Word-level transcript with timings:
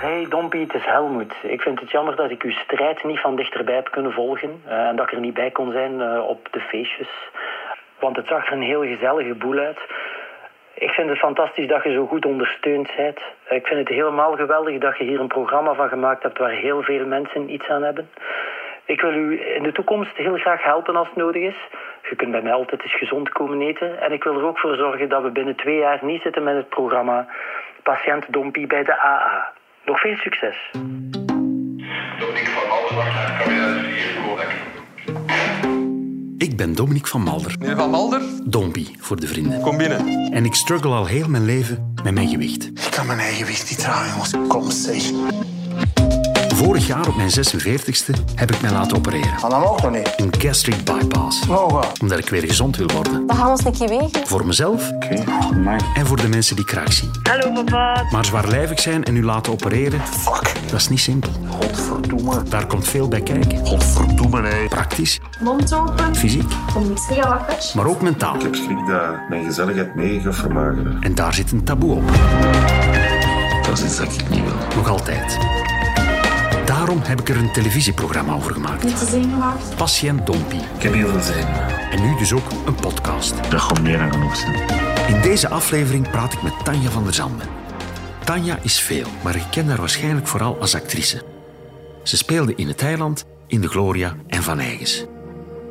Hey 0.00 0.26
Dompie, 0.28 0.60
het 0.60 0.74
is 0.74 0.84
Helmoet. 0.84 1.34
Ik 1.42 1.60
vind 1.60 1.80
het 1.80 1.90
jammer 1.90 2.16
dat 2.16 2.30
ik 2.30 2.42
uw 2.42 2.50
strijd 2.50 3.04
niet 3.04 3.20
van 3.20 3.36
dichterbij 3.36 3.74
heb 3.74 3.90
kunnen 3.90 4.12
volgen 4.12 4.62
eh, 4.66 4.86
en 4.86 4.96
dat 4.96 5.06
ik 5.06 5.12
er 5.12 5.20
niet 5.20 5.34
bij 5.34 5.50
kon 5.50 5.72
zijn 5.72 6.00
eh, 6.00 6.28
op 6.28 6.48
de 6.50 6.60
feestjes. 6.60 7.08
Want 7.98 8.16
het 8.16 8.26
zag 8.26 8.46
er 8.46 8.52
een 8.52 8.62
heel 8.62 8.82
gezellige 8.82 9.34
boel 9.34 9.58
uit. 9.58 9.78
Ik 10.74 10.90
vind 10.90 11.08
het 11.08 11.18
fantastisch 11.18 11.68
dat 11.68 11.82
je 11.82 11.92
zo 11.92 12.06
goed 12.06 12.26
ondersteund 12.26 12.96
bent. 12.96 13.18
Ik 13.48 13.66
vind 13.66 13.78
het 13.78 13.88
helemaal 13.88 14.32
geweldig 14.36 14.78
dat 14.78 14.96
je 14.98 15.04
hier 15.04 15.20
een 15.20 15.28
programma 15.28 15.74
van 15.74 15.88
gemaakt 15.88 16.22
hebt 16.22 16.38
waar 16.38 16.50
heel 16.50 16.82
veel 16.82 17.06
mensen 17.06 17.52
iets 17.52 17.68
aan 17.68 17.82
hebben. 17.82 18.10
Ik 18.84 19.00
wil 19.00 19.12
u 19.12 19.54
in 19.54 19.62
de 19.62 19.72
toekomst 19.72 20.16
heel 20.16 20.36
graag 20.36 20.62
helpen 20.62 20.96
als 20.96 21.08
het 21.08 21.16
nodig 21.16 21.42
is. 21.42 21.68
Je 22.08 22.16
kunt 22.16 22.30
bij 22.30 22.42
mij 22.42 22.52
altijd 22.52 22.82
eens 22.82 22.96
gezond 22.96 23.28
komen 23.28 23.60
eten. 23.60 24.00
En 24.00 24.12
ik 24.12 24.24
wil 24.24 24.38
er 24.38 24.46
ook 24.46 24.58
voor 24.58 24.76
zorgen 24.76 25.08
dat 25.08 25.22
we 25.22 25.30
binnen 25.30 25.56
twee 25.56 25.78
jaar 25.78 25.98
niet 26.02 26.22
zitten 26.22 26.42
met 26.42 26.56
het 26.56 26.68
programma 26.68 27.26
Patiënt 27.82 28.32
Dompie 28.32 28.66
bij 28.66 28.84
de 28.84 28.98
AA. 28.98 29.56
Nog 29.88 30.00
veel 30.00 30.16
succes. 30.16 30.56
Dominique 32.18 32.50
van 32.50 32.68
Malder, 32.68 33.12
cabine 33.38 33.80
4, 33.82 34.22
Kodak. 34.26 34.52
Ik 36.38 36.56
ben 36.56 36.74
Dominique 36.74 37.08
van 37.08 37.20
Malder, 37.22 37.54
Meneer 37.58 37.76
Van 37.76 37.90
Malder, 37.90 38.22
Dompie 38.44 38.96
voor 38.98 39.20
de 39.20 39.26
vrienden. 39.26 39.60
kom 39.60 39.76
binnen. 39.76 40.32
En 40.32 40.44
ik 40.44 40.54
struggle 40.54 40.90
al 40.90 41.06
heel 41.06 41.28
mijn 41.28 41.44
leven 41.44 41.94
met 42.04 42.14
mijn 42.14 42.28
gewicht. 42.28 42.64
Ik 42.64 42.90
kan 42.90 43.06
mijn 43.06 43.18
eigen 43.18 43.38
gewicht 43.44 43.70
niet 43.70 43.78
dragen, 43.78 44.10
jongens. 44.10 44.48
Kom, 44.48 44.70
zeg. 44.70 45.10
Vorig 46.58 46.86
jaar 46.86 47.08
op 47.08 47.16
mijn 47.16 47.30
46ste 47.30 48.34
heb 48.34 48.50
ik 48.50 48.60
mij 48.60 48.70
laten 48.70 48.96
opereren. 48.96 49.30
Maar 49.40 49.50
dan 49.50 49.64
ook 49.64 49.82
nog 49.82 49.90
niet. 49.90 50.12
Een 50.16 50.32
gastric 50.38 50.84
bypass. 50.84 51.46
Mogen. 51.46 51.88
Omdat 52.00 52.18
ik 52.18 52.28
weer 52.28 52.42
gezond 52.42 52.76
wil 52.76 52.86
worden. 52.94 53.26
We 53.26 53.34
gaan 53.34 53.50
ons 53.50 53.64
een 53.64 53.72
keer 53.72 53.88
wegen. 53.88 54.26
Voor 54.26 54.46
mezelf 54.46 54.90
Oké, 54.90 55.24
maar 55.64 55.80
en 55.94 56.06
voor 56.06 56.16
de 56.16 56.28
mensen 56.28 56.56
die 56.56 56.64
kraak 56.64 56.92
zien. 56.92 57.10
Hallo 57.22 57.52
papa. 57.52 58.04
Maar 58.10 58.24
zwaarlijvig 58.24 58.80
zijn 58.80 59.04
en 59.04 59.16
u 59.16 59.24
laten 59.24 59.52
opereren, 59.52 60.00
fuck. 60.06 60.52
dat 60.70 60.80
is 60.80 60.88
niet 60.88 61.00
simpel. 61.00 61.30
Godverdomme. 61.48 62.42
Daar 62.42 62.66
komt 62.66 62.88
veel 62.88 63.08
bij 63.08 63.20
kijken. 63.20 63.66
Godverdomme, 63.66 64.40
nee. 64.40 64.68
Praktisch, 64.68 65.20
Mond 65.40 65.72
open. 65.74 66.16
fysiek, 66.16 66.52
niet 66.88 67.00
zeggen 67.08 67.28
wakker. 67.28 67.70
maar 67.74 67.86
ook 67.86 68.02
mentaal. 68.02 68.34
Ik 68.34 68.42
heb 68.42 68.54
schrik 68.54 68.86
dat 68.86 69.28
mijn 69.28 69.44
gezelligheid 69.44 69.94
mee 69.94 70.20
gaat 70.20 70.34
vermageren. 70.36 70.96
En 71.00 71.14
daar 71.14 71.34
zit 71.34 71.52
een 71.52 71.64
taboe 71.64 71.94
op. 71.94 72.02
Dat 73.62 73.78
is 73.78 73.84
iets 73.84 73.96
dat 73.96 74.12
ik 74.12 74.28
niet 74.28 74.42
wil. 74.44 74.76
Nog 74.76 74.88
altijd. 74.88 75.38
Daarom 76.68 77.00
heb 77.02 77.20
ik 77.20 77.28
er 77.28 77.36
een 77.36 77.52
televisieprogramma 77.52 78.34
over 78.34 78.52
gemaakt. 78.52 78.84
Niet 78.84 78.98
te 78.98 79.06
zenuwachtig. 79.06 79.76
Patiënt 79.76 80.26
Dompie. 80.26 80.60
Ik 80.60 80.82
heb 80.82 80.92
heel 80.92 81.08
veel 81.08 81.20
zin. 81.20 81.46
En 81.90 82.02
nu 82.02 82.16
dus 82.16 82.32
ook 82.32 82.50
een 82.66 82.74
podcast. 82.74 83.50
Dat 83.50 83.60
gaat 83.60 83.82
meer 83.82 83.98
dan 83.98 84.12
genoeg 84.12 84.36
zijn. 84.36 84.54
In 85.14 85.20
deze 85.22 85.48
aflevering 85.48 86.10
praat 86.10 86.32
ik 86.32 86.42
met 86.42 86.64
Tanja 86.64 86.90
van 86.90 87.04
der 87.04 87.14
Zanden. 87.14 87.46
Tanja 88.24 88.58
is 88.62 88.80
veel, 88.80 89.06
maar 89.22 89.36
ik 89.36 89.46
ken 89.50 89.68
haar 89.68 89.78
waarschijnlijk 89.78 90.26
vooral 90.26 90.60
als 90.60 90.74
actrice. 90.74 91.22
Ze 92.02 92.16
speelde 92.16 92.54
in 92.54 92.68
het 92.68 92.82
Eiland, 92.82 93.24
in 93.46 93.60
de 93.60 93.68
Gloria 93.68 94.16
en 94.26 94.42
Van 94.42 94.58
Eygens. 94.58 95.04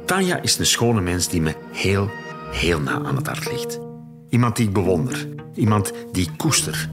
Tanja 0.05 0.41
is 0.41 0.57
een 0.57 0.65
schone 0.65 1.01
mens 1.01 1.27
die 1.27 1.41
me 1.41 1.55
heel, 1.71 2.09
heel 2.51 2.79
na 2.79 3.01
aan 3.03 3.15
het 3.15 3.27
hart 3.27 3.51
ligt. 3.51 3.79
Iemand 4.29 4.55
die 4.55 4.67
ik 4.67 4.73
bewonder. 4.73 5.27
Iemand 5.53 5.91
die 6.11 6.23
ik 6.23 6.37
koester. 6.37 6.89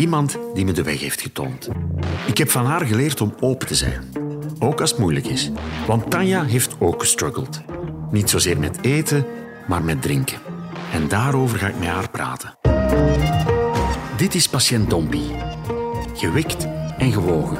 Iemand 0.00 0.38
die 0.54 0.64
me 0.64 0.72
de 0.72 0.82
weg 0.82 1.00
heeft 1.00 1.20
getoond. 1.20 1.68
Ik 2.26 2.38
heb 2.38 2.50
van 2.50 2.66
haar 2.66 2.86
geleerd 2.86 3.20
om 3.20 3.34
open 3.40 3.66
te 3.66 3.74
zijn. 3.74 4.02
Ook 4.58 4.80
als 4.80 4.90
het 4.90 4.98
moeilijk 4.98 5.26
is. 5.26 5.50
Want 5.86 6.10
Tanja 6.10 6.44
heeft 6.44 6.76
ook 6.78 7.00
gestruggeld. 7.00 7.60
Niet 8.10 8.30
zozeer 8.30 8.58
met 8.58 8.78
eten, 8.82 9.26
maar 9.66 9.82
met 9.82 10.02
drinken. 10.02 10.38
En 10.92 11.08
daarover 11.08 11.58
ga 11.58 11.68
ik 11.68 11.78
met 11.78 11.88
haar 11.88 12.10
praten. 12.10 12.54
Dit 14.16 14.34
is 14.34 14.48
patiënt 14.48 14.90
Dompie. 14.90 15.30
Gewikt 16.14 16.66
en 16.98 17.12
gewogen. 17.12 17.58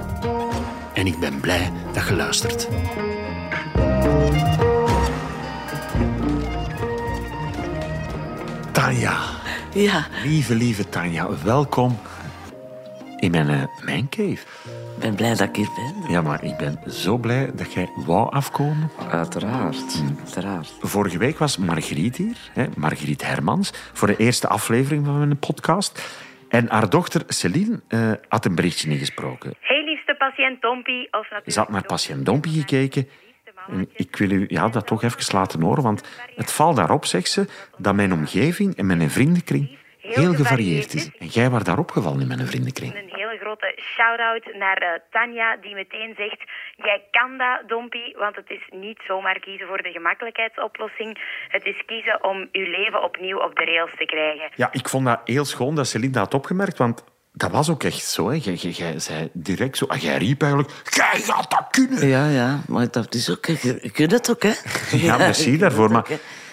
En 0.95 1.07
ik 1.07 1.19
ben 1.19 1.41
blij 1.41 1.73
dat 1.93 2.09
je 2.09 2.15
luistert. 2.15 2.69
Tanja, 8.73 9.19
Ja, 9.75 10.07
lieve, 10.25 10.55
lieve 10.55 10.89
Tanja, 10.89 11.29
welkom 11.45 11.99
in 13.21 13.31
mijn, 13.31 13.51
uh, 13.51 13.63
mijn 13.85 14.09
cave. 14.09 14.31
ik 14.95 15.01
ben 15.01 15.15
blij 15.15 15.31
dat 15.35 15.49
ik 15.49 15.57
hier 15.57 15.69
ben. 15.77 16.11
Ja, 16.13 16.23
maar 16.23 16.45
ik 16.45 16.57
ben 16.57 16.81
zo 16.87 17.17
blij 17.17 17.51
dat 17.55 17.73
jij 17.73 17.89
wou 18.07 18.33
afkomen. 18.33 18.91
Uiteraard, 19.11 20.03
uiteraard. 20.19 20.73
Vorige 20.81 21.19
week 21.19 21.39
was 21.39 21.57
Margriet 21.57 22.17
hier, 22.17 22.37
hè, 22.53 22.67
Margriet 22.77 23.27
Hermans, 23.27 23.73
voor 23.93 24.09
de 24.09 24.17
eerste 24.17 24.49
aflevering 24.49 25.07
van 25.07 25.19
mijn 25.19 25.39
podcast. 25.39 26.19
En 26.49 26.69
haar 26.69 26.91
dochter 26.91 27.23
Celine 27.27 27.81
eh, 27.89 28.13
had 28.29 28.45
een 28.45 28.55
berichtje 28.55 28.91
ingesproken. 28.91 29.55
Hey 29.61 29.85
liefste 29.85 30.15
patiënt 30.19 30.63
Dompie. 30.63 31.05
Of 31.05 31.23
natuurlijk 31.23 31.51
Ze 31.51 31.59
had 31.59 31.69
naar 31.69 31.83
patiënt 31.83 32.27
Dompie 32.27 32.61
gekeken. 32.61 33.09
En 33.69 33.89
ik 33.93 34.17
wil 34.17 34.31
u 34.31 34.45
ja, 34.49 34.69
dat 34.69 34.87
toch 34.87 35.03
even 35.03 35.35
laten 35.35 35.63
horen, 35.63 35.83
want 35.83 36.03
het 36.37 36.53
valt 36.53 36.77
daarop, 36.77 37.05
zegt 37.05 37.31
ze, 37.31 37.47
dat 37.79 37.95
mijn 37.95 38.13
omgeving 38.13 38.77
en 38.77 38.87
mijn 38.87 39.11
vriendenkring 39.11 39.79
heel 40.15 40.35
gevarieerd 40.35 40.95
is. 40.95 41.11
En 41.19 41.27
jij 41.27 41.51
was 41.51 41.65
daar 41.65 41.79
opgevallen 41.79 42.21
in 42.21 42.27
mijn 42.27 42.47
vriendenkring. 42.47 42.95
Een 42.95 43.13
hele 43.13 43.39
grote 43.41 43.79
shout-out 43.95 44.55
naar 44.55 44.77
eh, 44.77 45.01
Tanja, 45.11 45.57
die 45.57 45.75
meteen 45.75 46.15
zegt... 46.17 46.41
Jij 46.77 47.03
kan 47.11 47.39
dat, 47.39 47.69
Dompie, 47.69 48.17
want 48.19 48.37
het 48.37 48.51
is 48.51 48.65
niet 48.71 49.01
zomaar 49.07 49.39
kiezen 49.41 49.67
voor 49.67 49.83
de 49.83 49.91
gemakkelijkheidsoplossing. 49.91 51.19
Het 51.49 51.65
is 51.65 51.83
kiezen 51.87 52.25
om 52.25 52.49
je 52.53 52.69
leven 52.69 53.03
opnieuw 53.03 53.39
op 53.39 53.57
de 53.57 53.65
rails 53.65 53.91
te 53.99 54.05
krijgen. 54.05 54.51
Ja, 54.55 54.69
ik 54.73 54.89
vond 54.89 55.07
dat 55.07 55.21
heel 55.25 55.45
schoon 55.45 55.75
dat 55.75 55.87
Celine 55.87 56.13
dat 56.13 56.23
had 56.23 56.35
opgemerkt, 56.35 56.79
want 56.79 57.05
dat 57.33 57.51
was 57.51 57.71
ook 57.71 57.83
echt 57.83 58.05
zo. 58.05 58.29
Hè. 58.29 58.39
Jij, 58.43 58.55
jij, 58.55 58.71
jij 58.71 58.99
zei 58.99 59.29
direct 59.33 59.77
zo, 59.77 59.87
ah, 59.87 59.99
jij 59.99 60.17
riep 60.17 60.43
eigenlijk, 60.43 60.73
jij 60.85 61.21
gaat 61.21 61.51
dat 61.51 61.67
kunnen. 61.71 62.09
Ja, 62.09 62.29
ja, 62.29 62.61
maar 62.69 62.91
dat 62.91 63.15
is 63.15 63.31
ook... 63.31 63.47
Je, 63.47 63.79
je 63.83 63.91
kunt 63.91 64.11
het 64.11 64.31
ook, 64.31 64.43
hè? 64.43 64.53
Ja, 65.07 65.17
merci 65.17 65.59
daarvoor. 65.59 65.91
Maar 65.91 66.07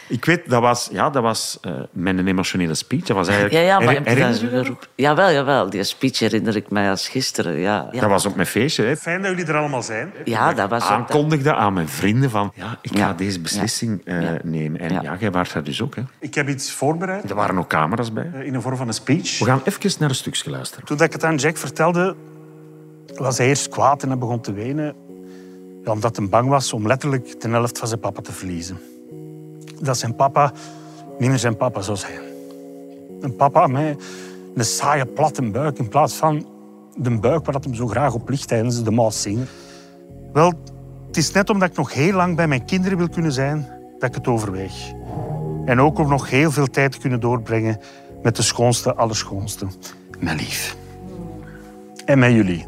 ik 0.07 0.25
weet, 0.25 0.49
dat 0.49 0.61
was, 0.61 0.89
ja, 0.91 1.09
dat 1.09 1.23
was 1.23 1.57
eh, 1.61 1.71
mijn 1.91 2.27
emotionele 2.27 2.73
speech. 2.73 3.03
Dat 3.03 3.15
was 3.15 3.27
eigenlijk... 3.27 3.57
Ja, 3.57 3.61
ja, 3.67 3.79
maar... 3.79 3.93
Her- 4.03 4.39
je 4.39 4.49
dat? 4.49 4.65
dat, 4.65 4.87
jawel, 4.95 5.31
jawel. 5.31 5.69
Die 5.69 5.83
speech 5.83 6.19
herinner 6.19 6.55
ik 6.55 6.69
mij 6.69 6.89
als 6.89 7.07
gisteren, 7.09 7.57
ja. 7.59 7.87
Ja, 7.91 8.01
Dat 8.01 8.09
was 8.09 8.25
op 8.25 8.35
mijn 8.35 8.47
feestje. 8.47 8.83
Hè. 8.83 8.95
Fijn 8.97 9.21
dat 9.21 9.31
jullie 9.31 9.45
er 9.45 9.57
allemaal 9.57 9.83
zijn. 9.83 10.11
ja 10.25 10.53
dat 10.53 10.69
was. 10.69 10.83
Aankondigde 10.83 11.53
aan 11.53 11.73
mijn 11.73 11.87
vrienden 11.89 12.29
van, 12.29 12.51
ja, 12.55 12.77
ik 12.81 12.91
ga 12.91 12.97
Ja. 12.97 13.13
deze 13.13 13.39
beslissing 13.39 14.01
eh, 14.05 14.21
Ja. 14.21 14.37
nemen. 14.43 14.79
En 14.79 14.93
ja, 14.93 15.01
Ja. 15.01 15.15
jij 15.19 15.31
was 15.31 15.53
daar 15.53 15.63
dus 15.63 15.81
ook. 15.81 15.95
Hè. 15.95 16.01
Ik 16.19 16.33
heb 16.35 16.47
iets 16.49 16.71
voorbereid 16.71 17.29
Er 17.29 17.35
waren 17.35 17.57
ook 17.57 17.67
camera's 17.69 18.13
bij. 18.13 18.29
eh, 18.33 18.45
in 18.45 18.53
de 18.53 18.61
vorm 18.61 18.75
van 18.77 18.87
een 18.87 18.93
speech. 18.93 19.39
We 19.39 19.45
gaan 19.45 19.61
even 19.63 19.91
naar 19.99 20.09
een 20.09 20.15
stukje 20.15 20.49
luisteren. 20.49 20.85
Toen 20.85 21.01
ik 21.01 21.11
het 21.13 21.23
aan 21.23 21.35
Jack 21.35 21.57
vertelde, 21.57 22.15
was 23.15 23.37
hij 23.37 23.47
eerst 23.47 23.69
kwaad 23.69 24.03
en 24.03 24.07
hij 24.09 24.17
begon 24.17 24.41
te 24.41 24.53
wenen. 24.53 24.95
Ja, 25.83 25.91
omdat 25.91 26.15
hij 26.17 26.27
bang 26.29 26.49
was 26.49 26.73
om 26.73 26.87
letterlijk 26.87 27.41
de 27.41 27.49
helft 27.49 27.77
van 27.79 27.87
zijn 27.87 27.99
papa 27.99 28.21
te 28.21 28.31
verliezen. 28.31 28.79
Dat 29.81 29.97
zijn 29.97 30.15
papa 30.15 30.51
niet 31.17 31.29
meer 31.29 31.39
zijn 31.39 31.57
papa 31.57 31.81
zou 31.81 31.97
zijn. 31.97 32.19
Een 33.21 33.35
papa 33.35 33.67
met 33.67 34.03
een 34.55 34.65
saaie 34.65 35.05
platte 35.05 35.41
buik 35.41 35.77
in 35.77 35.87
plaats 35.87 36.13
van 36.13 36.45
de 36.95 37.19
buik 37.19 37.45
waar 37.45 37.53
dat 37.53 37.63
hem 37.63 37.75
zo 37.75 37.87
graag 37.87 38.13
op 38.13 38.29
ligt 38.29 38.47
tijdens 38.47 38.83
de 38.83 38.91
Maaszinger. 38.91 39.47
Wel, 40.33 40.53
het 41.07 41.17
is 41.17 41.31
net 41.31 41.49
omdat 41.49 41.69
ik 41.69 41.77
nog 41.77 41.93
heel 41.93 42.13
lang 42.13 42.35
bij 42.35 42.47
mijn 42.47 42.65
kinderen 42.65 42.97
wil 42.97 43.09
kunnen 43.09 43.31
zijn, 43.31 43.67
dat 43.99 44.09
ik 44.09 44.15
het 44.15 44.27
overweeg. 44.27 44.91
En 45.65 45.81
ook 45.81 45.99
om 45.99 46.09
nog 46.09 46.29
heel 46.29 46.51
veel 46.51 46.67
tijd 46.67 46.91
te 46.91 46.99
kunnen 46.99 47.19
doorbrengen 47.19 47.79
met 48.23 48.35
de 48.35 48.41
schoonste, 48.41 48.95
allerschoonste. 48.95 49.67
Mijn 50.19 50.37
lief. 50.37 50.75
En 52.05 52.19
met 52.19 52.31
jullie. 52.31 52.67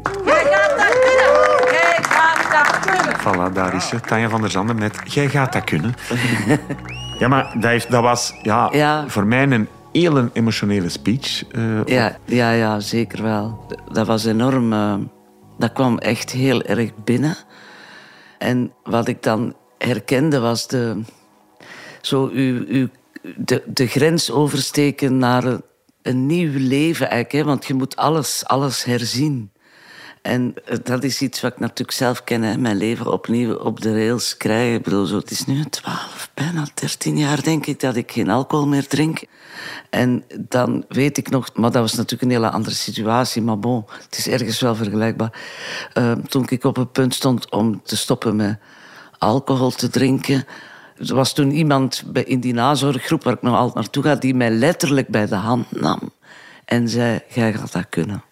Voilà, 3.20 3.52
daar 3.52 3.74
is 3.74 3.88
ze. 3.88 4.00
Tanja 4.00 4.28
van 4.28 4.40
der 4.40 4.50
Zanden 4.50 4.78
met 4.78 4.98
Jij 5.04 5.28
gaat 5.28 5.52
dat 5.52 5.64
kunnen. 5.64 5.94
ja, 7.18 7.28
maar 7.28 7.52
dat, 7.54 7.70
heeft, 7.70 7.90
dat 7.90 8.02
was 8.02 8.34
ja, 8.42 8.68
Ja. 8.72 9.08
voor 9.08 9.26
mij 9.26 9.42
een 9.42 9.68
heel 9.92 10.28
emotionele 10.32 10.88
speech. 10.88 11.44
eh, 11.50 11.84
Ja, 11.84 12.16
ja, 12.24 12.50
ja, 12.50 12.80
zeker 12.80 13.22
wel. 13.22 13.66
Dat 13.92 14.06
was 14.06 14.24
enorm... 14.24 14.72
eh, 14.72 14.94
dat 15.58 15.72
kwam 15.72 15.98
echt 15.98 16.30
heel 16.30 16.62
erg 16.62 16.90
binnen. 17.04 17.36
En 18.38 18.72
wat 18.84 19.08
ik 19.08 19.22
dan 19.22 19.54
herkende 19.78 20.38
was 20.38 20.66
de, 20.66 21.02
zo 22.00 22.30
uw, 22.32 22.64
uw, 22.68 22.88
de, 23.36 23.62
de 23.66 23.86
grens 23.86 24.30
oversteken 24.30 25.18
naar 25.18 25.44
een, 25.44 25.62
een 26.02 26.26
nieuw 26.26 26.50
leven 26.54 27.10
eigenlijk. 27.10 27.32
Hè? 27.32 27.44
Want 27.44 27.66
je 27.66 27.74
moet 27.74 27.96
alles, 27.96 28.42
alles 28.46 28.84
herzien. 28.84 29.50
En 30.22 30.54
eh, 30.64 30.76
dat 30.82 31.04
is 31.04 31.20
iets 31.20 31.40
wat 31.40 31.52
ik 31.52 31.58
natuurlijk 31.58 31.98
zelf 31.98 32.24
ken. 32.24 32.60
Mijn 32.60 32.76
leven 32.76 33.12
opnieuw 33.12 33.54
op 33.54 33.80
de 33.80 33.92
rails 33.92 34.36
krijgen. 34.36 34.74
Ik 34.74 34.82
bedoel, 34.82 35.06
zo, 35.06 35.16
het 35.16 35.30
is 35.30 35.46
nu 35.46 35.64
12, 35.64 36.30
bijna 36.34 36.66
13 36.74 37.18
jaar 37.18 37.42
denk 37.42 37.66
ik 37.66 37.80
dat 37.80 37.96
ik 37.96 38.12
geen 38.12 38.30
alcohol 38.30 38.66
meer 38.66 38.86
drink. 38.86 39.22
En 39.90 40.24
dan 40.38 40.84
weet 40.88 41.18
ik 41.18 41.30
nog, 41.30 41.54
maar 41.54 41.70
dat 41.70 41.80
was 41.80 41.94
natuurlijk 41.94 42.22
een 42.22 42.36
hele 42.36 42.50
andere 42.50 42.74
situatie. 42.74 43.42
Maar 43.42 43.58
bon, 43.58 43.84
het 44.04 44.18
is 44.18 44.28
ergens 44.28 44.60
wel 44.60 44.74
vergelijkbaar. 44.74 45.40
Eh, 45.92 46.12
toen 46.12 46.46
ik 46.48 46.64
op 46.64 46.76
het 46.76 46.92
punt 46.92 47.14
stond 47.14 47.50
om 47.50 47.82
te 47.82 47.96
stoppen 47.96 48.36
met 48.36 48.58
alcohol 49.18 49.70
te 49.70 49.88
drinken. 49.88 50.44
Er 50.96 51.14
was 51.14 51.32
toen 51.32 51.50
iemand 51.50 52.04
in 52.24 52.40
die 52.40 52.54
nazorggroep 52.54 53.24
waar 53.24 53.34
ik 53.34 53.42
nog 53.42 53.54
altijd 53.56 53.74
naartoe 53.74 54.02
ga, 54.02 54.14
die 54.14 54.34
mij 54.34 54.50
letterlijk 54.50 55.08
bij 55.08 55.26
de 55.26 55.34
hand 55.34 55.80
nam 55.80 56.12
en 56.64 56.88
zei: 56.88 57.20
Jij 57.28 57.52
gaat 57.52 57.72
dat 57.72 57.88
kunnen. 57.88 58.22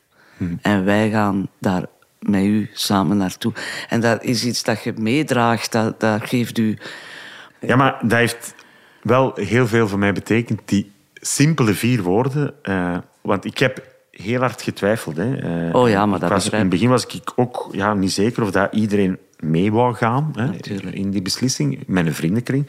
En 0.63 0.85
wij 0.85 1.11
gaan 1.11 1.49
daar 1.59 1.85
met 2.21 2.43
u 2.45 2.71
samen 2.73 3.17
naartoe. 3.17 3.53
En 3.89 4.01
dat 4.01 4.23
is 4.25 4.45
iets 4.45 4.63
dat 4.63 4.83
je 4.83 4.93
meedraagt, 4.97 5.73
dat, 5.73 6.01
dat 6.01 6.23
geeft 6.29 6.59
u... 6.59 6.79
Ja, 7.61 7.77
maar 7.77 7.99
dat 8.03 8.19
heeft 8.19 8.55
wel 9.03 9.33
heel 9.35 9.67
veel 9.67 9.89
voor 9.89 9.99
mij 9.99 10.13
betekend, 10.13 10.61
die 10.65 10.93
simpele 11.15 11.75
vier 11.75 12.03
woorden. 12.03 12.55
eh, 12.63 12.97
want 13.21 13.45
ik 13.45 13.59
heb 13.59 13.83
heel 14.11 14.41
hard 14.41 14.63
getwijfeld. 14.63 15.17
Hè. 15.17 15.37
Eh, 15.69 15.75
Oh 15.75 15.89
ja, 15.89 16.07
maar 16.07 16.19
dat 16.19 16.31
was, 16.31 16.49
In 16.49 16.59
het 16.59 16.69
begin 16.69 16.89
was 16.89 17.07
ik 17.07 17.33
ook 17.37 17.69
ja, 17.73 17.95
niet 17.95 18.13
zeker 18.13 18.43
of 18.43 18.51
dat 18.51 18.75
iedereen 18.75 19.19
mee 19.39 19.73
wou 19.73 19.95
gaan 19.95 20.33
hè, 20.37 20.51
in 20.91 21.11
die 21.11 21.23
beslissing. 21.23 21.85
Een 21.89 22.15
vriendenkring. 22.15 22.67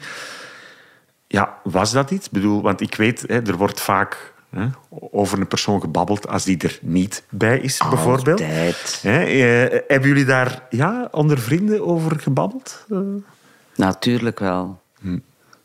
Ja, 1.26 1.58
was 1.64 1.92
dat 1.92 2.10
iets? 2.10 2.26
Ik 2.26 2.32
bedoel, 2.32 2.62
want 2.62 2.80
ik 2.80 2.94
weet, 2.94 3.24
hè, 3.26 3.46
er 3.46 3.56
wordt 3.56 3.80
vaak 3.80 4.32
hè, 4.50 4.66
over 5.10 5.38
een 5.38 5.46
persoon 5.46 5.80
gebabbeld 5.80 6.28
als 6.28 6.44
die 6.44 6.58
er 6.58 6.78
niet 6.82 7.22
bij 7.30 7.58
is, 7.58 7.80
bijvoorbeeld. 7.90 8.38
Hè, 9.02 9.22
eh, 9.22 9.80
hebben 9.88 10.08
jullie 10.08 10.24
daar 10.24 10.66
ja, 10.70 11.08
onder 11.10 11.38
vrienden 11.38 11.86
over 11.86 12.20
gebabbeld? 12.20 12.84
Eh, 12.90 12.98
Natuurlijk 13.76 14.38
wel. 14.38 14.80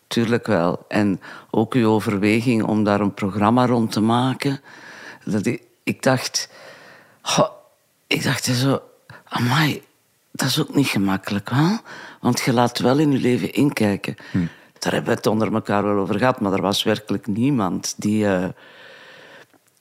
Tuurlijk 0.08 0.48
wel. 0.48 0.86
En 0.88 1.22
ook 1.52 1.74
uw 1.74 1.88
overweging 1.88 2.64
om 2.64 2.84
daar 2.84 3.00
een 3.00 3.14
programma 3.14 3.66
rond 3.66 3.92
te 3.92 4.02
maken. 4.02 4.62
Dat 5.26 5.46
ik, 5.46 5.62
ik 5.84 6.04
dacht... 6.04 6.50
goh, 7.22 7.50
ik 8.08 8.24
dacht 8.24 8.44
zo... 8.46 8.82
Amai, 9.24 9.82
dat 10.32 10.48
is 10.48 10.62
ook 10.62 10.76
niet 10.76 10.88
gemakkelijk, 10.88 11.50
hè? 11.50 11.76
Want 12.22 12.42
je 12.42 12.54
laat 12.54 12.80
wel 12.80 12.98
in 12.98 13.12
je 13.12 13.20
leven 13.20 13.54
inkijken. 13.54 14.16
Daar 14.80 14.94
hebben 14.94 15.12
we 15.12 15.18
het 15.18 15.28
onder 15.28 15.54
elkaar 15.54 15.84
wel 15.84 15.98
over 15.98 16.18
gehad, 16.18 16.40
maar 16.40 16.54
er 16.54 16.62
was 16.62 16.84
werkelijk 16.84 17.28
niemand 17.28 17.94
die... 17.98 18.28
eh, 18.28 18.46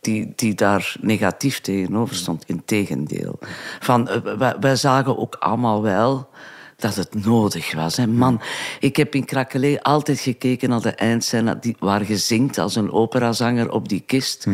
die, 0.04 0.32
die 0.36 0.54
daar 0.54 0.96
negatief 1.00 1.60
tegenover 1.60 2.14
stond. 2.14 2.44
Integendeel. 2.46 3.38
Van, 3.80 4.08
eh, 4.08 4.36
wij, 4.36 4.56
wij 4.60 4.76
zagen 4.76 5.18
ook 5.18 5.34
allemaal 5.34 5.82
wel 5.82 6.28
dat 6.76 6.94
het 6.94 7.24
nodig 7.24 7.74
was. 7.74 7.96
Hè. 7.96 8.06
Man, 8.06 8.40
ik 8.80 8.96
heb 8.96 9.14
in 9.14 9.24
Krakelé 9.24 9.78
altijd 9.82 10.20
gekeken 10.20 10.68
naar 10.68 10.80
de 10.80 10.90
eindscène 10.90 11.58
die, 11.58 11.76
waar 11.78 12.08
je 12.08 12.16
zingt 12.16 12.58
als 12.58 12.76
een 12.76 12.92
operazanger 12.92 13.70
op 13.70 13.88
die 13.88 14.00
kist. 14.00 14.46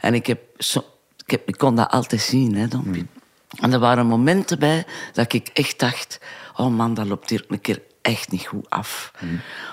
En 0.00 0.14
ik, 0.14 0.26
heb 0.26 0.40
ik, 1.16 1.30
heb, 1.30 1.48
ik 1.48 1.58
kon 1.58 1.76
dat 1.76 1.90
altijd 1.90 2.20
zien. 2.20 2.54
Hè, 2.54 2.68
Dompie. 2.68 3.06
En 3.60 3.72
er 3.72 3.78
waren 3.78 4.06
momenten 4.06 4.58
bij 4.58 4.84
dat 5.12 5.32
ik 5.32 5.50
echt 5.52 5.78
dacht... 5.78 6.20
Oh 6.56 6.68
man, 6.76 6.94
dat 6.94 7.06
loopt 7.06 7.30
hier 7.30 7.44
een 7.48 7.60
keer 7.60 7.82
echt 8.02 8.30
niet 8.30 8.46
goed 8.46 8.70
af. 8.70 9.12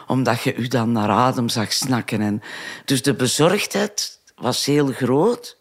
Omdat 0.07 0.41
je 0.41 0.55
u 0.55 0.67
dan 0.67 0.91
naar 0.91 1.09
adem 1.09 1.49
zag 1.49 1.73
snakken. 1.73 2.21
En 2.21 2.41
dus 2.85 3.01
de 3.01 3.13
bezorgdheid 3.13 4.19
was 4.35 4.65
heel 4.65 4.87
groot. 4.87 5.57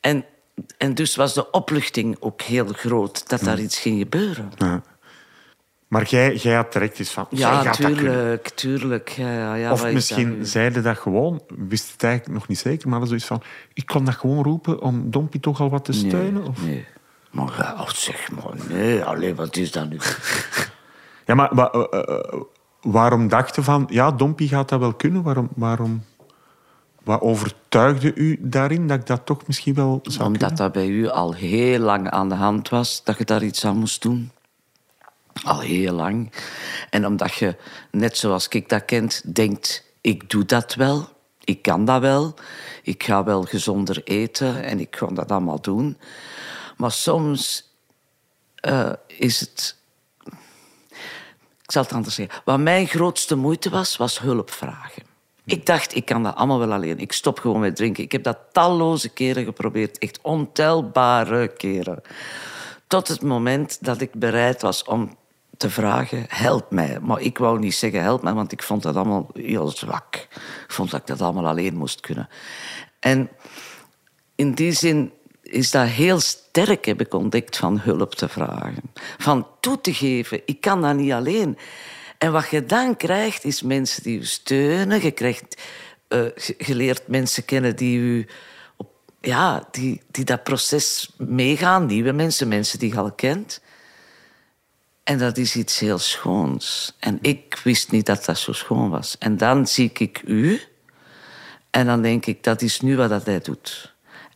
En, 0.00 0.24
en 0.78 0.94
dus 0.94 1.16
was 1.16 1.34
de 1.34 1.50
opluchting 1.50 2.16
ook 2.20 2.42
heel 2.42 2.66
groot 2.66 3.28
dat 3.28 3.40
daar 3.40 3.58
iets 3.58 3.78
ging 3.78 3.98
gebeuren. 3.98 4.52
Maar 5.88 6.06
jij, 6.08 6.34
jij 6.34 6.54
had 6.54 6.72
direct 6.72 6.98
iets 6.98 7.10
van... 7.10 7.26
Ja, 7.30 7.62
dat 7.62 7.72
tuurlijk, 7.72 8.48
tuurlijk. 8.48 9.08
Ja, 9.08 9.54
ja, 9.54 9.72
Of 9.72 9.92
misschien 9.92 10.38
dat 10.38 10.48
zeiden 10.48 10.82
dat 10.82 10.98
gewoon, 10.98 11.42
wist 11.48 11.92
het 11.92 12.02
eigenlijk 12.02 12.34
nog 12.34 12.48
niet 12.48 12.58
zeker, 12.58 12.88
maar 12.88 12.98
hadden 12.98 13.20
zoiets 13.20 13.26
van, 13.26 13.42
ik 13.72 13.86
kan 13.86 14.04
dat 14.04 14.14
gewoon 14.14 14.42
roepen 14.42 14.80
om 14.80 15.10
Dompie 15.10 15.40
toch 15.40 15.60
al 15.60 15.70
wat 15.70 15.84
te 15.84 15.92
steunen? 15.92 16.44
Of? 16.44 16.62
Nee. 16.62 16.86
Maar 17.30 17.54
ja, 17.58 17.76
oh, 17.80 17.88
zeg 17.88 18.30
maar, 18.30 18.31
nee, 18.84 19.04
alleen 19.04 19.34
wat 19.34 19.56
is 19.56 19.70
dat 19.72 19.88
nu? 19.88 19.96
Ja, 21.26 21.34
maar 21.34 21.54
wa- 21.54 21.70
eh, 21.70 21.98
eh, 22.08 22.40
waarom 22.80 23.28
dacht 23.28 23.54
je 23.54 23.62
van, 23.62 23.86
ja, 23.90 24.10
Dompie 24.10 24.48
gaat 24.48 24.68
dat 24.68 24.80
wel 24.80 24.94
kunnen? 24.94 25.22
Waarom, 25.22 25.48
waarom, 25.54 26.04
wat 27.02 27.20
overtuigde 27.20 28.14
u 28.14 28.38
daarin 28.40 28.86
dat 28.88 28.98
ik 29.00 29.06
dat 29.06 29.26
toch 29.26 29.46
misschien 29.46 29.74
wel 29.74 30.00
zou 30.02 30.24
Omdat 30.26 30.38
kunnen? 30.40 30.56
dat 30.56 30.72
bij 30.72 30.86
u 30.86 31.08
al 31.08 31.32
heel 31.34 31.78
lang 31.78 32.10
aan 32.10 32.28
de 32.28 32.34
hand 32.34 32.68
was, 32.68 33.04
dat 33.04 33.18
je 33.18 33.24
daar 33.24 33.42
iets 33.42 33.64
aan 33.64 33.76
moest 33.78 34.02
doen. 34.02 34.30
Al 35.44 35.60
heel 35.60 35.92
lang. 35.94 36.32
En 36.90 37.06
omdat 37.06 37.34
je, 37.34 37.56
net 37.90 38.16
zoals 38.16 38.48
ik 38.48 38.68
dat 38.68 38.84
kent, 38.84 39.34
denkt... 39.34 39.90
Ik 40.00 40.30
doe 40.30 40.44
dat 40.44 40.74
wel, 40.74 41.08
ik 41.44 41.62
kan 41.62 41.84
dat 41.84 42.00
wel. 42.00 42.34
Ik 42.82 43.02
ga 43.02 43.24
wel 43.24 43.42
gezonder 43.42 44.00
eten 44.04 44.62
en 44.64 44.80
ik 44.80 44.96
ga 44.96 45.06
dat 45.06 45.30
allemaal 45.30 45.60
doen. 45.60 45.96
Maar 46.76 46.90
soms 46.92 47.71
eh, 48.62 48.92
is 49.06 49.40
het... 49.40 49.76
Ik 51.62 51.78
zal 51.78 51.82
het 51.82 51.92
anders 51.92 52.14
zeggen. 52.14 52.42
Wat 52.44 52.58
mijn 52.58 52.86
grootste 52.86 53.34
moeite 53.34 53.70
was, 53.70 53.96
was 53.96 54.18
hulp 54.18 54.50
vragen. 54.50 55.02
Ik 55.44 55.66
dacht, 55.66 55.94
ik 55.94 56.04
kan 56.04 56.22
dat 56.22 56.34
allemaal 56.34 56.58
wel 56.58 56.72
alleen. 56.72 56.98
Ik 56.98 57.12
stop 57.12 57.38
gewoon 57.38 57.60
met 57.60 57.76
drinken. 57.76 58.04
Ik 58.04 58.12
heb 58.12 58.22
dat 58.22 58.38
talloze 58.52 59.08
keren 59.08 59.44
geprobeerd. 59.44 59.98
Echt 59.98 60.18
ontelbare 60.22 61.48
keren. 61.48 62.02
Tot 62.86 63.08
het 63.08 63.22
moment 63.22 63.84
dat 63.84 64.00
ik 64.00 64.12
bereid 64.14 64.62
was 64.62 64.84
om 64.84 65.16
te 65.56 65.70
vragen, 65.70 66.24
help 66.28 66.70
mij. 66.70 66.98
Maar 67.00 67.20
ik 67.20 67.38
wou 67.38 67.58
niet 67.58 67.74
zeggen 67.74 68.02
help 68.02 68.22
mij, 68.22 68.32
want 68.32 68.52
ik 68.52 68.62
vond 68.62 68.82
dat 68.82 68.96
allemaal 68.96 69.30
heel 69.32 69.68
zwak. 69.68 70.14
Ik 70.64 70.64
vond 70.72 70.90
dat 70.90 71.00
ik 71.00 71.06
dat 71.06 71.20
allemaal 71.20 71.46
alleen 71.46 71.76
moest 71.76 72.00
kunnen. 72.00 72.28
En 73.00 73.30
in 74.34 74.52
die 74.52 74.72
zin 74.72 75.12
is 75.52 75.70
dat 75.70 75.86
heel 75.86 76.20
sterk, 76.20 76.84
heb 76.84 77.00
ik 77.00 77.14
ontdekt, 77.14 77.56
van 77.56 77.80
hulp 77.80 78.14
te 78.14 78.28
vragen. 78.28 78.92
Van 79.18 79.46
toe 79.60 79.80
te 79.80 79.94
geven, 79.94 80.42
ik 80.44 80.60
kan 80.60 80.82
dat 80.82 80.94
niet 80.94 81.12
alleen. 81.12 81.58
En 82.18 82.32
wat 82.32 82.50
je 82.50 82.64
dan 82.64 82.96
krijgt, 82.96 83.44
is 83.44 83.62
mensen 83.62 84.02
die 84.02 84.18
je 84.18 84.24
steunen. 84.24 85.02
Je, 85.02 85.10
krijgt, 85.10 85.62
leert 86.56 87.08
mensen 87.08 87.44
kennen 87.44 87.76
die 87.76 87.98
u 87.98 88.26
ja, 89.20 89.68
die, 89.70 90.02
die 90.10 90.24
dat 90.24 90.42
proces 90.42 91.12
meegaan. 91.16 91.86
Nieuwe 91.86 92.12
mensen, 92.12 92.48
mensen 92.48 92.78
die 92.78 92.92
je 92.92 92.98
al 92.98 93.12
kent. 93.12 93.60
En 95.02 95.18
dat 95.18 95.36
is 95.36 95.56
iets 95.56 95.78
heel 95.78 95.98
schoons. 95.98 96.96
En 96.98 97.18
ik 97.20 97.60
wist 97.64 97.90
niet 97.90 98.06
dat 98.06 98.24
dat 98.24 98.38
zo 98.38 98.52
schoon 98.52 98.90
was. 98.90 99.18
En 99.18 99.36
dan 99.36 99.66
zie 99.66 99.90
ik 99.94 100.22
u. 100.24 100.60
En 101.70 101.86
dan 101.86 102.02
denk 102.02 102.26
ik, 102.26 102.44
dat 102.44 102.62
is 102.62 102.80
nu 102.80 102.96
wat 102.96 103.08
dat 103.08 103.26
hij 103.26 103.40
doet. 103.40 103.91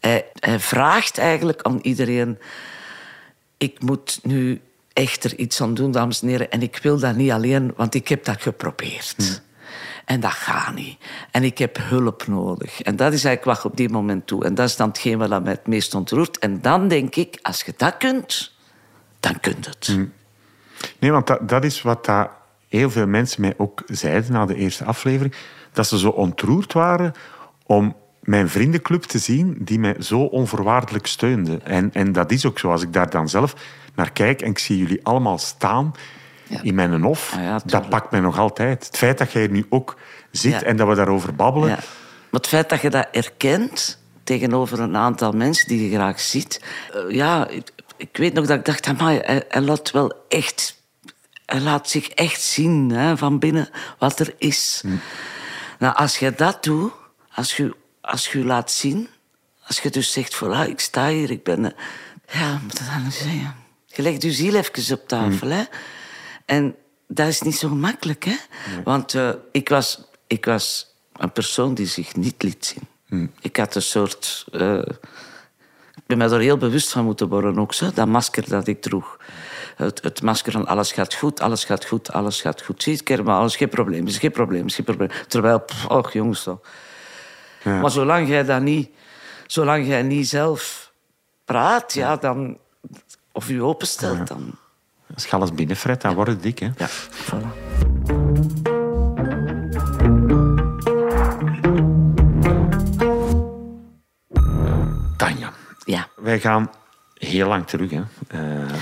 Hij, 0.07 0.25
hij 0.39 0.61
vraagt 0.61 1.19
eigenlijk 1.19 1.63
aan 1.63 1.79
iedereen... 1.83 2.39
Ik 3.57 3.83
moet 3.83 4.19
nu 4.23 4.61
echt 4.93 5.25
er 5.25 5.37
iets 5.37 5.61
aan 5.61 5.75
doen, 5.75 5.91
dames 5.91 6.23
en 6.23 6.29
heren. 6.29 6.51
En 6.51 6.63
ik 6.63 6.79
wil 6.83 6.99
dat 6.99 7.17
niet 7.17 7.31
alleen, 7.31 7.73
want 7.77 7.95
ik 7.95 8.09
heb 8.09 8.25
dat 8.25 8.43
geprobeerd. 8.43 9.43
En 10.05 10.21
dat 10.21 10.33
gaat 10.33 10.75
niet. 10.75 10.99
En 11.31 11.43
ik 11.45 11.59
heb 11.59 11.79
hulp 11.81 12.27
nodig. 12.27 12.83
En 12.83 12.97
dat 12.97 13.13
is 13.13 13.25
eigenlijk 13.25 13.45
wat 13.45 13.63
je 13.63 13.69
op 13.69 13.77
die 13.77 13.89
moment 13.89 14.29
doet. 14.29 14.45
En 14.45 14.55
dat 14.55 14.69
is 14.69 14.77
dan 14.77 14.89
hetgeen 14.89 15.19
wat 15.19 15.43
mij 15.43 15.53
het 15.53 15.67
meest 15.67 15.95
ontroert. 15.95 16.39
En 16.39 16.61
dan 16.61 16.89
denk 16.89 17.17
ik, 17.17 17.39
als 17.43 17.63
je 17.63 17.75
dat 17.77 17.97
kunt, 17.97 18.53
dan 19.21 19.41
kun 19.41 19.57
je 19.61 19.69
het. 19.69 19.97
Nee, 20.99 21.13
want 21.13 21.27
dat, 21.27 21.49
dat 21.49 21.65
is 21.65 21.83
wat 21.83 22.05
dat 22.05 22.31
heel 22.69 22.91
veel 22.91 23.07
mensen 23.07 23.41
mij 23.41 23.55
ook 23.57 23.83
zeiden 23.87 24.33
na 24.33 24.47
de 24.47 24.55
eerste 24.55 24.85
aflevering. 24.85 25.35
Dat 25.73 25.87
ze 25.87 25.99
zo 25.99 26.09
ontroerd 26.09 26.73
waren 26.73 27.13
om 27.67 27.97
mijn 28.27 28.49
vriendenclub 28.49 29.03
te 29.03 29.19
zien 29.19 29.57
die 29.61 29.79
mij 29.79 29.97
zo 29.99 30.21
onvoorwaardelijk 30.21 31.07
steunde. 31.07 31.59
En, 31.65 31.91
en 31.93 32.13
dat 32.13 32.31
is 32.33 32.47
ook 32.47 32.59
zo. 32.59 32.71
Als 32.71 32.83
ik 32.83 32.93
daar 32.93 33.11
dan 33.11 33.29
zelf 33.29 33.55
naar 33.95 34.13
kijk 34.13 34.43
en 34.43 34.51
ik 34.51 34.59
zie 34.59 34.79
jullie 34.79 35.01
allemaal 35.03 35.39
staan 35.39 35.95
in 36.63 36.75
mijn 36.75 37.03
hof, 37.03 37.33
Ah 37.37 37.43
ja, 37.43 37.61
dat 37.65 37.89
pakt 37.89 38.11
mij 38.11 38.21
nog 38.21 38.39
altijd. 38.39 38.87
Het 38.87 38.97
feit 38.97 39.19
dat 39.19 39.33
jij 39.33 39.43
hier 39.43 39.51
nu 39.51 39.67
ook 39.69 39.97
zit 40.31 40.53
Ja. 40.53 40.63
en 40.63 40.77
dat 40.77 40.89
we 40.89 40.95
daarover 40.95 41.35
babbelen. 41.35 41.69
Ja. 41.69 41.75
Maar 42.31 42.41
het 42.41 42.47
feit 42.47 42.69
dat 42.69 42.81
je 42.81 42.91
dat 42.91 43.09
erkent 43.13 43.99
tegenover 44.25 44.81
een 44.81 44.97
aantal 44.97 45.33
mensen 45.33 45.69
die 45.69 45.91
je 45.91 45.97
graag 45.97 46.21
ziet. 46.21 46.63
eh, 46.93 47.15
ja, 47.15 47.49
ik, 47.49 47.71
ik 47.97 48.17
weet 48.17 48.33
nog 48.33 48.47
dat 48.47 48.59
ik 48.59 48.65
dacht, 48.65 48.87
amai, 48.87 49.19
hij, 49.23 49.45
hij 49.49 49.63
laat 49.63 49.91
wel 49.91 50.13
echt... 50.29 50.75
Hij 51.47 51.61
laat 51.61 51.89
zich 51.91 52.09
echt 52.09 52.41
zien 52.43 52.91
hè, 52.91 53.17
van 53.17 53.39
binnen 53.39 53.69
wat 53.99 54.19
er 54.19 54.35
is. 54.39 54.83
Nou, 55.79 55.95
als 55.97 56.19
je 56.19 56.33
dat 56.37 56.65
doet, 56.65 56.93
als 57.35 57.57
je, 57.57 57.75
als 58.07 58.33
je 58.33 58.39
je 58.39 58.45
laat 58.45 58.71
zien... 58.71 59.09
Als 59.67 59.79
je 59.81 59.91
dus 59.91 60.13
zegt, 60.13 60.35
voilà, 60.37 60.69
ik 60.69 60.81
sta 60.81 61.09
hier, 61.09 61.31
ik 61.31 61.43
ben... 61.43 61.65
eh, 61.65 62.41
Ja, 62.41 62.59
moet 62.63 62.79
dat 62.79 62.89
dan 63.03 63.13
zeggen? 63.13 63.55
Je 63.87 64.03
legt 64.03 64.23
je 64.23 64.33
ziel 64.33 64.55
even 64.55 64.95
op 64.99 65.09
tafel, 65.09 65.49
hè. 65.49 65.63
En 66.45 66.75
dat 67.09 67.29
is 67.29 67.41
niet 67.41 67.57
zo 67.57 67.69
gemakkelijk, 67.69 68.25
hè. 68.25 68.37
Want 68.85 69.15
eh, 69.15 69.31
ik, 69.53 69.69
was, 69.69 70.01
ik 70.27 70.45
was 70.45 70.95
een 71.17 71.33
persoon 71.33 71.75
die 71.75 71.87
zich 71.87 72.17
niet 72.17 72.43
liet 72.43 72.67
zien. 72.67 73.29
Ik 73.41 73.57
had 73.57 73.75
een 73.75 73.83
soort... 73.83 74.45
eh, 74.53 74.79
ik 75.95 76.07
ben 76.07 76.19
me 76.19 76.25
er 76.35 76.41
heel 76.41 76.57
bewust 76.57 76.91
van 76.93 77.05
moeten 77.05 77.29
worden 77.29 77.59
ook, 77.59 77.75
zo, 77.75 77.91
dat 77.95 78.07
masker 78.07 78.49
dat 78.49 78.67
ik 78.67 78.83
droeg. 78.83 79.17
Het, 79.77 80.03
het 80.03 80.23
masker 80.23 80.53
van 80.53 80.67
alles 80.67 80.93
gaat 80.93 81.15
goed, 81.15 81.41
alles 81.41 81.65
gaat 81.65 81.85
goed, 81.85 82.13
alles 82.13 82.41
gaat 82.41 82.63
goed. 82.63 82.83
Zie 82.83 83.01
je, 83.05 83.23
maar 83.23 83.39
alles 83.39 83.57
geen 83.57 83.69
probleem, 83.69 84.07
is 84.07 84.19
geen 84.19 84.31
probleem, 84.33 84.67
is 84.67 84.75
geen 84.75 84.85
probleem. 84.85 85.11
Terwijl, 85.29 85.61
pff, 85.61 85.87
och 85.87 86.13
jongens, 86.13 86.43
toch. 86.43 86.59
Maar 87.65 87.91
zolang 87.91 88.29
jij 88.29 88.45
dat 88.45 88.61
niet, 88.63 88.91
zolang 89.47 89.87
jij 89.87 90.03
niet 90.03 90.29
zelf 90.29 90.93
praat, 91.45 91.93
ja, 91.93 92.17
dan, 92.17 92.59
of 93.33 93.49
je 93.49 93.63
openstelt, 93.63 94.27
dan... 94.29 94.51
Als 95.15 95.25
je 95.25 95.31
alles 95.31 95.53
binnenfret, 95.55 96.01
dan 96.01 96.15
wordt 96.15 96.31
het 96.31 96.43
dik. 96.43 96.59
Hè? 96.59 96.71
Ja, 96.77 96.89
voilà. 96.89 97.75
Ja. 105.85 106.09
Wij 106.17 106.41
gaan 106.41 106.71
heel 107.15 107.49
lang 107.49 107.67
terug. 107.67 107.91
Hè. 107.91 108.03
Eh, 108.29 108.41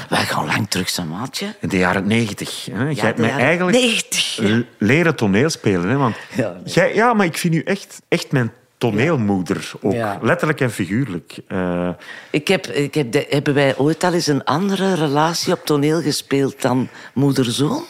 Wij 0.09 0.25
gaan 0.25 0.47
lang 0.47 0.69
terug, 0.71 0.89
zijn 0.89 1.09
maatje. 1.09 1.55
in 1.61 1.69
de 1.69 1.77
jaren 1.79 2.07
negentig. 2.07 2.69
hè. 2.73 2.85
Jij 2.89 3.05
hebt 3.05 3.19
mij 3.19 3.31
eigenlijk 3.31 3.77
90, 3.77 4.37
ja. 4.37 4.57
l- 4.57 4.67
leren 4.79 5.17
toneelspelen. 5.17 5.89
Hè, 5.89 5.97
want 5.97 6.17
Ja, 6.37 6.51
nee. 6.65 6.73
jij, 6.73 6.95
ja, 6.95 7.13
maar 7.15 7.27
ik 7.27 7.39
vind 7.39 7.55
u 7.55 7.61
echt, 7.63 8.03
echt 8.09 8.33
mijn 8.33 8.53
toneelmoeder. 8.91 9.73
Ook. 9.81 9.93
Ja. 9.93 10.19
Letterlijk 10.23 10.61
en 10.61 10.71
figuurlijk. 10.71 11.37
Eh, 11.49 11.89
Ik 12.31 12.49
heb, 12.49 12.67
ik 12.67 12.95
heb 12.95 13.13
de- 13.13 13.27
hebben 13.29 13.55
wij 13.55 13.77
ooit 13.77 14.05
al 14.05 14.13
eens 14.13 14.27
een 14.27 14.45
andere 14.45 14.95
relatie 14.95 15.53
op 15.53 15.65
toneel 15.65 16.01
gespeeld 16.03 16.63
dan 16.63 16.89
moeder-zoon? 17.15 17.83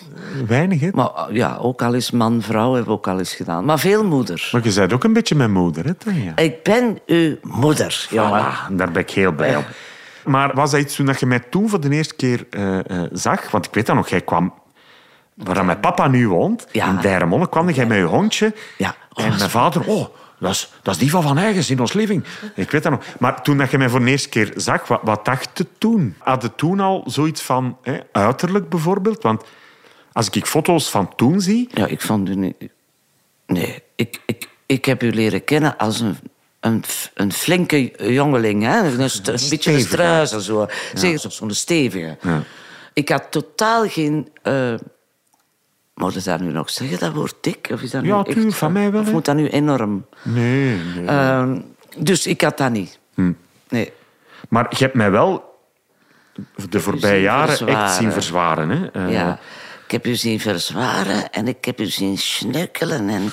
weinig, 0.46 0.80
hè? 0.80 0.88
Maar 0.92 1.10
uh, 1.30 1.36
ja, 1.36 1.56
ook 1.60 1.82
al 1.82 1.94
eens 1.94 2.10
man-vrouw 2.10 2.72
hebben 2.72 2.92
we 2.92 2.98
ook 2.98 3.08
al 3.08 3.18
eens 3.18 3.34
gedaan. 3.34 3.64
Maar 3.64 3.78
veel 3.78 4.04
moeder. 4.04 4.48
Maar 4.52 4.64
je 4.64 4.72
bent 4.74 4.92
ook 4.92 5.04
een 5.04 5.12
beetje 5.12 5.34
mijn 5.34 5.52
moeder, 5.52 5.84
hè, 5.84 5.94
Tanja? 5.94 6.36
Ik 6.36 6.62
ben 6.62 6.98
uw 7.06 7.36
moeder, 7.42 8.06
jongen. 8.10 8.44
Voilà, 8.44 8.72
daar 8.72 8.90
ben 8.90 9.02
ik 9.02 9.10
heel 9.10 9.32
blij 9.32 9.56
om. 9.56 9.64
Maar 10.24 10.54
was 10.54 10.70
dat 10.70 10.80
iets 10.80 10.94
toen 10.96 11.06
dat 11.06 11.20
je 11.20 11.26
mij 11.26 11.40
toen 11.50 11.68
voor 11.68 11.80
de 11.80 11.90
eerste 11.90 12.14
keer 12.14 12.46
eh, 12.50 12.78
eh, 12.78 12.84
zag? 13.12 13.50
Want 13.50 13.66
ik 13.66 13.74
weet 13.74 13.86
dat 13.86 13.96
nog, 13.96 14.08
jij 14.08 14.20
kwam... 14.20 14.54
Waar 15.34 15.64
mijn 15.64 15.80
papa 15.80 16.08
nu 16.08 16.28
woont, 16.28 16.66
Ja. 16.72 16.88
in 16.88 16.96
Dijremonde, 17.00 17.48
kwam 17.48 17.70
jij 17.70 17.86
met 17.86 17.98
je 17.98 18.04
hondje. 18.04 18.54
Ja. 18.78 18.94
Oh, 19.12 19.24
en 19.24 19.36
mijn 19.36 19.50
vader... 19.50 19.82
Oh, 19.86 20.06
dat 20.44 20.52
is, 20.52 20.72
dat 20.82 20.94
is 20.94 21.00
die 21.00 21.10
van 21.10 21.22
Van 21.22 21.38
Eigens 21.38 21.70
in 21.70 21.80
ons 21.80 21.92
living. 21.92 22.24
Ik 22.54 22.70
weet 22.70 22.82
dat 22.82 22.92
nog. 22.92 23.04
Maar 23.18 23.42
toen 23.42 23.58
dat 23.58 23.70
je 23.70 23.78
mij 23.78 23.88
voor 23.88 24.00
de 24.04 24.10
eerste 24.10 24.28
keer 24.28 24.52
zag, 24.56 24.88
wat, 24.88 25.00
wat 25.02 25.24
dacht 25.24 25.58
je 25.58 25.66
toen? 25.78 26.14
Had 26.18 26.42
je 26.42 26.54
toen 26.54 26.80
al 26.80 27.02
zoiets 27.06 27.42
van 27.42 27.76
hè, 27.82 27.98
uiterlijk 28.12 28.68
bijvoorbeeld? 28.68 29.22
Want 29.22 29.42
als 30.12 30.30
ik 30.30 30.46
foto's 30.46 30.90
van 30.90 31.14
toen 31.14 31.40
zie... 31.40 31.68
Ja, 31.74 31.86
ik 31.86 32.00
vond 32.00 32.28
u 32.28 32.34
niet... 32.34 32.54
Nee, 33.46 33.82
ik, 33.94 34.20
ik, 34.26 34.48
ik 34.66 34.84
heb 34.84 35.02
u 35.02 35.12
leren 35.12 35.44
kennen 35.44 35.76
als 35.76 36.00
een, 36.00 36.16
een, 36.60 36.84
een 37.14 37.32
flinke 37.32 37.92
jongeling. 38.12 38.62
Hè? 38.62 38.78
Een, 38.78 38.86
een 38.86 38.96
beetje 38.96 39.32
een 39.32 39.38
Stevige. 39.38 39.80
struis 39.86 40.32
en 40.32 40.40
zo. 40.40 40.66
Zo- 40.94 41.28
zo'n 41.28 41.50
stevige. 41.50 42.16
Ja. 42.22 42.42
Ik 42.92 43.08
had 43.08 43.26
totaal 43.30 43.88
geen... 43.88 44.28
eh 44.42 44.74
moet 45.94 46.16
ik 46.16 46.24
dat 46.24 46.40
nu 46.40 46.52
nog 46.52 46.70
zeggen, 46.70 46.98
dat 46.98 47.12
woord 47.12 47.34
dik? 47.40 47.68
Of 47.72 47.82
is 47.82 47.90
dat 47.90 48.02
nu 48.02 48.08
Ja, 48.08 48.22
echt- 48.24 48.54
van 48.54 48.72
mij 48.72 48.92
wel, 48.92 49.00
Of 49.00 49.12
moet 49.12 49.24
dat 49.24 49.36
nu 49.36 49.48
enorm... 49.48 50.06
Nee, 50.22 50.76
nee. 50.96 51.06
Ehm, 51.06 51.60
dus 51.96 52.26
ik 52.26 52.40
had 52.40 52.58
dat 52.58 52.70
niet. 52.70 52.98
Hm. 53.14 53.32
Nee. 53.68 53.92
Maar 54.48 54.66
je 54.70 54.84
hebt 54.84 54.94
mij 54.94 55.10
wel 55.10 55.58
de 56.68 56.80
voorbije 56.80 57.20
jaren 57.20 57.66
echt 57.68 57.94
zien 57.94 58.12
verzwaren. 58.12 58.68
Hè? 58.70 58.86
Eh, 58.90 59.12
Ja. 59.12 59.38
Ik 59.84 59.90
heb 59.90 60.06
u 60.06 60.14
zien 60.14 60.40
verzwaren 60.40 61.30
en 61.30 61.48
ik 61.48 61.64
heb 61.64 61.80
u 61.80 61.86
zien 61.86 62.18
snukkelen 62.18 63.08
en, 63.08 63.32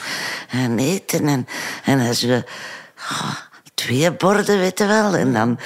en 0.49 0.79
eten. 0.79 1.27
En, 1.27 1.47
en 1.85 1.99
als 2.07 2.21
we... 2.21 2.43
oh, 2.97 3.31
twee 3.81 4.11
borden, 4.11 4.59
weet 4.59 4.77
je 4.77 4.85
wel. 4.85 5.15
En 5.15 5.33
dan, 5.33 5.59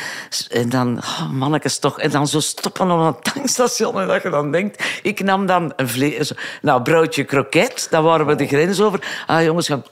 en 0.50 0.70
dan 0.70 0.98
oh, 0.98 1.30
mannetjes 1.30 1.80
toch. 1.80 2.00
En 2.00 2.10
dan 2.10 2.28
zo 2.28 2.40
stoppen 2.40 2.92
op 2.92 3.00
een 3.00 3.34
tankstation. 3.34 4.02
En 4.02 4.08
dat 4.08 4.24
je 4.24 4.30
dan 4.30 4.52
denkt... 4.52 5.00
Ik 5.02 5.24
nam 5.24 5.46
dan 5.46 5.74
een 5.76 5.90
vlees... 5.90 6.32
Nou, 6.62 6.82
broodje 6.82 7.24
kroket. 7.24 7.88
Dan 7.90 8.04
waren 8.04 8.26
we 8.26 8.36
de 8.36 8.48
grens 8.48 8.82
over. 8.82 9.24
Ah, 9.28 9.44
jongens, 9.44 9.68
gaan... 9.68 9.84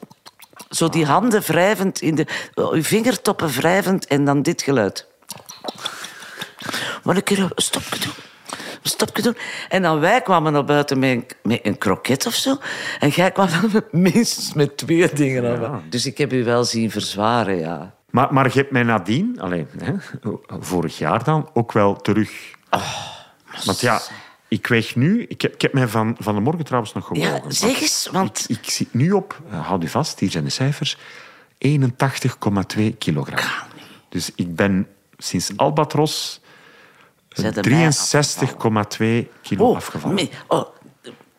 Zo 0.70 0.90
die 0.90 1.06
handen 1.06 1.42
wrijvend 1.42 2.02
in 2.02 2.16
de... 2.16 2.26
Uw 2.56 2.84
vingertoppen 2.84 3.50
wrijvend 3.50 4.08
en 4.08 4.26
dan 4.26 4.42
dit 4.42 4.62
geluid. 4.62 5.08
Maar 7.04 7.16
een 7.16 7.24
keer 7.24 7.40
een 7.40 7.52
stopje 7.56 8.00
doen. 8.00 8.14
Een 8.84 8.90
stopje 8.90 9.22
doen. 9.22 9.38
En 9.70 9.82
dan 9.82 10.00
wij 10.00 10.22
kwamen 10.22 10.54
naar 10.54 10.66
buiten 10.66 11.00
met 11.00 11.10
een, 11.10 11.26
met 11.44 11.60
een 11.64 11.78
kroket 11.78 12.26
of 12.26 12.34
zo. 12.34 12.58
En 13.00 13.10
jij 13.10 13.32
kwam 13.32 13.48
dan 13.50 13.70
met- 13.74 13.94
minstens 13.94 14.54
met 14.54 14.78
twee 14.78 15.14
dingen. 15.14 15.84
Dus 15.90 16.06
ik 16.06 16.18
heb 16.18 16.34
u 16.34 16.44
wel 16.44 16.64
zien 16.64 16.92
verzwaren, 16.92 17.60
ja. 17.60 17.94
Maar, 18.14 18.34
maar 18.34 18.46
je 18.46 18.52
hebt 18.60 18.72
mij 18.72 18.84
nadien, 18.84 19.42
alleen, 19.42 19.68
hè, 19.78 19.94
vorig 20.60 20.98
jaar 20.98 21.24
dan, 21.24 21.50
ook 21.54 21.72
wel 21.72 21.96
terug... 21.96 22.32
Want 23.66 23.80
ja, 23.80 24.02
ik 24.48 24.68
weeg 24.68 24.96
nu... 24.96 25.24
Ik 25.24 25.42
heb, 25.42 25.54
ik 25.54 25.62
heb 25.62 25.74
mij 25.74 25.88
van, 25.88 26.16
van 26.20 26.36
de 26.36 26.42
morgen 26.42 26.66
trouwens 26.66 26.94
nog 26.94 27.08
gewogen. 27.08 27.32
Ja, 27.44 27.52
zeg 27.52 27.82
eens, 27.82 28.10
want... 28.12 28.46
Ik, 28.48 28.58
ik 28.58 28.70
zit 28.70 28.94
nu 28.94 29.12
op, 29.12 29.42
eh, 29.50 29.68
houd 29.68 29.84
u 29.84 29.88
vast, 29.88 30.20
hier 30.20 30.32
zijn 30.32 30.44
de 30.44 30.50
cijfers, 30.50 30.98
81,2 30.98 31.02
kilogram. 32.98 33.40
Dus 34.10 34.32
ik 34.36 34.56
ben 34.56 34.88
sinds 35.18 35.58
Albatros 35.58 36.42
eh, 37.30 37.40
Zijn 37.40 37.56
er 37.56 37.70
mij 37.70 37.92
63,2 39.28 39.32
kilo 39.42 39.70
Oh, 39.70 39.76
afgevallen. 39.76 40.16
me- 40.16 40.30
oh, 40.48 40.64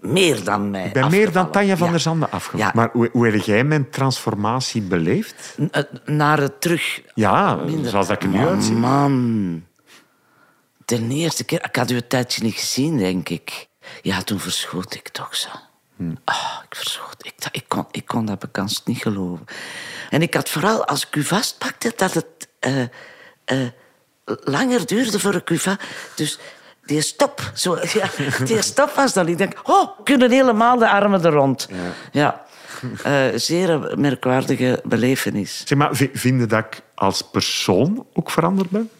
meer 0.04 0.44
dan 0.44 0.70
mij 0.70 0.86
Ik 0.86 0.92
ben 0.92 1.10
meer 1.10 1.32
dan. 1.32 1.50
Tanja 1.50 1.76
van 1.76 1.86
Ja. 1.86 1.92
der 1.92 2.00
Zanden 2.00 2.30
afgevallen. 2.30 2.66
Ja. 2.66 2.72
Maar 2.74 2.88
hoe, 2.92 3.08
hoe 3.12 3.26
heb 3.28 3.42
jij 3.42 3.64
mijn 3.64 3.90
transformatie 3.90 4.82
beleefd? 4.82 5.54
N- 5.60 5.68
eh, 5.70 5.82
Naar 6.04 6.38
het 6.38 6.60
terug. 6.60 7.02
Ja, 7.14 7.54
Minder. 7.54 7.90
zoals 7.90 8.06
dat 8.06 8.16
ik 8.16 8.22
er 8.22 8.28
nu 8.28 8.38
Man, 8.38 8.48
uitzie. 8.48 8.74
Man. 8.74 9.64
De 10.84 11.08
eerste 11.08 11.44
keer... 11.44 11.64
Ik 11.64 11.76
had 11.76 11.90
u 11.90 11.94
een 11.96 12.06
tijdje 12.08 12.42
niet 12.42 12.54
gezien, 12.54 12.96
denk 12.98 13.28
ik. 13.28 13.68
Ja, 14.02 14.22
toen 14.22 14.40
verschoot 14.40 14.94
ik 14.94 15.08
toch 15.08 15.36
zo. 15.36 15.48
Ah, 16.24 16.58
ik 16.68 16.76
verschoot. 16.76 17.16
Ik, 17.18 17.34
ik, 17.50 17.64
kon, 17.68 17.86
ik 17.90 18.06
kon 18.06 18.24
dat 18.26 18.38
bekans 18.38 18.82
niet 18.84 18.98
geloven. 19.02 19.44
En 20.10 20.22
ik 20.22 20.34
had 20.34 20.48
vooral, 20.48 20.84
als 20.86 21.06
ik 21.06 21.16
u 21.16 21.22
vastpakte, 21.22 21.92
dat 21.96 22.14
het 22.14 22.26
eh, 22.60 22.82
eh, 23.44 23.68
langer 24.24 24.86
duurde 24.86 25.18
voor 25.18 25.34
ik 25.34 25.50
u 25.50 25.58
va... 25.58 25.76
Dus 26.16 26.38
die 26.86 27.00
stop, 27.00 27.50
zo, 27.54 27.78
ja, 27.98 28.08
die 28.44 28.62
stop 28.62 28.90
was 28.90 29.12
dan. 29.12 29.28
Ik 29.28 29.38
denk, 29.38 29.60
oh, 29.68 29.88
kunnen 30.04 30.30
helemaal 30.30 30.78
de 30.78 30.88
armen 30.90 31.24
er 31.24 31.32
rond. 31.32 31.68
Ja. 32.12 32.44
Eh, 33.02 33.26
zeer 33.34 33.70
een 33.70 34.00
merkwaardige 34.00 34.80
belevenis. 34.84 35.62
Zeg 35.64 35.78
maar, 35.78 35.96
vi- 35.96 36.10
vind 36.12 36.40
je 36.40 36.46
dat 36.46 36.64
ik 36.64 36.80
als 36.94 37.22
persoon 37.22 38.06
ook 38.12 38.30
veranderd 38.30 38.70
ben? 38.70 38.90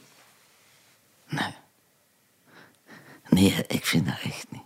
Nee, 3.29 3.65
ik 3.67 3.87
vind 3.87 4.07
dat 4.07 4.15
echt 4.23 4.47
niet. 4.51 4.63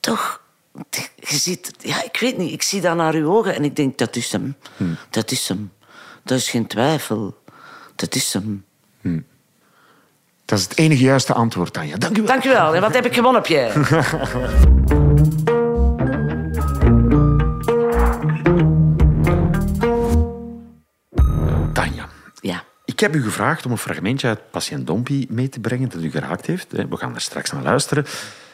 Toch, 0.00 0.42
je 1.16 1.36
ziet... 1.36 1.72
Ja, 1.78 2.02
ik 2.04 2.16
weet 2.20 2.36
niet. 2.38 2.52
Ik 2.52 2.62
zie 2.62 2.80
dat 2.80 2.96
naar 2.96 3.14
uw 3.14 3.30
ogen 3.30 3.54
en 3.54 3.64
ik 3.64 3.76
denk, 3.76 3.98
dat 3.98 4.16
is 4.16 4.32
hem. 4.32 4.56
Dat 5.10 5.30
is 5.30 5.48
hem. 5.48 5.72
Dat 6.22 6.38
is 6.38 6.50
geen 6.50 6.66
twijfel. 6.66 7.42
Dat 7.94 8.14
is 8.14 8.32
hem. 8.32 8.64
Dat 10.52 10.60
is 10.60 10.68
het 10.68 10.78
enige 10.78 11.02
juiste 11.02 11.32
antwoord, 11.32 11.72
Tanja. 11.72 11.96
Dank 11.96 12.16
u 12.16 12.20
wel. 12.20 12.26
Dank 12.26 12.44
u 12.44 12.48
wel. 12.48 12.74
En 12.74 12.80
wat 12.80 12.94
heb 12.94 13.06
ik 13.06 13.14
gewonnen, 13.14 13.42
Pierre? 13.42 13.72
Tanja, 21.72 22.08
Ja. 22.40 22.64
ik 22.84 23.00
heb 23.00 23.14
u 23.14 23.22
gevraagd 23.22 23.64
om 23.66 23.70
een 23.70 23.78
fragmentje 23.78 24.28
uit 24.28 24.50
Patiënt 24.50 24.86
Dompie 24.86 25.26
mee 25.30 25.48
te 25.48 25.60
brengen 25.60 25.88
dat 25.88 26.02
u 26.02 26.10
geraakt 26.10 26.46
heeft. 26.46 26.72
We 26.72 26.96
gaan 26.96 27.14
er 27.14 27.20
straks 27.20 27.52
naar 27.52 27.62
luisteren. 27.62 28.06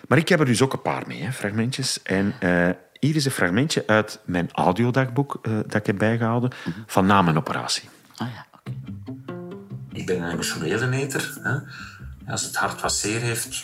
Maar 0.09 0.19
ik 0.19 0.28
heb 0.28 0.40
er 0.40 0.47
dus 0.47 0.62
ook 0.62 0.73
een 0.73 0.83
paar 0.83 1.02
mee, 1.07 1.23
hè, 1.23 1.33
fragmentjes. 1.33 2.02
En 2.02 2.35
eh, 2.40 2.69
hier 3.00 3.17
is 3.17 3.25
een 3.25 3.31
fragmentje 3.31 3.85
uit 3.87 4.21
mijn 4.25 4.49
audiodagboek 4.52 5.38
eh, 5.43 5.52
dat 5.67 5.75
ik 5.75 5.87
heb 5.87 5.99
bijgehouden 5.99 6.50
van 6.87 7.07
na 7.07 7.23
mijn 7.23 7.37
operatie. 7.37 7.88
Oh 8.23 8.28
ja, 8.35 8.47
ben 10.09 10.23
een 10.23 10.33
emotionele 10.33 10.97
eter. 10.97 11.38
Hè. 11.43 11.59
Als 12.33 12.43
het 12.43 12.57
hart 12.57 12.81
wat 12.81 12.93
zeer 12.93 13.21
heeft, 13.21 13.62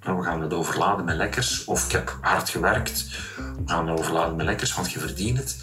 dan 0.00 0.22
gaan 0.22 0.38
we 0.38 0.44
het 0.44 0.52
overladen 0.52 1.04
met 1.04 1.16
lekkers. 1.16 1.64
Of 1.64 1.84
ik 1.84 1.92
heb 1.92 2.18
hard 2.20 2.48
gewerkt, 2.48 3.06
we 3.36 3.62
gaan 3.66 3.88
het 3.88 3.98
overladen 3.98 4.36
met 4.36 4.46
lekkers, 4.46 4.74
want 4.74 4.92
je 4.92 4.98
verdient 4.98 5.38
het. 5.38 5.56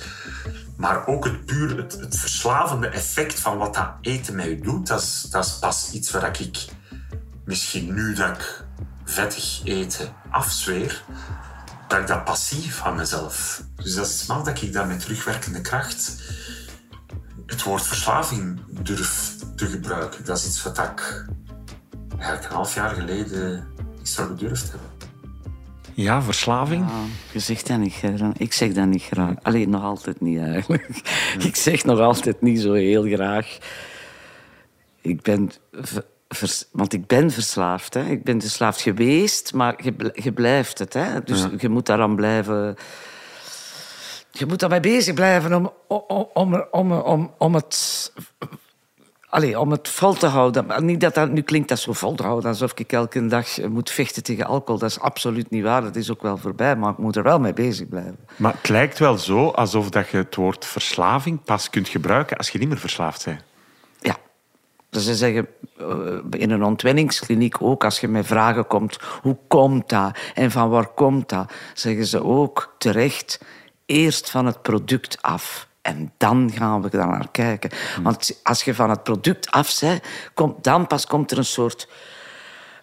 Maar 0.77 1.07
ook 1.07 1.23
het 1.25 1.45
puur, 1.45 1.77
het, 1.77 1.97
verslavende 2.09 2.87
effect 2.87 3.39
van 3.39 3.57
wat 3.57 3.73
dat 3.73 3.89
eten 4.01 4.35
met 4.35 4.45
je 4.45 4.59
doet, 4.59 4.87
dat 4.87 5.01
is, 5.01 5.27
dat 5.29 5.45
is 5.45 5.59
pas 5.59 5.91
iets 5.91 6.11
waar 6.11 6.39
ik 6.39 6.65
misschien 7.45 7.93
nu 7.93 8.13
dat 8.13 8.29
ik 8.29 8.63
vettig 9.05 9.61
eten 9.63 10.13
afzweer, 10.29 11.03
dat 11.87 11.99
ik 11.99 12.07
dat 12.07 12.23
pas 12.23 12.47
zie 12.47 12.73
van 12.73 12.95
mezelf. 12.95 13.63
Dus 13.75 13.95
dat 13.95 14.07
is 14.07 14.25
maar 14.25 14.43
dat 14.43 14.61
ik 14.61 14.73
dat 14.73 14.87
met 14.87 14.99
terugwerkende 14.99 15.61
kracht 15.61 16.21
het 17.51 17.63
woord 17.63 17.87
verslaving 17.87 18.59
durf 18.81 19.35
te 19.55 19.65
gebruiken. 19.65 20.25
Dat 20.25 20.37
is 20.37 20.45
iets 20.45 20.63
wat 20.63 20.77
ik 20.77 21.25
eigenlijk 22.17 22.49
een 22.49 22.55
half 22.55 22.75
jaar 22.75 22.89
geleden 22.89 23.67
niet 23.97 24.09
zou 24.09 24.27
gedurfd 24.27 24.71
hebben. 24.71 24.89
Ja, 25.93 26.21
verslaving. 26.21 26.85
Je 27.31 27.39
zegt 27.39 27.67
dat 27.67 27.77
niet 27.77 27.93
graag. 27.93 28.31
Ik 28.37 28.53
zeg 28.53 28.73
dat 28.73 28.87
niet 28.87 29.03
graag. 29.03 29.33
Alleen 29.41 29.69
nog 29.69 29.83
altijd 29.83 30.21
niet 30.21 30.39
eigenlijk. 30.39 30.87
Ik 31.39 31.55
zeg 31.55 31.83
nog 31.83 31.99
altijd 31.99 32.41
niet 32.41 32.61
zo 32.61 32.73
heel 32.73 33.03
graag. 33.03 33.57
Ik 35.01 35.21
ben... 35.21 35.51
ver- 35.71 36.05
vers- 36.29 36.65
want 36.71 36.93
ik 36.93 37.07
ben 37.07 37.31
verslaafd. 37.31 37.93
Hè. 37.93 38.05
Ik 38.05 38.23
ben 38.23 38.41
verslaafd 38.41 38.81
geweest, 38.81 39.53
maar 39.53 39.83
je 40.13 40.31
blijft 40.31 40.79
het. 40.79 40.93
Hè. 40.93 41.23
Dus 41.23 41.47
je 41.57 41.69
moet 41.69 41.85
daaraan 41.85 42.15
blijven... 42.15 42.75
Je 44.31 44.45
moet 44.45 44.59
daarmee 44.59 44.79
bezig 44.79 45.13
blijven 45.13 45.53
om, 45.53 45.71
om, 45.87 46.29
om, 46.33 46.65
om, 46.71 46.91
om, 46.91 47.31
om 47.37 47.55
het... 47.55 48.11
Allee, 49.29 49.59
om 49.59 49.71
het 49.71 49.89
vol 49.89 50.13
te 50.13 50.27
houden. 50.27 50.85
Niet 50.85 50.99
dat 51.01 51.13
dat, 51.13 51.29
nu 51.29 51.41
klinkt 51.41 51.69
dat 51.69 51.79
zo 51.79 51.93
vol 51.93 52.15
te 52.15 52.23
houden, 52.23 52.49
alsof 52.49 52.71
ik 52.75 52.91
elke 52.91 53.27
dag 53.27 53.59
eh, 53.59 53.67
moet 53.67 53.89
vechten 53.89 54.23
tegen 54.23 54.45
alcohol. 54.45 54.79
Dat 54.79 54.89
is 54.89 54.99
absoluut 54.99 55.49
niet 55.49 55.63
waar. 55.63 55.81
Dat 55.81 55.95
is 55.95 56.11
ook 56.11 56.21
wel 56.21 56.37
voorbij, 56.37 56.75
maar 56.75 56.91
ik 56.91 56.97
moet 56.97 57.15
er 57.15 57.23
wel 57.23 57.39
mee 57.39 57.53
bezig 57.53 57.87
blijven. 57.87 58.17
Maar 58.35 58.53
het 58.53 58.69
lijkt 58.69 58.99
wel 58.99 59.17
zo 59.17 59.47
alsof 59.47 59.89
dat 59.89 60.09
je 60.09 60.17
het 60.17 60.35
woord 60.35 60.65
verslaving 60.65 61.43
pas 61.43 61.69
kunt 61.69 61.87
gebruiken 61.89 62.37
als 62.37 62.49
je 62.49 62.59
niet 62.59 62.67
meer 62.67 62.77
verslaafd 62.77 63.25
bent. 63.25 63.43
Ja. 63.99 64.17
Dus 64.89 65.05
ze 65.05 65.15
zeggen 65.15 65.47
eh, 65.77 65.87
in 66.29 66.49
een 66.49 66.63
ontwenningskliniek 66.63 67.61
ook, 67.61 67.83
als 67.83 67.99
je 67.99 68.07
met 68.07 68.25
vragen 68.25 68.67
komt, 68.67 68.97
hoe 69.21 69.37
komt 69.47 69.89
dat 69.89 70.17
en 70.33 70.51
van 70.51 70.69
waar 70.69 70.87
komt 70.87 71.29
dat, 71.29 71.51
zeggen 71.73 72.05
ze 72.05 72.23
ook 72.23 72.75
terecht, 72.77 73.39
eerst 73.91 74.29
van 74.29 74.45
het 74.45 74.61
product 74.61 75.21
af. 75.21 75.67
En 75.81 76.13
dan 76.17 76.51
gaan 76.53 76.81
we 76.81 76.89
daar 76.89 77.07
naar 77.07 77.31
kijken. 77.31 77.69
Want 78.03 78.39
als 78.43 78.63
je 78.63 78.75
van 78.75 78.89
het 78.89 79.03
product 79.03 79.51
af 79.51 79.79
bent, 79.79 80.03
komt, 80.33 80.63
dan 80.63 80.87
pas 80.87 81.05
komt 81.05 81.31
er 81.31 81.37
een 81.37 81.45
soort 81.45 81.87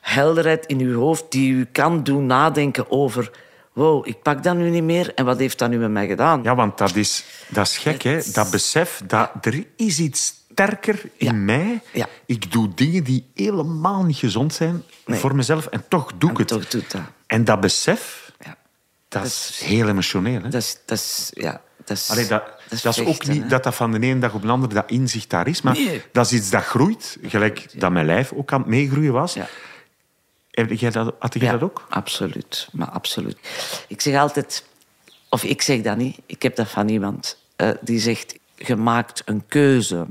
helderheid 0.01 0.67
in 0.67 0.79
je 0.79 0.93
hoofd 0.93 1.25
die 1.29 1.53
u 1.53 1.65
kan 1.65 2.03
doen 2.03 2.27
nadenken 2.27 2.91
over... 2.91 3.31
Wow, 3.73 4.07
ik 4.07 4.23
pak 4.23 4.43
dat 4.43 4.57
nu 4.57 4.71
niet 4.71 4.83
meer 4.83 5.15
en 5.15 5.25
wat 5.25 5.39
heeft 5.39 5.59
dat 5.59 5.71
nu 5.71 5.79
met 5.79 5.91
mij 5.91 6.07
gedaan? 6.07 6.43
Ja, 6.43 6.55
want 6.55 6.79
dat 6.79 6.95
is, 6.95 7.25
dat 7.49 7.67
is 7.67 7.79
gek, 7.79 8.03
hè? 8.03 8.21
Dat 8.33 8.51
besef 8.51 9.03
dat 9.07 9.31
er 9.41 9.65
is 9.77 9.99
iets 9.99 10.35
sterker 10.53 11.01
in 11.17 11.45
mij. 11.45 11.81
Ja. 11.93 12.07
Ik 12.27 12.53
doe 12.53 12.75
dingen 12.75 13.05
die 13.05 13.31
helemaal 13.35 14.05
niet 14.05 14.17
gezond 14.17 14.55
zijn 14.55 14.83
voor 15.07 15.35
mezelf 15.35 15.67
en 15.67 15.85
toch 15.89 16.13
doe 16.19 16.31
ik 16.31 16.37
het. 16.37 16.49
Toch 16.49 16.69
doet 16.69 16.91
dat. 16.91 17.01
En 17.27 17.45
dat 17.45 17.61
besef, 17.61 18.28
Dat 19.09 19.25
is 19.25 19.61
heel 19.65 19.89
emotioneel. 19.89 20.43
Hè? 20.43 20.49
Dat 20.49 20.63
is... 20.63 20.79
Dat 20.85 20.99
is 20.99 21.31
ja, 21.35 21.61
dat 21.85 21.97
is, 21.97 22.11
Allee, 22.11 22.27
dat, 22.27 22.43
dat 22.69 22.83
dat 22.83 22.97
is 22.99 23.05
ook 23.05 23.27
niet 23.27 23.43
hè. 23.43 23.49
dat 23.49 23.65
dat 23.65 23.75
van 23.75 23.93
de 23.93 24.01
ene 24.01 24.21
dag 24.21 24.35
op 24.35 24.43
de 24.43 24.49
andere 24.49 24.75
dat 24.75 24.91
inzicht 24.91 25.31
daar 25.31 25.49
is, 25.49 25.63
maar 25.63 25.75
Nee. 25.75 26.03
dat 26.13 26.27
is 26.27 26.33
iets 26.33 26.51
dat 26.51 26.63
groeit, 26.65 27.19
gelijk 27.23 27.81
dat 27.81 27.91
mijn 27.91 28.07
lijf 28.07 28.33
ook 28.33 28.53
aan 28.53 28.61
het 28.61 28.69
meegroeien 28.69 29.13
was. 29.13 29.35
Ja. 29.35 29.49
Heb 30.51 30.73
jij 30.73 30.91
dat, 30.91 31.15
had 31.19 31.35
jij 31.35 31.43
Ja, 31.43 31.53
dat 31.53 31.63
ook? 31.63 31.87
Absoluut, 31.89 32.69
maar 32.73 32.89
absoluut. 32.91 33.39
Ik 33.89 34.01
zeg 34.01 34.17
altijd, 34.21 34.65
of 35.29 35.45
ik 35.45 35.63
zeg 35.63 35.81
dat 35.81 35.97
niet, 35.97 36.19
ik 36.27 36.43
heb 36.43 36.57
dat 36.57 36.69
van 36.69 36.89
iemand 36.89 37.39
eh, 37.57 37.71
die 37.81 38.01
zegt: 38.01 38.35
je 38.57 38.77
maakt 38.77 39.23
een 39.25 39.45
keuze. 39.49 40.07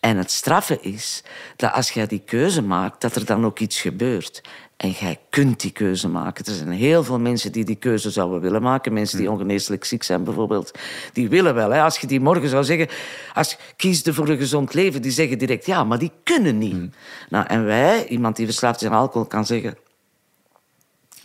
En 0.00 0.16
het 0.16 0.30
straffe 0.30 0.78
is 0.80 1.22
dat 1.56 1.72
als 1.72 1.90
jij 1.90 2.06
die 2.06 2.22
keuze 2.26 2.62
maakt, 2.62 3.00
dat 3.00 3.16
er 3.16 3.24
dan 3.24 3.44
ook 3.44 3.58
iets 3.58 3.80
gebeurt. 3.80 4.40
En 4.76 4.90
jij 4.90 5.18
kunt 5.30 5.60
die 5.60 5.70
keuze 5.70 6.08
maken. 6.08 6.44
Er 6.44 6.52
zijn 6.52 6.70
heel 6.70 7.04
veel 7.04 7.18
mensen 7.18 7.52
die 7.52 7.64
die 7.64 7.76
keuze 7.76 8.10
zouden 8.10 8.40
willen 8.40 8.62
maken. 8.62 8.92
Mensen 8.92 9.18
die 9.18 9.30
ongeneeslijk 9.30 9.84
ziek 9.84 10.02
zijn 10.02 10.24
bijvoorbeeld. 10.24 10.78
Die 11.12 11.28
willen 11.28 11.54
wel. 11.54 11.70
Hè. 11.70 11.82
Als 11.82 11.98
je 11.98 12.06
die 12.06 12.20
morgen 12.20 12.48
zou 12.48 12.64
zeggen... 12.64 12.88
Als 13.34 13.58
kies 13.76 14.02
je 14.02 14.14
voor 14.14 14.28
een 14.28 14.38
gezond 14.38 14.74
leven, 14.74 15.02
die 15.02 15.10
zeggen 15.10 15.38
direct 15.38 15.66
ja, 15.66 15.84
maar 15.84 15.98
die 15.98 16.12
kunnen 16.22 16.58
niet. 16.58 16.94
Nou, 17.28 17.46
en 17.46 17.64
wij, 17.64 18.06
iemand 18.08 18.36
die 18.36 18.46
verslaafd 18.46 18.82
is 18.82 18.88
aan 18.88 18.98
alcohol, 18.98 19.26
kan 19.26 19.46
zeggen... 19.46 19.76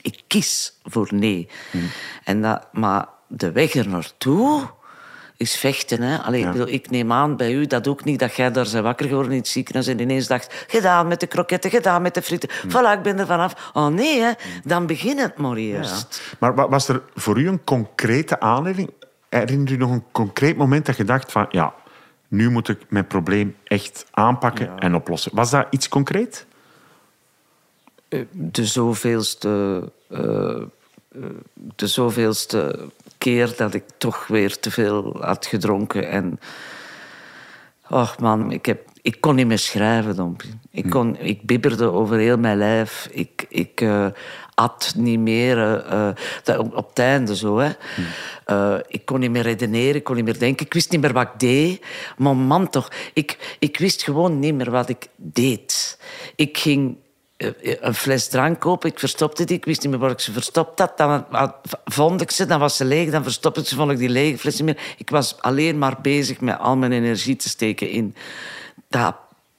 Ik 0.01 0.21
kies 0.27 0.73
voor 0.83 1.07
nee. 1.13 1.47
En 2.23 2.41
dat, 2.41 2.67
maar 2.73 3.07
de 3.27 3.51
weg 3.51 3.73
er 3.73 3.87
naartoe 3.87 4.69
is 5.41 5.55
vechten. 5.55 6.01
Hè? 6.01 6.17
Allee, 6.17 6.41
ik, 6.41 6.51
bedoel, 6.51 6.67
ik 6.67 6.89
neem 6.89 7.11
aan 7.11 7.35
bij 7.37 7.53
u 7.53 7.67
dat 7.67 7.87
ook 7.87 8.03
niet 8.03 8.19
dat 8.19 8.35
jij 8.35 8.51
daar 8.51 8.65
zijn 8.65 8.83
wakker 8.83 9.07
geworden 9.07 9.31
in 9.31 9.37
het 9.37 9.47
ziekenhuis 9.47 9.87
en 9.87 9.99
ineens 9.99 10.27
dacht 10.27 10.65
gedaan 10.67 11.07
met 11.07 11.19
de 11.19 11.27
kroketten, 11.27 11.69
gedaan 11.69 12.01
met 12.01 12.13
de 12.13 12.21
frieten. 12.21 12.49
Voilà, 12.49 12.97
ik 12.97 13.01
ben 13.01 13.19
er 13.19 13.25
vanaf. 13.25 13.71
Oh 13.73 13.87
nee, 13.87 14.19
hè? 14.21 14.31
dan 14.63 14.85
begin 14.85 15.17
het 15.17 15.37
maar 15.37 15.55
eerst. 15.55 16.35
Maar 16.39 16.55
wa- 16.55 16.69
was 16.69 16.87
er 16.87 17.01
voor 17.15 17.39
u 17.39 17.47
een 17.47 17.63
concrete 17.63 18.39
aanleiding? 18.39 18.89
Herinner 19.29 19.71
u 19.71 19.77
nog 19.77 19.91
een 19.91 20.03
concreet 20.11 20.57
moment 20.57 20.85
dat 20.85 20.97
je 20.97 21.03
dacht 21.03 21.31
van... 21.31 21.45
Ja, 21.49 21.73
nu 22.27 22.49
moet 22.49 22.69
ik 22.69 22.79
mijn 22.89 23.07
probleem 23.07 23.55
echt 23.63 24.05
aanpakken 24.11 24.79
en 24.79 24.95
oplossen. 24.95 25.31
Was 25.35 25.49
dat 25.51 25.67
iets 25.69 25.87
concreet? 25.87 26.45
De 28.31 28.65
zoveelste, 28.65 29.83
eh, 30.09 30.19
eh, 30.19 30.65
de 31.75 31.87
zoveelste 31.87 32.89
keer 33.21 33.53
dat 33.57 33.73
ik 33.73 33.83
toch 33.97 34.27
weer 34.27 34.59
te 34.59 34.71
veel 34.71 35.15
had 35.19 35.45
gedronken. 35.45 36.09
En, 36.09 36.39
och 37.89 38.19
man, 38.19 38.51
ik, 38.51 38.65
heb, 38.65 38.79
ik 39.01 39.21
kon 39.21 39.35
niet 39.35 39.47
meer 39.47 39.59
schrijven, 39.59 40.15
Dompie. 40.15 40.59
Ik, 40.71 40.89
kon, 40.89 41.17
ik 41.19 41.41
bibberde 41.41 41.91
over 41.91 42.17
heel 42.17 42.37
mijn 42.37 42.57
lijf. 42.57 43.07
Ik, 43.11 43.45
ik 43.49 43.81
eh, 43.81 44.05
at 44.55 44.93
niet 44.97 45.19
meer. 45.19 45.57
eh, 45.57 46.07
eh, 46.45 46.59
op, 46.59 46.75
op 46.75 46.89
het 46.89 46.99
einde 46.99 47.35
zo, 47.35 47.57
hè. 47.57 47.71
Ik 48.87 49.05
kon 49.05 49.19
niet 49.19 49.31
meer 49.31 49.41
redeneren, 49.43 49.95
ik 49.95 50.03
kon 50.03 50.15
niet 50.15 50.25
meer 50.25 50.39
denken. 50.39 50.65
Ik 50.65 50.73
wist 50.73 50.91
niet 50.91 51.01
meer 51.01 51.13
wat 51.13 51.27
ik 51.33 51.39
deed. 51.39 51.85
Maar 52.17 52.35
man, 52.35 52.69
toch. 52.69 52.91
Ik, 53.13 53.55
ik 53.59 53.77
wist 53.77 54.03
gewoon 54.03 54.39
niet 54.39 54.55
meer 54.55 54.71
wat 54.71 54.89
ik 54.89 55.07
deed. 55.15 55.97
Ik 56.35 56.57
ging 56.57 56.97
een 57.81 57.93
fles 57.93 58.27
drank 58.27 58.59
kopen. 58.59 58.89
Ik 58.89 58.99
verstopte 58.99 59.43
die. 59.43 59.57
Ik 59.57 59.65
wist 59.65 59.81
niet 59.81 59.91
meer 59.91 59.99
waar 59.99 60.11
ik 60.11 60.19
ze 60.19 60.31
verstopt 60.31 60.79
had. 60.79 60.97
Dan 60.97 61.25
vond 61.85 62.21
ik 62.21 62.31
ze, 62.31 62.45
dan 62.45 62.59
was 62.59 62.75
ze 62.75 62.85
leeg. 62.85 63.11
Dan 63.11 63.23
verstopte 63.23 63.59
ik 63.59 63.67
ze, 63.67 63.75
vond 63.75 63.97
die 63.97 64.09
lege 64.09 64.37
fles 64.37 64.55
niet 64.55 64.65
meer. 64.65 64.95
Ik 64.97 65.09
was 65.09 65.41
alleen 65.41 65.77
maar 65.77 65.97
bezig 66.01 66.41
met 66.41 66.59
al 66.59 66.77
mijn 66.77 66.91
energie 66.91 67.35
te 67.35 67.49
steken 67.49 67.89
in 67.89 68.15
dat, 68.87 69.15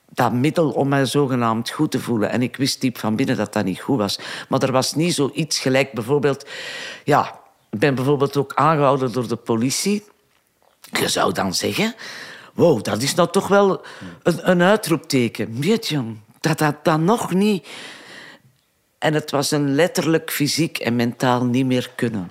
dat 0.08 0.32
middel 0.32 0.70
om 0.70 0.88
mij 0.88 1.06
zogenaamd 1.06 1.70
goed 1.70 1.90
te 1.90 2.00
voelen. 2.00 2.30
En 2.30 2.42
ik 2.42 2.56
wist 2.56 2.80
diep 2.80 2.98
van 2.98 3.16
binnen 3.16 3.36
dat 3.36 3.52
dat 3.52 3.64
niet 3.64 3.80
goed 3.80 3.98
was. 3.98 4.18
Maar 4.48 4.62
er 4.62 4.72
was 4.72 4.94
niet 4.94 5.14
zoiets 5.14 5.58
gelijk. 5.58 5.92
Bijvoorbeeld, 5.92 6.46
ja, 7.04 7.40
ik 7.70 7.78
ben 7.78 7.94
bijvoorbeeld 7.94 8.36
ook 8.36 8.54
aangehouden 8.54 9.12
door 9.12 9.28
de 9.28 9.36
politie. 9.36 10.04
Je 10.92 11.08
zou 11.08 11.32
dan 11.32 11.54
zeggen... 11.54 11.94
Wow, 12.54 12.82
dat 12.82 13.02
is 13.02 13.14
nou 13.14 13.30
toch 13.30 13.48
wel 13.48 13.80
een, 14.22 14.50
een 14.50 14.62
uitroepteken. 14.62 15.60
Weet 15.60 15.88
dat 16.42 16.58
dat 16.58 16.76
dan 16.82 17.04
nog 17.04 17.34
niet... 17.34 17.68
En 18.98 19.14
het 19.14 19.30
was 19.30 19.50
een 19.50 19.74
letterlijk 19.74 20.30
fysiek 20.30 20.78
en 20.78 20.96
mentaal 20.96 21.44
niet 21.44 21.66
meer 21.66 21.90
kunnen. 21.96 22.28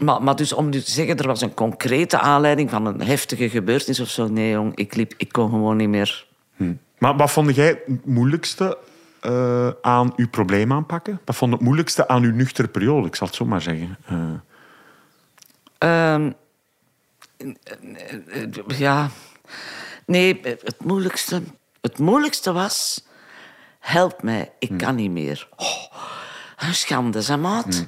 Maar, 0.00 0.22
maar 0.22 0.36
dus 0.36 0.52
om 0.52 0.68
nu 0.68 0.80
te 0.80 0.90
zeggen, 0.90 1.16
er 1.16 1.26
was 1.26 1.40
een 1.40 1.54
concrete 1.54 2.18
aanleiding 2.18 2.70
van 2.70 2.86
een 2.86 3.00
heftige 3.00 3.48
gebeurtenis 3.48 4.00
of 4.00 4.08
zo. 4.08 4.28
Nee, 4.28 4.50
jong, 4.50 4.76
ik, 4.76 4.94
liep, 4.94 5.14
ik 5.16 5.32
kon 5.32 5.50
gewoon 5.50 5.76
niet 5.76 5.88
meer. 5.88 6.26
Maar 6.98 7.16
wat 7.16 7.30
vond 7.30 7.54
jij 7.54 7.66
het 7.66 8.06
moeilijkste 8.06 8.78
eh, 9.20 9.68
aan 9.82 10.12
uw 10.16 10.28
probleem 10.28 10.72
aanpakken? 10.72 11.20
Wat 11.24 11.36
vond 11.36 11.52
het 11.52 11.60
moeilijkste 11.60 12.08
aan 12.08 12.22
uw 12.22 12.32
nuchtere 12.32 12.68
periode? 12.68 13.06
Ik 13.06 13.16
zal 13.16 13.26
het 13.26 13.36
zo 13.36 13.44
maar 13.44 13.62
zeggen. 13.62 13.98
Eh, 14.06 14.16
Ehm, 15.84 16.32
eh, 17.36 18.42
eh, 18.42 18.78
ja. 18.78 19.10
Nee, 20.06 20.40
het 20.42 20.84
moeilijkste, 20.84 21.42
het 21.80 21.98
moeilijkste 21.98 22.52
was... 22.52 23.04
Help 23.84 24.22
mij, 24.22 24.52
ik 24.58 24.78
kan 24.78 24.94
niet 24.94 25.10
meer. 25.10 25.48
Oh, 25.56 25.66
een 26.56 26.74
schande, 26.74 27.22
zeg 27.22 27.38
maat. 27.38 27.86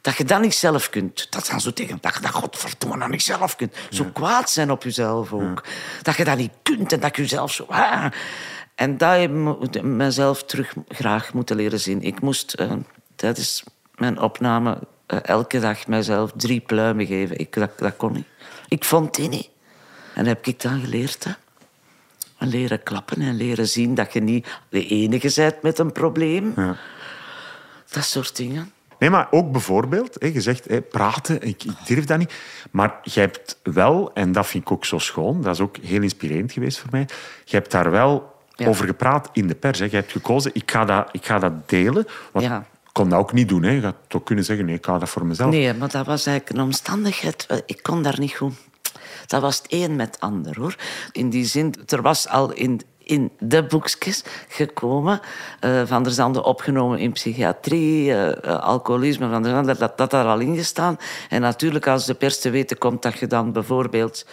Dat 0.00 0.16
je 0.16 0.24
dat 0.24 0.40
niet 0.40 0.54
zelf 0.54 0.90
kunt. 0.90 1.32
Dat 1.32 1.46
dan 1.46 1.60
zo 1.60 1.72
tegen 1.72 1.98
dat 2.00 2.14
je 2.14 2.20
dat 2.20 2.30
godverdomme 2.30 3.08
niet 3.08 3.22
zelf 3.22 3.56
kunt. 3.56 3.74
Zo 3.90 4.04
kwaad 4.04 4.50
zijn 4.50 4.70
op 4.70 4.82
jezelf 4.82 5.32
ook. 5.32 5.64
Dat 6.02 6.16
je 6.16 6.24
dat 6.24 6.36
niet 6.36 6.52
kunt 6.62 6.92
en 6.92 7.00
dat 7.00 7.16
je 7.16 7.22
jezelf 7.22 7.52
zo... 7.52 7.64
ah. 7.68 8.06
En 8.74 8.96
dat 8.96 9.18
heb 9.18 9.30
ik 9.30 9.82
mezelf 9.82 10.44
terug 10.44 10.74
graag 10.88 11.32
moeten 11.32 11.56
leren 11.56 11.80
zien. 11.80 12.02
Ik 12.02 12.20
moest, 12.20 12.52
eh, 12.52 12.72
dat 13.16 13.36
is 13.36 13.64
mijn 13.94 14.20
opname, 14.20 14.78
eh, 15.06 15.18
elke 15.22 15.60
dag 15.60 15.86
mezelf 15.86 16.32
drie 16.36 16.60
pluimen 16.60 17.06
geven. 17.06 17.38
Ik, 17.38 17.52
dat, 17.52 17.78
dat 17.78 17.96
kon 17.96 18.12
niet. 18.12 18.26
Ik 18.68 18.84
vond 18.84 19.14
die 19.14 19.28
niet. 19.28 19.48
En 20.14 20.24
dat 20.24 20.26
heb 20.26 20.46
ik 20.46 20.60
dan 20.60 20.80
geleerd. 20.80 21.24
Hè. 21.24 21.32
En 22.38 22.48
leren 22.48 22.82
klappen 22.82 23.20
en 23.20 23.34
leren 23.36 23.68
zien 23.68 23.94
dat 23.94 24.12
je 24.12 24.20
niet 24.20 24.46
de 24.68 24.86
enige 24.86 25.32
bent 25.34 25.62
met 25.62 25.78
een 25.78 25.92
probleem. 25.92 26.54
Dat 27.90 28.04
soort 28.04 28.36
dingen. 28.36 28.70
Nee, 28.98 29.10
maar 29.10 29.26
ook 29.30 29.52
bijvoorbeeld, 29.52 30.16
hè, 30.18 30.26
je 30.26 30.40
zegt 30.40 30.64
hè, 30.64 30.80
praten, 30.82 31.42
ik, 31.42 31.62
durf 31.86 32.04
dat 32.04 32.18
niet. 32.18 32.32
Maar 32.70 32.94
je 33.02 33.20
hebt 33.20 33.58
wel, 33.62 34.10
en 34.14 34.32
dat 34.32 34.46
vind 34.46 34.62
ik 34.64 34.70
ook 34.70 34.84
zo 34.84 34.98
schoon, 34.98 35.42
dat 35.42 35.54
is 35.54 35.60
ook 35.60 35.76
heel 35.76 36.02
inspirerend 36.02 36.52
geweest 36.52 36.78
voor 36.78 36.88
mij, 36.90 37.08
je 37.44 37.56
hebt 37.56 37.70
daar 37.70 37.90
wel 37.90 38.34
Ja. 38.54 38.66
over 38.68 38.86
gepraat 38.86 39.28
in 39.32 39.46
de 39.46 39.54
pers. 39.54 39.78
Hè. 39.78 39.84
Je 39.84 39.90
hebt 39.96 40.12
gekozen, 40.12 40.50
ik 40.54 40.70
ga 40.70 40.84
dat, 40.84 41.08
ik 41.12 41.26
ga 41.26 41.38
dat 41.38 41.68
delen. 41.68 42.06
Want 42.32 42.44
Ja. 42.46 42.58
ik 42.58 42.90
kon 42.92 43.08
dat 43.08 43.18
ook 43.18 43.32
niet 43.32 43.48
doen. 43.48 43.62
Hè. 43.62 43.70
Je 43.70 43.80
gaat 43.80 43.96
toch 44.06 44.22
kunnen 44.22 44.44
zeggen, 44.44 44.66
nee, 44.66 44.74
ik 44.74 44.84
ga 44.84 44.98
dat 44.98 45.08
voor 45.08 45.26
mezelf. 45.26 45.50
Nee, 45.50 45.74
maar 45.74 45.88
dat 45.90 46.06
was 46.06 46.26
eigenlijk 46.26 46.58
een 46.58 46.64
omstandigheid. 46.64 47.62
Ik 47.66 47.82
kon 47.82 48.02
daar 48.02 48.18
niet 48.18 48.32
goed. 48.34 48.54
Dat 49.26 49.40
was 49.40 49.56
het 49.56 49.66
een 49.68 49.96
met 49.96 50.16
ander, 50.20 50.56
hoor. 50.58 50.76
In 51.12 51.30
die 51.30 51.44
zin, 51.44 51.74
er 51.86 52.02
was 52.02 52.28
al 52.28 52.52
in, 52.52 52.80
in 53.06 53.30
de 53.38 53.64
boekjes 53.64 54.24
gekomen. 54.48 55.20
eh, 55.60 55.82
van 55.84 56.02
der 56.02 56.12
Zande 56.12 56.44
opgenomen 56.44 56.98
in 56.98 57.12
psychiatrie, 57.12 58.12
eh, 58.12 58.28
eh, 58.28 58.60
alcoholisme, 58.60 59.28
van 59.28 59.42
der 59.42 59.52
Zande, 59.52 59.76
dat 59.76 59.98
dat 59.98 60.10
daar 60.10 60.26
al 60.26 60.38
in 60.38 60.56
gestaan. 60.56 60.98
En 61.28 61.40
natuurlijk, 61.40 61.86
als 61.86 62.06
de 62.06 62.14
pers 62.14 62.40
te 62.40 62.50
weten 62.50 62.78
komt 62.78 63.02
dat 63.02 63.18
je 63.18 63.26
dan 63.26 63.52
bijvoorbeeld 63.52 64.26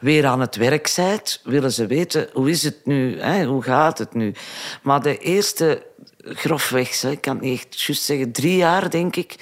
weer 0.00 0.26
aan 0.26 0.40
het 0.40 0.56
werk 0.56 0.92
bent, 0.96 1.40
willen 1.44 1.72
ze 1.72 1.86
weten, 1.86 2.28
hoe 2.32 2.50
is 2.50 2.62
het 2.62 2.80
nu? 2.84 3.20
Hè? 3.20 3.44
Hoe 3.44 3.62
gaat 3.62 3.98
het 3.98 4.14
nu? 4.14 4.34
Maar 4.82 5.02
de 5.02 5.18
eerste 5.18 5.86
grofweg, 6.24 7.02
ik 7.02 7.20
kan 7.20 7.34
het 7.34 7.44
niet 7.44 7.58
echt 7.60 7.80
juist 7.80 8.02
zeggen, 8.02 8.32
drie 8.32 8.56
jaar 8.56 8.90
denk 8.90 9.16
ik, 9.16 9.34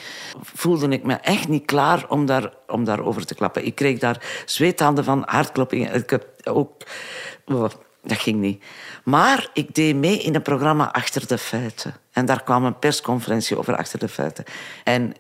voelde 0.43 0.89
ik 0.89 1.03
me 1.03 1.15
echt 1.15 1.49
niet 1.49 1.65
klaar 1.65 2.09
om, 2.09 2.27
daar, 2.27 2.53
om 2.67 2.85
daarover 2.85 3.27
te 3.27 3.35
klappen. 3.35 3.67
Ik 3.67 3.75
kreeg 3.75 3.99
daar 3.99 4.43
zweethanden 4.45 5.05
van, 5.05 5.23
hartkloppingen. 5.27 5.95
Ik 5.95 6.11
heb 6.11 6.27
ook... 6.45 6.83
oh, 7.45 7.71
dat 8.03 8.19
ging 8.19 8.41
niet. 8.41 8.65
Maar 9.05 9.51
ik 9.53 9.75
deed 9.75 9.97
mee 9.97 10.19
in 10.19 10.35
een 10.35 10.43
programma 10.43 10.93
Achter 10.93 11.27
de 11.27 11.39
Feiten. 11.39 11.95
En 12.12 12.27
daar 12.27 12.43
kwam 12.43 12.65
een 12.65 12.79
persconferentie 12.79 13.59
over 13.59 13.77
Achter 13.77 13.99
de 13.99 14.09
Feiten. 14.09 14.45
En 14.85 15.15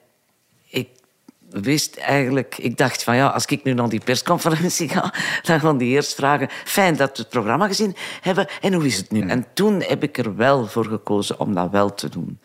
wist 1.50 1.96
eigenlijk... 1.96 2.58
Ik 2.58 2.76
dacht 2.76 3.02
van 3.02 3.16
ja, 3.16 3.28
als 3.28 3.44
ik 3.44 3.64
nu 3.64 3.72
naar 3.72 3.88
die 3.88 4.00
persconferentie 4.04 4.88
ga, 4.88 5.12
dan 5.42 5.60
gaan 5.60 5.78
die 5.78 5.88
eerst 5.88 6.14
vragen... 6.14 6.48
Fijn 6.64 6.96
dat 6.96 7.16
we 7.16 7.22
het 7.22 7.28
programma 7.28 7.66
gezien 7.66 7.96
hebben. 8.20 8.46
En 8.60 8.72
hoe 8.72 8.86
is 8.86 8.96
het 8.96 9.10
nu? 9.10 9.28
En 9.28 9.46
toen 9.54 9.82
heb 9.82 10.02
ik 10.02 10.18
er 10.18 10.36
wel 10.36 10.66
voor 10.66 10.84
gekozen 10.84 11.40
om 11.40 11.54
dat 11.54 11.70
wel 11.70 11.94
te 11.94 12.08
doen. 12.08 12.38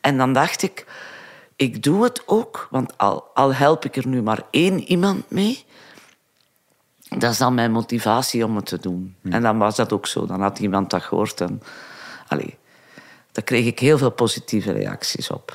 En 0.00 0.16
dan 0.16 0.32
dacht 0.32 0.62
ik, 0.62 0.86
ik 1.56 1.82
doe 1.82 2.04
het 2.04 2.22
ook, 2.26 2.68
want 2.70 2.98
al, 2.98 3.30
al 3.34 3.54
help 3.54 3.84
ik 3.84 3.96
er 3.96 4.06
nu 4.06 4.22
maar 4.22 4.42
één 4.50 4.80
iemand 4.80 5.30
mee, 5.30 5.64
dat 7.08 7.32
is 7.32 7.38
dan 7.38 7.54
mijn 7.54 7.72
motivatie 7.72 8.44
om 8.44 8.56
het 8.56 8.66
te 8.66 8.78
doen. 8.78 9.16
En 9.22 9.42
dan 9.42 9.58
was 9.58 9.76
dat 9.76 9.92
ook 9.92 10.06
zo. 10.06 10.26
Dan 10.26 10.40
had 10.40 10.58
iemand 10.58 10.90
dat 10.90 11.02
gehoord 11.02 11.40
en 11.40 11.62
allee, 12.28 12.56
daar 13.32 13.44
kreeg 13.44 13.66
ik 13.66 13.78
heel 13.78 13.98
veel 13.98 14.10
positieve 14.10 14.72
reacties 14.72 15.30
op. 15.30 15.54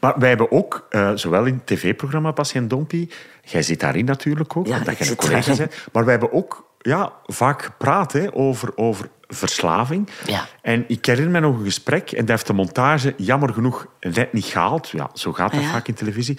Maar 0.00 0.18
wij 0.18 0.28
hebben 0.28 0.50
ook, 0.50 0.86
eh, 0.90 1.10
zowel 1.14 1.44
in 1.44 1.54
het 1.54 1.66
tv-programma 1.66 2.30
Patiënt 2.30 2.70
Dompie, 2.70 3.10
jij 3.42 3.62
zit 3.62 3.80
daarin 3.80 4.04
natuurlijk 4.04 4.56
ook, 4.56 4.66
Ja, 4.66 4.78
omdat 4.78 4.98
jij 4.98 5.08
een 5.08 5.16
collega 5.16 5.56
bent, 5.56 5.74
maar 5.92 6.02
wij 6.02 6.12
hebben 6.12 6.32
ook 6.32 6.64
ja, 6.78 7.12
vaak 7.26 7.62
gepraat 7.62 8.12
hè, 8.12 8.34
over, 8.34 8.76
over 8.76 9.08
verslaving. 9.28 10.08
Ja. 10.26 10.46
En 10.62 10.84
ik 10.88 11.06
herinner 11.06 11.32
me 11.32 11.40
nog 11.40 11.58
een 11.58 11.64
gesprek, 11.64 12.10
en 12.10 12.20
dat 12.20 12.28
heeft 12.28 12.46
de 12.46 12.52
montage 12.52 13.14
jammer 13.16 13.52
genoeg 13.52 13.86
net 14.00 14.32
niet 14.32 14.44
gehaald. 14.44 14.88
Ja, 14.88 15.10
zo 15.14 15.32
gaat 15.32 15.52
dat 15.52 15.60
ja. 15.60 15.70
vaak 15.70 15.88
in 15.88 15.94
televisie. 15.94 16.38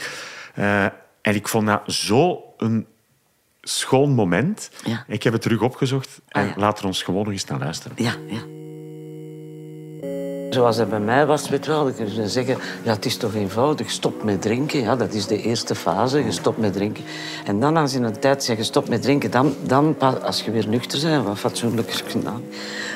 Eh, 0.53 0.83
en 1.21 1.35
ik 1.35 1.47
vond 1.47 1.67
dat 1.67 1.81
zo 1.85 2.43
een 2.57 2.87
schoon 3.61 4.11
moment. 4.11 4.71
Ja. 4.83 5.03
Ik 5.07 5.23
heb 5.23 5.33
het 5.33 5.41
terug 5.41 5.61
opgezocht 5.61 6.21
en 6.27 6.49
Ah, 6.49 6.57
laten 6.57 6.81
we 6.81 6.87
ons 6.87 7.03
gewoon 7.03 7.23
nog 7.23 7.33
eens 7.33 7.45
naar 7.45 7.59
luisteren. 7.59 7.97
Ja, 7.99 8.13
ja. 8.27 8.39
Zoals 10.57 10.77
het 10.77 10.89
bij 10.89 10.99
mij 10.99 11.25
was, 11.25 11.49
weet 11.49 11.65
je 11.65 11.71
wel, 11.71 11.91
zou 12.07 12.27
zeggen, 12.27 12.57
ja, 12.83 12.91
het 12.91 13.05
is 13.05 13.17
toch 13.17 13.33
eenvoudig, 13.33 13.91
stop 13.91 14.23
met 14.23 14.41
drinken. 14.41 14.79
Ja, 14.79 14.95
dat 14.95 15.13
is 15.13 15.27
de 15.27 15.41
eerste 15.41 15.75
fase, 15.75 16.23
je 16.23 16.31
stopt 16.31 16.57
met 16.57 16.73
drinken. 16.73 17.03
En 17.45 17.59
dan 17.59 17.77
als 17.77 17.91
je 17.91 17.97
in 17.97 18.03
een 18.03 18.19
tijd 18.19 18.43
zegt, 18.43 18.57
je 18.57 18.63
stopt 18.63 18.89
met 18.89 19.01
drinken, 19.01 19.31
dan, 19.31 19.55
dan 19.67 19.95
als 20.23 20.41
je 20.41 20.51
weer 20.51 20.67
nuchter 20.67 21.09
bent, 21.09 21.25
wat 21.25 21.37
fatsoenlijk 21.37 21.89
is 21.89 22.03
gedaan, 22.07 22.43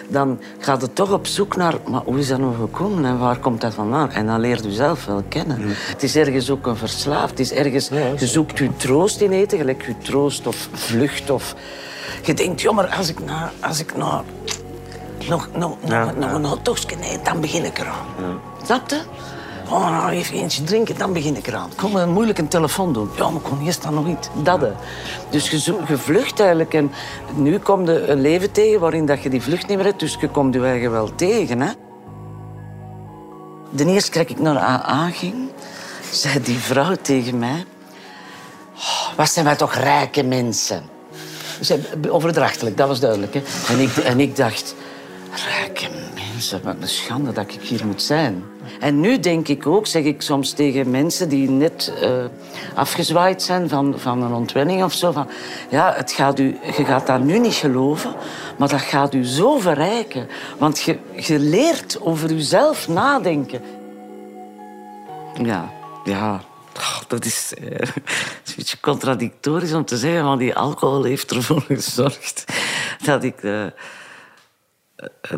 dan 0.08 0.39
gaat 0.58 0.82
het 0.82 0.95
toch 0.95 1.12
op 1.12 1.28
zoek 1.28 1.56
naar, 1.56 1.74
maar 1.89 2.02
hoe 2.06 2.19
is 2.19 2.28
dat 2.28 2.39
nou 2.39 2.56
gekomen 2.56 3.06
en 3.06 3.19
waar 3.19 3.39
komt 3.39 3.62
dat 3.62 3.74
vandaan? 3.74 4.12
En 4.12 4.26
dan 4.26 4.39
leert 4.39 4.65
u 4.65 4.71
zelf 4.71 5.06
wel 5.06 5.24
kennen. 5.28 5.58
Het 5.62 6.04
is 6.04 6.15
ergens 6.15 6.50
ook 6.50 6.65
een 6.65 6.78
verslaafd, 6.78 7.30
het 7.30 7.39
is 7.39 7.52
ergens, 7.52 7.89
je 8.17 8.28
zoekt 8.28 8.58
je 8.58 8.76
troost 8.78 9.21
in 9.21 9.32
eten, 9.32 9.58
gelijk 9.58 9.86
je 9.86 9.97
troost 9.97 10.47
of 10.47 10.69
vlucht 10.71 11.30
of... 11.30 11.56
Je 12.24 12.34
denkt, 12.34 12.62
joh, 12.62 12.76
maar 12.76 12.88
als 12.88 13.10
ik 13.10 13.26
naar, 13.26 13.52
als 13.60 13.80
ik 13.80 13.97
naar 13.97 14.24
nog, 15.29 15.49
nog, 15.55 15.75
nog, 15.81 16.15
nog 16.15 16.31
een 16.34 16.45
hotdogje, 16.45 16.95
nee, 16.95 17.19
dan 17.23 17.41
begin 17.41 17.65
ik 17.65 17.79
eraan. 17.79 18.05
Snap 18.65 18.89
je? 18.89 19.01
Oh, 19.69 19.89
nou 19.89 20.12
even 20.12 20.36
eentje 20.36 20.63
drinken, 20.63 20.97
dan 20.97 21.13
begin 21.13 21.36
ik 21.38 21.47
eraan. 21.47 21.69
Kom 21.75 21.95
een 21.95 22.10
moeilijk 22.10 22.38
een 22.38 22.47
telefoon 22.47 22.93
doen. 22.93 23.10
Ja, 23.15 23.29
maar 23.29 23.41
kon 23.41 23.62
eerst 23.65 23.84
dan 23.84 23.93
nog 23.93 24.07
iets. 24.07 24.27
Dat. 24.43 24.62
hè. 24.62 24.71
Dus 25.29 25.49
je, 25.49 25.75
je 25.88 25.97
vlucht 25.97 26.39
eigenlijk. 26.39 26.73
En 26.73 26.91
nu 27.36 27.57
komt 27.60 27.88
er 27.89 28.10
een 28.10 28.21
leven 28.21 28.51
tegen 28.51 28.79
waarin 28.79 29.05
dat 29.05 29.21
je 29.23 29.29
die 29.29 29.41
vlucht 29.41 29.67
niet 29.67 29.77
meer 29.77 29.86
hebt. 29.86 29.99
Dus 29.99 30.17
je 30.19 30.27
komt 30.29 30.53
je 30.53 30.63
eigen 30.65 30.91
wel 30.91 31.15
tegen. 31.15 31.60
Hè? 31.62 31.71
De 33.69 33.86
eerste 33.86 34.12
keer 34.12 34.21
dat 34.21 34.31
ik 34.31 34.39
naar 34.39 34.57
AA 34.57 35.10
ging, 35.10 35.36
zei 36.12 36.41
die 36.41 36.57
vrouw 36.57 36.95
tegen 37.01 37.39
mij... 37.39 37.65
"Oh, 38.75 39.17
wat 39.17 39.29
zijn 39.29 39.45
wij 39.45 39.55
toch 39.55 39.73
rijke 39.73 40.23
mensen. 40.23 40.84
Ze- 41.62 41.89
Overdrachtelijk, 42.10 42.77
dat 42.77 42.88
was 42.88 42.99
duidelijk. 42.99 43.34
Hè? 43.34 43.41
En, 43.73 43.79
ik, 43.79 43.95
en 43.97 44.19
ik 44.19 44.36
dacht, 44.36 44.75
mensen, 46.41 46.62
wat 46.63 46.75
een 46.82 46.88
schande 46.88 47.32
dat 47.32 47.54
ik 47.54 47.62
hier 47.62 47.86
moet 47.86 48.01
zijn. 48.01 48.43
En 48.80 48.99
nu 48.99 49.19
denk 49.19 49.47
ik 49.47 49.67
ook, 49.67 49.88
zeg 49.88 50.04
ik 50.04 50.21
soms 50.21 50.51
tegen 50.51 50.91
mensen 50.91 51.30
die 51.30 51.49
net 51.49 51.93
eh, 52.01 52.25
afgezwaaid 52.75 53.41
zijn 53.41 53.69
van, 53.69 53.99
van 53.99 54.23
een 54.23 54.34
ontwenning 54.34 54.84
of 54.84 54.93
zo, 54.93 55.12
van, 55.12 55.27
ja, 55.69 55.93
het 55.95 56.12
gaat 56.12 56.39
u, 56.39 56.58
je 56.77 56.86
gaat 56.86 57.08
dat 57.08 57.23
nu 57.23 57.39
niet 57.39 57.54
geloven, 57.54 58.13
maar 58.58 58.67
dat 58.67 58.82
gaat 58.82 59.13
u 59.13 59.25
zo 59.25 59.60
verrijken. 59.60 60.27
Want 60.58 60.82
je, 60.82 61.39
leert 61.39 62.01
over 62.01 62.34
jezelf 62.34 62.88
nadenken. 62.88 63.62
Ja, 65.41 65.71
ja. 66.04 66.41
Dat 67.08 67.25
is, 67.25 67.54
eh, 67.54 67.80
is 68.45 68.49
een 68.49 68.54
beetje 68.56 68.80
contradictorisch 68.80 69.73
om 69.73 69.86
te 69.86 69.97
zeggen, 69.97 70.25
maar 70.25 70.38
die 70.38 70.56
alcohol 70.56 71.04
heeft 71.04 71.32
ervoor 71.32 71.62
gezorgd 71.62 72.45
dat 73.04 73.23
ik, 73.23 73.43
eh, 73.43 73.65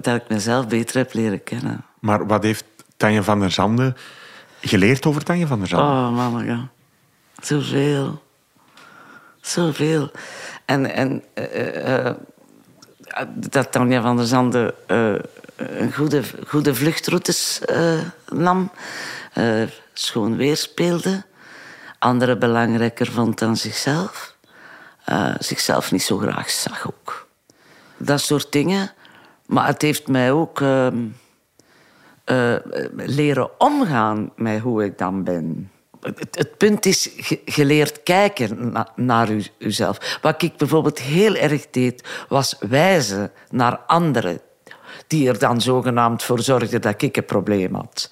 dat 0.02 0.15
ik 0.15 0.23
mezelf 0.30 0.67
beter 0.67 0.97
heb 0.97 1.13
leren 1.13 1.43
kennen. 1.43 1.86
Maar 1.99 2.28
wat 2.28 2.43
heeft 2.43 2.65
Tanja 2.97 3.23
van 3.23 3.39
der 3.39 3.52
Zanden 3.52 3.95
geleerd 4.62 5.06
over 5.06 5.23
Tanja 5.23 5.47
van 5.47 5.60
der 5.60 5.67
Zanden? 5.67 5.88
Oh, 5.95 6.15
mama, 6.15 6.41
ja. 6.43 6.69
Zoveel. 7.41 8.21
Zoveel. 9.41 10.12
En, 10.65 10.93
en 10.93 11.23
eh, 11.34 12.06
eh, 12.08 12.15
dat 13.36 13.71
Tanja 13.71 14.02
van 14.02 14.17
der 14.17 14.26
Zanden 14.26 14.73
eh, 14.88 15.13
een 15.56 15.93
goede, 15.93 16.21
goede 16.47 16.76
vluchtroutes 16.76 17.60
eh, 17.65 17.99
nam. 18.28 18.71
eh, 19.34 19.62
schoon 19.93 20.36
weer 20.38 20.58
speelde. 20.58 21.23
Anderen 21.99 22.39
belangrijker 22.39 23.12
vond 23.12 23.39
dan 23.39 23.58
zichzelf. 23.58 24.36
eh, 25.06 25.34
zichzelf 25.39 25.91
niet 25.91 26.04
zo 26.04 26.17
graag 26.17 26.49
zag 26.49 26.88
ook. 26.88 27.28
Dat 27.97 28.21
soort 28.21 28.52
dingen. 28.52 28.91
Maar 29.54 29.68
het 29.68 29.82
heeft 29.82 30.08
mij 30.08 30.32
ook... 30.32 30.62
ehm, 30.62 30.98
eh, 32.24 32.56
leren 32.94 33.50
omgaan 33.60 34.32
met 34.36 34.60
hoe 34.60 34.84
ik 34.84 34.98
dan 34.98 35.24
ben. 35.24 35.72
Het, 36.02 36.28
het- 36.32 36.58
punt 36.58 36.86
is, 36.86 37.10
leert 37.56 38.04
kijken 38.04 38.72
na- 38.72 38.92
naar 38.96 39.30
u, 39.32 39.44
uzelf. 39.58 40.20
Wat 40.22 40.42
ik 40.42 40.58
bijvoorbeeld 40.58 41.00
heel 41.00 41.36
erg 41.36 41.70
deed, 41.70 42.08
was 42.30 42.56
wijzen 42.60 43.32
naar 43.50 43.78
anderen. 43.78 44.39
Die 45.08 45.28
er 45.28 45.39
dan 45.39 45.62
zogenaamd 45.62 46.24
voor 46.24 46.39
zorgden 46.39 46.82
dat 46.82 47.02
ik 47.02 47.18
een 47.18 47.26
probleem 47.26 47.74
had. 47.76 48.12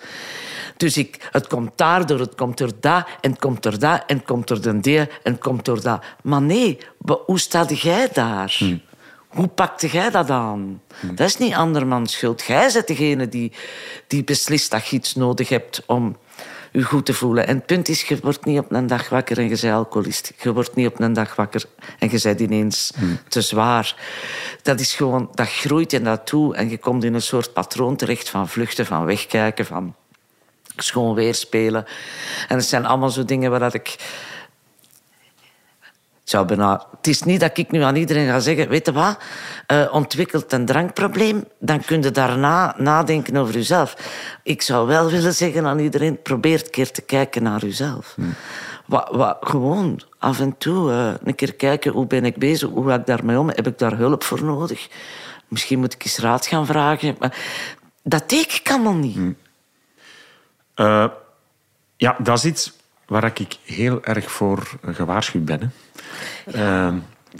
Dus 0.77 0.97
ik, 0.97 1.29
het 1.31 1.47
komt 1.47 1.71
daardoor, 1.75 2.19
het 2.19 2.35
komt 2.35 2.57
door 2.57 2.71
dat, 2.79 3.05
en 3.21 3.31
het 3.31 3.39
komt 3.39 3.63
door 3.63 3.79
dat, 3.79 4.03
en 4.07 4.17
het 4.17 4.25
komt 4.25 4.47
door 4.47 4.61
de 4.61 4.79
die, 4.79 4.99
en 4.99 5.07
het 5.23 5.39
komt 5.39 5.65
door 5.65 5.81
dat. 5.81 6.03
Maar 6.23 6.41
nee, 6.41 6.77
hoe 7.25 7.39
sta 7.39 7.65
jij 7.65 8.09
daar? 8.13 8.57
Hoe 9.33 9.47
pakte 9.47 9.87
jij 9.87 10.09
dat 10.09 10.29
aan? 10.29 10.81
Dat 11.01 11.27
is 11.27 11.37
niet 11.37 11.53
andermans 11.53 12.13
schuld. 12.13 12.41
Jij 12.41 12.69
bent 12.73 12.87
degene 12.87 13.29
die, 13.29 13.51
die 14.07 14.23
beslist 14.23 14.71
dat 14.71 14.87
je 14.87 14.95
iets 14.95 15.15
nodig 15.15 15.49
hebt 15.49 15.83
om 15.85 16.17
je 16.71 16.83
goed 16.83 17.05
te 17.05 17.13
voelen. 17.13 17.47
En 17.47 17.55
het 17.55 17.65
punt 17.65 17.89
is, 17.89 18.01
je 18.01 18.19
wordt 18.21 18.45
niet 18.45 18.59
op 18.59 18.71
een 18.71 18.87
dag 18.87 19.09
wakker 19.09 19.37
en 19.37 19.43
je 19.43 19.49
bent 19.61 19.73
alcoholist. 19.73 20.33
Je 20.41 20.53
wordt 20.53 20.75
niet 20.75 20.87
op 20.87 20.99
een 20.99 21.13
dag 21.13 21.35
wakker 21.35 21.65
en 21.99 22.09
je 22.11 22.19
bent 22.23 22.39
ineens 22.39 22.93
te 23.27 23.41
zwaar. 23.41 23.95
Dat 24.61 24.79
is 24.79 24.93
gewoon, 24.93 25.29
dat 25.33 25.49
groeit 25.49 25.93
en 25.93 26.03
dat 26.03 26.25
toe. 26.25 26.55
En 26.55 26.69
je 26.69 26.77
komt 26.77 27.03
in 27.03 27.13
een 27.13 27.21
soort 27.21 27.53
patroon 27.53 27.95
terecht 27.95 28.29
van 28.29 28.47
vluchten, 28.47 28.85
van 28.85 29.05
wegkijken, 29.05 29.65
van 29.65 29.95
schoon 30.75 31.13
weer 31.13 31.35
spelen. 31.35 31.85
En 32.47 32.57
het 32.57 32.65
zijn 32.65 32.85
allemaal 32.85 33.09
zo 33.09 33.25
dingen 33.25 33.51
waar 33.51 33.59
dat 33.59 33.73
ik... 33.73 33.95
Zou 36.23 36.45
bijna... 36.45 36.87
Het 36.97 37.07
is 37.07 37.21
niet 37.23 37.39
dat 37.39 37.57
ik 37.57 37.71
nu 37.71 37.81
aan 37.81 37.95
iedereen 37.95 38.27
ga 38.27 38.39
zeggen... 38.39 38.69
Weet 38.69 38.85
je 38.85 38.91
wat? 38.91 39.17
Eh, 39.67 39.87
ontwikkelt 39.91 40.53
een 40.53 40.65
drankprobleem, 40.65 41.43
dan 41.59 41.81
kun 41.81 42.01
je 42.01 42.11
daarna 42.11 42.75
nadenken 42.77 43.37
over 43.37 43.53
jezelf. 43.53 43.95
Ik 44.43 44.61
zou 44.61 44.87
wel 44.87 45.09
willen 45.09 45.33
zeggen 45.33 45.65
aan 45.65 45.79
iedereen... 45.79 46.21
Probeer 46.21 46.61
een 46.63 46.69
keer 46.69 46.91
te 46.91 47.01
kijken 47.01 47.43
naar 47.43 47.65
jezelf. 47.65 48.15
Wat, 48.85 49.09
wat, 49.11 49.37
gewoon 49.41 50.01
af 50.19 50.39
en 50.39 50.57
toe 50.57 50.91
eh, 50.91 51.13
een 51.23 51.35
keer 51.35 51.53
kijken... 51.53 51.91
Hoe 51.91 52.07
ben 52.07 52.25
ik 52.25 52.37
bezig? 52.37 52.69
Hoe 52.69 52.87
ga 52.87 52.95
ik 52.95 53.05
daarmee 53.05 53.39
om? 53.39 53.49
Heb 53.49 53.67
ik 53.67 53.77
daar 53.77 53.97
hulp 53.97 54.23
voor 54.23 54.43
nodig? 54.43 54.87
Misschien 55.47 55.79
moet 55.79 55.93
ik 55.93 56.03
eens 56.03 56.17
raad 56.17 56.45
gaan 56.45 56.65
vragen. 56.65 57.15
Maar 57.19 57.37
dat 58.03 58.29
deed 58.29 58.53
ik 58.53 58.69
allemaal 58.69 58.93
niet. 58.93 59.35
Eh, 60.73 61.05
ja, 61.97 62.15
dat 62.19 62.37
is 62.37 62.45
iets 62.45 62.73
waar 63.11 63.25
ik 63.33 63.57
heel 63.63 64.03
erg 64.03 64.31
voor 64.31 64.67
gewaarschuwd 64.85 65.45
ben. 65.45 65.73
Hè. 66.45 66.87
Eh, 66.87 66.93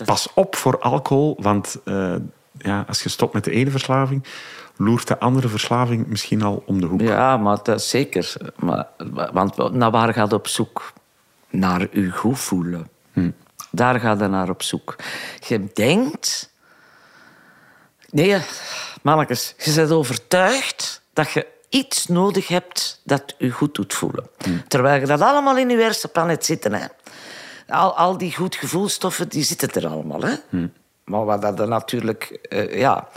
pas 0.05 0.33
op 0.33 0.55
voor 0.55 0.79
alcohol, 0.79 1.37
want 1.39 1.79
eh, 1.85 2.15
ja, 2.57 2.85
als 2.87 3.03
je 3.03 3.09
stopt 3.09 3.33
met 3.33 3.43
de 3.43 3.51
ene 3.51 3.71
verslaving, 3.71 4.23
loert 4.77 5.07
de 5.07 5.19
andere 5.19 5.47
verslaving 5.47 6.07
misschien 6.07 6.41
al 6.41 6.63
om 6.65 6.81
de 6.81 6.87
hoek. 6.87 7.01
Ja, 7.01 7.37
maar 7.37 7.57
dat 7.63 7.79
is 7.79 7.89
zeker. 7.89 8.35
Maar, 8.55 8.87
want 9.33 9.71
naar 9.73 9.91
waar 9.91 10.13
gaat 10.13 10.33
op 10.33 10.47
zoek? 10.47 10.93
Naar 11.49 11.87
je 11.91 12.11
goed 12.11 12.39
voelen. 12.39 12.87
Daar 13.69 13.99
gaat 13.99 14.19
je 14.19 14.27
naar 14.27 14.49
op 14.49 14.61
zoek. 14.63 14.95
Je 15.47 15.67
denkt... 15.73 16.53
Nee, 18.09 18.41
mannetjes, 19.01 19.55
je 19.57 19.73
bent 19.73 19.91
overtuigd 19.91 21.01
dat 21.13 21.31
je 21.31 21.47
iets 21.71 22.07
nodig 22.07 22.47
hebt 22.47 23.01
dat 23.03 23.35
je 23.37 23.49
goed 23.51 23.75
doet 23.75 23.93
voelen. 23.93 24.29
Terwijl 24.67 24.99
je 24.99 25.05
dat 25.05 25.21
allemaal 25.21 25.57
in 25.57 25.69
je 25.69 25.77
hersenplanet 25.77 26.45
zitten. 26.45 26.73
Hè. 26.73 26.85
Al, 27.67 27.97
al 27.97 28.17
die 28.17 28.35
goed 28.35 28.55
gevoelstoffen, 28.55 29.29
die 29.29 29.43
zitten 29.43 29.71
er 29.71 29.87
allemaal. 29.87 30.21
Hè. 30.21 30.33
Maar 31.03 31.25
wat 31.25 31.41
dat 31.41 31.59
er 31.59 31.67
natuurlijk... 31.67 32.23
eh, 32.49 32.79
ja, 32.79 33.07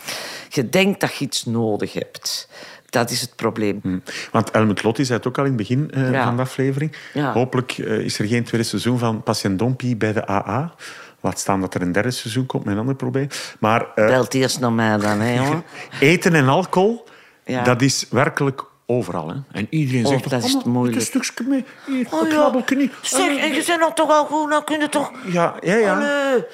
je 0.49 0.69
denkt 0.69 1.01
dat 1.01 1.15
je 1.15 1.25
iets 1.25 1.45
nodig 1.45 1.93
hebt. 1.93 2.49
Dat 2.91 3.11
is 3.11 3.21
het 3.21 3.37
probleem. 3.37 3.79
Hm. 3.83 3.99
Want 4.31 4.53
Helmut 4.53 4.83
Lotti 4.83 5.05
zei 5.05 5.19
het 5.19 5.27
ook 5.29 5.39
al 5.39 5.45
in 5.45 5.49
het 5.49 5.59
begin 5.59 5.91
eh, 5.91 6.11
Ja. 6.11 6.25
van 6.25 6.37
de 6.37 6.43
aflevering. 6.43 6.97
Ja. 7.13 7.33
Hopelijk 7.33 7.73
eh, 7.79 7.99
is 7.99 8.19
er 8.19 8.27
geen 8.27 8.45
tweede 8.45 8.67
seizoen 8.67 8.99
van 8.99 9.23
Patient 9.23 9.59
Dompie 9.59 9.97
bij 9.97 10.13
de 10.13 10.29
AA. 10.29 10.75
Laat 11.21 11.39
staan 11.39 11.61
dat 11.61 11.75
er 11.75 11.83
een 11.83 11.93
derde 11.93 12.11
seizoen 12.11 12.47
komt 12.47 12.65
met 12.65 12.73
een 12.75 12.81
ander 12.81 12.95
probleem. 12.95 13.29
Maar 13.59 13.87
Belt 13.95 14.35
eerst 14.35 14.61
naar 14.61 14.73
mij 14.73 14.97
dan, 14.99 15.21
hè, 15.21 15.35
jongen. 15.35 15.65
eten 16.01 16.35
en 16.35 16.49
alcohol, 16.49 17.05
Ja. 17.45 17.63
dat 17.63 17.83
is 17.83 18.07
werkelijk 18.11 18.65
overal. 18.87 19.29
Hè? 19.29 19.35
En 19.53 19.67
iedereen 19.71 20.05
Oh, 20.05 20.11
zegt... 20.11 20.31
dat 20.31 20.43
is 20.45 20.47
"Kom 20.51 20.57
het 20.57 20.65
maar, 20.65 20.75
moeilijk. 20.75 20.97
Een 20.99 21.05
stukje 21.07 21.45
mee. 21.45 21.65
Hier, 21.87 22.07
Oh, 22.11 22.21
een 22.21 22.63
ja. 22.67 22.75
niet. 22.77 22.93
Zeg, 23.03 23.37
en 23.37 23.53
je 23.55 23.65
bent 23.67 23.81
nog 23.81 23.93
toch 23.95 24.11
al 24.11 24.25
goed, 24.25 24.51
dan 24.51 24.65
kun 24.65 24.81
je 24.81 24.89
toch... 24.89 25.11
Ja, 25.27 25.55
ja, 25.61 25.75
ja. 25.75 25.95
Allee, 25.95 26.45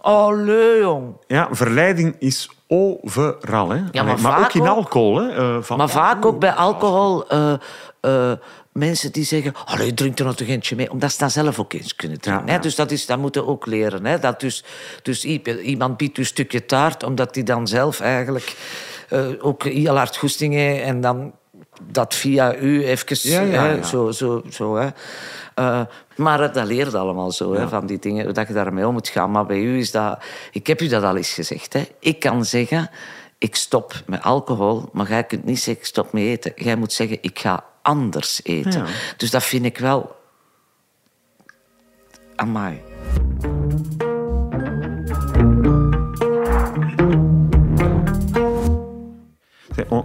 Allee 0.00 0.78
jong. 0.80 1.14
ja, 1.26 1.48
verleiding 1.50 2.16
is 2.18 2.50
overal. 2.68 3.68
Hè? 3.70 3.76
Ja, 3.76 4.02
maar 4.02 4.12
Allee, 4.12 4.22
maar 4.22 4.40
ook 4.40 4.52
in 4.54 4.68
alcohol. 4.68 5.16
Hè? 5.20 5.36
Eh, 5.36 5.62
van, 5.62 5.76
Maar 5.78 5.88
vaak 5.88 6.24
ook 6.24 6.38
bij 6.38 6.52
alcohol... 6.52 7.28
eh, 7.28 7.52
eh, 8.00 8.32
mensen 8.72 9.12
die 9.12 9.24
zeggen... 9.24 9.52
Allee, 9.64 9.94
drink 9.94 10.18
er 10.18 10.24
nog 10.24 10.34
toch 10.36 10.48
eentje 10.48 10.76
mee. 10.76 10.90
Omdat 10.90 11.12
ze 11.12 11.18
dat 11.18 11.32
zelf 11.32 11.58
ook 11.58 11.72
eens 11.72 11.96
kunnen 11.96 12.20
drinken. 12.20 12.46
Ja. 12.52 12.58
Dus 12.58 12.74
dat, 12.74 12.90
is, 12.90 13.06
dat 13.06 13.18
moeten 13.18 13.42
we 13.44 13.48
ook 13.48 13.66
leren. 13.66 14.04
Hè. 14.06 14.18
Dat 14.18 14.40
dus, 14.40 14.64
dus 15.02 15.24
iemand 15.24 15.96
biedt 15.96 16.18
een 16.18 16.26
stukje 16.26 16.66
taart... 16.66 17.02
omdat 17.02 17.34
hij 17.34 17.44
dan 17.44 17.66
zelf 17.66 18.00
eigenlijk 18.00 18.56
eh, 19.10 19.28
ook 19.40 19.62
heel 19.62 19.96
hard 19.96 20.16
goesting 20.16 20.54
heeft... 20.54 20.82
en 20.82 21.00
dan 21.00 21.32
dat 21.82 22.14
via 22.14 22.56
u 22.56 22.84
even... 22.84 23.30
Ja, 23.30 23.40
ja, 23.40 23.62
hè. 23.62 23.82
Zo, 23.82 24.10
zo, 24.10 24.42
zo, 24.50 24.76
hè. 24.76 24.88
Eh, 25.54 25.80
maar 26.16 26.52
dat 26.52 26.66
leert 26.66 26.94
allemaal 26.94 27.30
zo, 27.30 27.54
hè, 27.54 27.68
van 27.68 27.86
die 27.86 27.98
dingen, 27.98 28.34
dat 28.34 28.48
je 28.48 28.54
daarmee 28.54 28.86
om 28.86 28.92
moet 28.92 29.08
gaan. 29.08 29.30
Maar 29.30 29.46
bij 29.46 29.60
u 29.60 29.78
is 29.78 29.90
dat... 29.90 30.22
Ik 30.52 30.66
heb 30.66 30.80
u 30.80 30.88
dat 30.88 31.02
al 31.02 31.16
eens 31.16 31.32
gezegd. 31.32 31.72
Hè. 31.72 31.88
Ik 31.98 32.20
kan 32.20 32.44
zeggen, 32.44 32.90
ik 33.38 33.54
stop 33.54 34.02
met 34.06 34.22
alcohol, 34.22 34.88
maar 34.92 35.08
jij 35.08 35.24
kunt 35.24 35.44
niet 35.44 35.58
zeggen, 35.58 35.82
ik 35.82 35.88
stop 35.88 36.12
met 36.12 36.22
eten. 36.22 36.52
Jij 36.56 36.76
moet 36.76 36.92
zeggen, 36.92 37.18
ik 37.20 37.38
ga 37.38 37.64
anders 37.82 38.40
eten. 38.44 38.84
Dus 39.16 39.30
dat 39.30 39.42
vind 39.42 39.64
ik 39.64 39.78
wel... 39.78 40.18
Amai. 42.36 42.82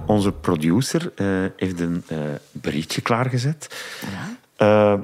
Onze 0.06 0.32
producer 0.32 1.12
eh, 1.16 1.28
heeft 1.58 1.80
een 1.80 2.04
eh, 2.08 2.18
berichtje 2.52 3.02
klaargezet. 3.02 3.86
Eh, 4.56 5.00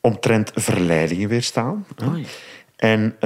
omtrent 0.00 0.50
verleidingen 0.54 1.28
weerstaan. 1.28 1.86
En 2.76 3.16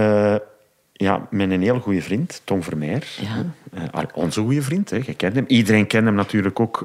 ja, 0.92 1.26
met 1.30 1.50
een 1.50 1.62
heel 1.62 1.80
goede 1.80 2.02
vriend, 2.02 2.40
Tom 2.44 2.62
Vermeer. 2.62 3.06
Ja. 3.20 4.06
Onze 4.14 4.40
goede 4.40 4.62
vriend, 4.62 4.90
hè. 4.90 4.96
je 5.06 5.14
kent 5.14 5.34
hem. 5.34 5.44
Iedereen 5.46 5.86
kent 5.86 6.04
hem 6.04 6.14
natuurlijk 6.14 6.60
ook 6.60 6.84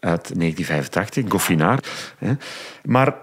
uit 0.00 0.34
1985, 0.34 1.24
Goffinaar. 1.28 1.78
Hè. 2.18 2.32
Maar 2.84 3.14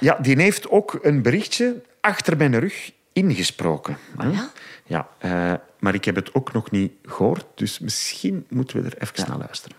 ja, 0.00 0.18
die 0.20 0.40
heeft 0.40 0.70
ook 0.70 0.98
een 1.02 1.22
berichtje 1.22 1.82
achter 2.00 2.36
mijn 2.36 2.58
rug 2.58 2.90
ingesproken. 3.12 3.96
hè. 4.16 4.26
Ah, 4.26 4.34
ja? 4.34 4.50
Ja, 4.92 5.06
eh, 5.18 5.54
maar 5.80 5.94
ik 5.94 6.04
heb 6.04 6.14
het 6.14 6.34
ook 6.34 6.52
nog 6.52 6.70
niet 6.70 6.92
gehoord, 7.02 7.46
dus 7.54 7.78
misschien 7.78 8.46
moeten 8.48 8.82
we 8.82 8.88
er 8.90 9.02
even 9.02 9.28
naar 9.28 9.38
luisteren. 9.38 9.76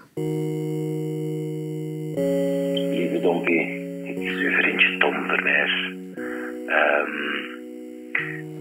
Lieve 2.90 3.20
Dompie, 3.22 3.66
het 4.06 4.18
is 4.18 4.34
uw 4.34 4.52
vriendje 4.52 4.98
Tom. 4.98 5.30
Ehm, 5.30 7.12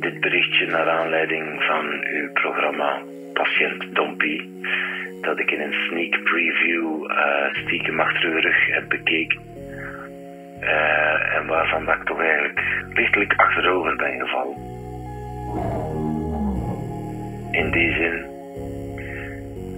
dit 0.00 0.20
berichtje 0.20 0.66
naar 0.66 0.88
aanleiding 0.88 1.62
van 1.62 1.84
uw 2.14 2.32
programma 2.32 3.02
Patiënt 3.32 3.94
Dompie, 3.94 4.62
dat 5.20 5.38
ik 5.38 5.50
in 5.50 5.60
een 5.60 5.74
sneak 5.88 6.22
preview 6.24 7.10
eh, 7.10 7.54
stiekem 7.64 8.00
achter 8.00 8.30
uw 8.30 8.40
rug 8.40 8.66
heb 8.66 8.88
bekeken. 8.88 9.40
Eh, 10.60 11.36
en 11.36 11.46
waarvan 11.46 11.84
dat 11.84 11.94
ik 11.94 12.04
toch 12.04 12.20
eigenlijk 12.20 12.60
lichtelijk 12.94 13.34
achterover 13.36 13.96
ben 13.96 14.20
gevallen. 14.20 14.72
In 17.52 17.70
die 17.70 17.92
zin 17.92 18.30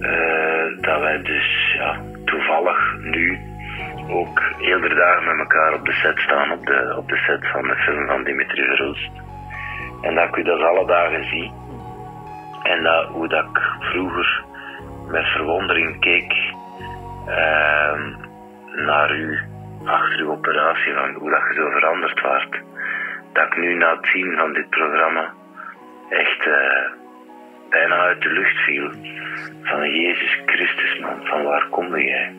eh, 0.01 0.81
dat 0.81 0.99
wij 0.99 1.21
dus 1.21 1.73
ja, 1.77 2.01
toevallig 2.25 2.97
nu 2.99 3.39
ook 4.09 4.41
eerder 4.59 4.95
dagen 4.95 5.25
met 5.25 5.37
elkaar 5.37 5.73
op 5.73 5.85
de 5.85 5.93
set 5.93 6.19
staan, 6.19 6.51
op 6.51 6.65
de, 6.65 6.93
op 6.97 7.09
de 7.09 7.17
set 7.17 7.47
van 7.51 7.67
de 7.67 7.75
film 7.75 8.07
van 8.07 8.23
Dimitri 8.23 8.63
Verhulst. 8.63 9.11
En 10.01 10.15
dat 10.15 10.27
ik 10.27 10.35
u 10.35 10.43
dat 10.43 10.61
alle 10.61 10.85
dagen 10.85 11.23
zie. 11.29 11.51
En 12.63 12.83
dat, 12.83 13.07
hoe 13.07 13.27
dat 13.27 13.45
ik 13.45 13.61
vroeger 13.79 14.43
met 15.07 15.25
verwondering 15.25 15.99
keek 15.99 16.33
ehm, 17.27 18.13
naar 18.85 19.15
u 19.15 19.39
achter 19.85 20.19
uw 20.19 20.31
operatie, 20.31 20.93
van 20.93 21.13
hoe 21.13 21.29
dat 21.29 21.41
je 21.49 21.53
zo 21.53 21.69
veranderd 21.69 22.21
waart. 22.21 22.61
Dat 23.33 23.45
ik 23.45 23.57
nu 23.57 23.75
na 23.75 23.95
het 23.95 24.07
zien 24.07 24.35
van 24.37 24.53
dit 24.53 24.69
programma 24.69 25.33
echt 26.09 26.45
eh, 26.45 27.04
bijna 27.75 27.95
uit 27.95 28.21
de 28.21 28.29
lucht 28.29 28.57
viel. 28.57 28.89
Van 29.61 29.91
Jezus 29.91 30.39
Christus 30.45 30.99
man, 30.99 31.19
van 31.23 31.43
waar 31.43 31.67
kom 31.69 31.97
jij? 31.97 32.31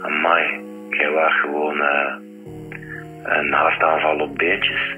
Amai, 0.00 0.60
jij 0.90 1.10
was 1.10 1.40
gewoon 1.40 1.80
eh, 1.80 2.14
een 3.22 3.52
hartaanval 3.52 4.20
op 4.20 4.38
beentjes. 4.38 4.96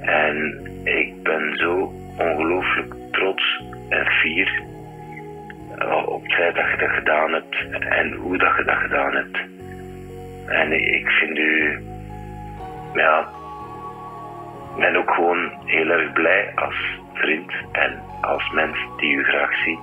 En 0.00 0.60
ik 0.84 1.22
ben 1.22 1.56
zo 1.56 1.92
ongelooflijk 2.18 2.94
trots 3.10 3.62
en 3.88 4.06
fier 4.06 4.62
eh, 5.78 6.06
op 6.06 6.22
het 6.22 6.32
feit 6.32 6.54
dat 6.54 6.70
je 6.70 6.76
dat 6.76 6.90
gedaan 6.90 7.32
hebt 7.32 7.56
en 7.88 8.12
hoe 8.12 8.38
dat 8.38 8.56
je 8.56 8.64
dat 8.64 8.76
gedaan 8.76 9.14
hebt. 9.14 9.38
En 10.46 10.72
ik 10.94 11.08
vind 11.08 11.38
u, 11.38 11.78
ja, 12.94 13.28
ben 14.76 14.96
ook 14.96 15.10
gewoon 15.10 15.52
heel 15.64 15.90
erg 15.90 16.12
blij 16.12 16.52
als 16.54 17.02
vriend 17.14 17.52
en 17.72 18.02
als 18.20 18.50
mens 18.50 18.78
die 18.96 19.14
u 19.14 19.24
graag 19.24 19.56
ziet, 19.64 19.78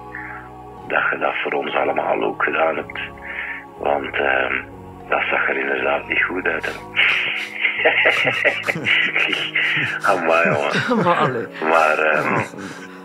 dat 0.87 1.03
je 1.11 1.17
dat 1.17 1.35
voor 1.43 1.51
ons 1.51 1.75
allemaal 1.75 2.23
ook 2.23 2.43
gedaan 2.43 2.75
hebt. 2.75 2.99
Want 3.77 4.15
ehm, 4.15 4.61
dat 5.09 5.21
zag 5.29 5.49
er 5.49 5.57
inderdaad 5.57 6.07
niet 6.07 6.23
goed 6.23 6.47
uit. 6.47 6.65
Hè. 6.65 6.71
Amai, 10.11 10.49
jongen. 10.49 11.49
Maar, 11.69 11.97
ehm, 11.97 12.35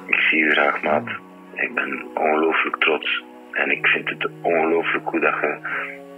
ik 0.06 0.20
zie 0.20 0.38
u 0.38 0.50
graag, 0.50 0.82
maat. 0.82 1.08
Ik 1.54 1.74
ben 1.74 2.06
ongelooflijk 2.14 2.76
trots. 2.76 3.24
En 3.52 3.70
ik 3.70 3.86
vind 3.86 4.08
het 4.08 4.28
ongelooflijk 4.42 5.08
hoe 5.08 5.20
dat 5.20 5.34
je 5.40 5.58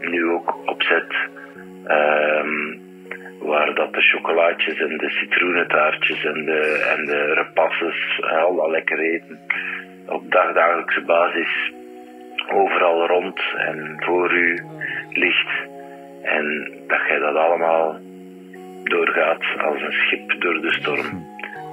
nu 0.01 0.31
ook 0.31 0.57
opzet. 0.69 1.15
waar 1.85 2.88
dat 3.89 4.03
de 4.03 4.09
chocolaatjes 4.09 4.79
en 4.79 4.97
de 4.97 5.11
citroenentaartjes 5.11 6.25
en 6.25 6.45
de, 6.45 6.87
en 6.97 7.05
de 7.05 7.35
repasses, 7.35 8.21
al 8.21 8.57
dat 8.57 8.71
lekker 8.71 8.99
eten, 8.99 9.39
op 10.07 10.31
dagdagelijkse 10.31 11.01
basis 11.01 11.73
overal 12.53 13.07
rond 13.07 13.41
en 13.57 13.97
voor 13.99 14.33
u 14.33 14.65
ligt. 15.13 15.51
En 16.23 16.73
dat 16.87 17.01
jij 17.09 17.19
dat 17.19 17.37
allemaal 17.37 17.99
doorgaat 18.85 19.45
als 19.59 19.83
een 19.83 19.93
schip 19.93 20.41
door 20.41 20.61
de 20.61 20.73
storm. 20.73 21.27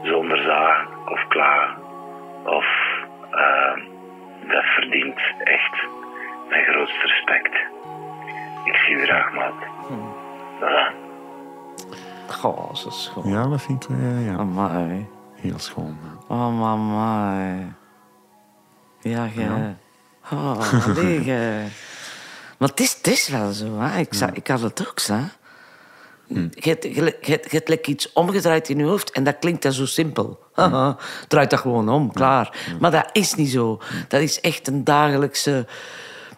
Zonder 0.04 0.42
zagen 0.42 0.88
of 1.08 1.28
klagen. 1.28 1.82
Of 2.46 2.66
ehm, 3.32 3.80
dat 4.48 4.64
verdient 4.64 5.20
echt 5.44 5.88
mijn 6.50 6.64
grootste 6.64 7.08
respect. 7.08 7.54
Ik 8.66 8.76
zie 8.76 8.96
u 8.96 9.06
graag, 9.06 9.34
maat. 9.34 9.68
Voilà. 10.60 11.05
Goh, 12.30 12.76
zo 12.76 12.90
schoon. 12.90 13.30
Ja, 13.30 13.48
dat 13.48 13.62
vind 13.62 13.84
ik 13.84 13.90
eh, 13.90 14.26
ja, 14.26 14.36
Amai. 14.38 15.06
heel 15.36 15.60
schoon. 15.60 15.98
Oh, 16.28 16.60
mama. 16.60 17.40
Ja, 19.02 19.28
jij. 19.36 19.76
Oh, 20.32 20.86
nee, 20.96 21.24
jij. 21.24 21.68
Maar 22.58 22.70
het 22.70 22.80
is, 22.80 22.94
het 22.94 23.08
is 23.08 23.28
wel 23.28 23.52
zo, 23.52 23.80
hè. 23.80 24.00
Ik, 24.00 24.14
ik 24.34 24.48
had 24.48 24.62
het 24.62 24.88
ook, 24.88 25.02
hè. 25.02 25.22
Je 26.28 26.50
hebt- 26.70 26.84
Je 26.84 27.40
hebt- 27.52 27.68
like 27.70 27.90
iets 27.90 28.14
omgedraaid 28.14 28.70
in 28.70 28.78
je 28.78 28.84
hoofd 28.84 29.12
en 29.12 29.24
dat 29.24 29.40
klinkt 29.40 29.62
dan 29.64 29.72
zo 29.74 29.86
simpel. 29.86 30.40
Haha, 30.54 30.98
Draait 31.28 31.50
dat 31.50 31.60
gewoon 31.60 31.90
om, 31.90 32.12
klaar. 32.14 32.58
Maar 32.80 32.92
dat 32.92 33.10
is 33.12 33.34
niet 33.36 33.50
zo. 33.50 33.82
Dat 34.08 34.22
is 34.22 34.42
echt 34.42 34.68
een 34.68 34.84
dagelijkse... 34.84 35.68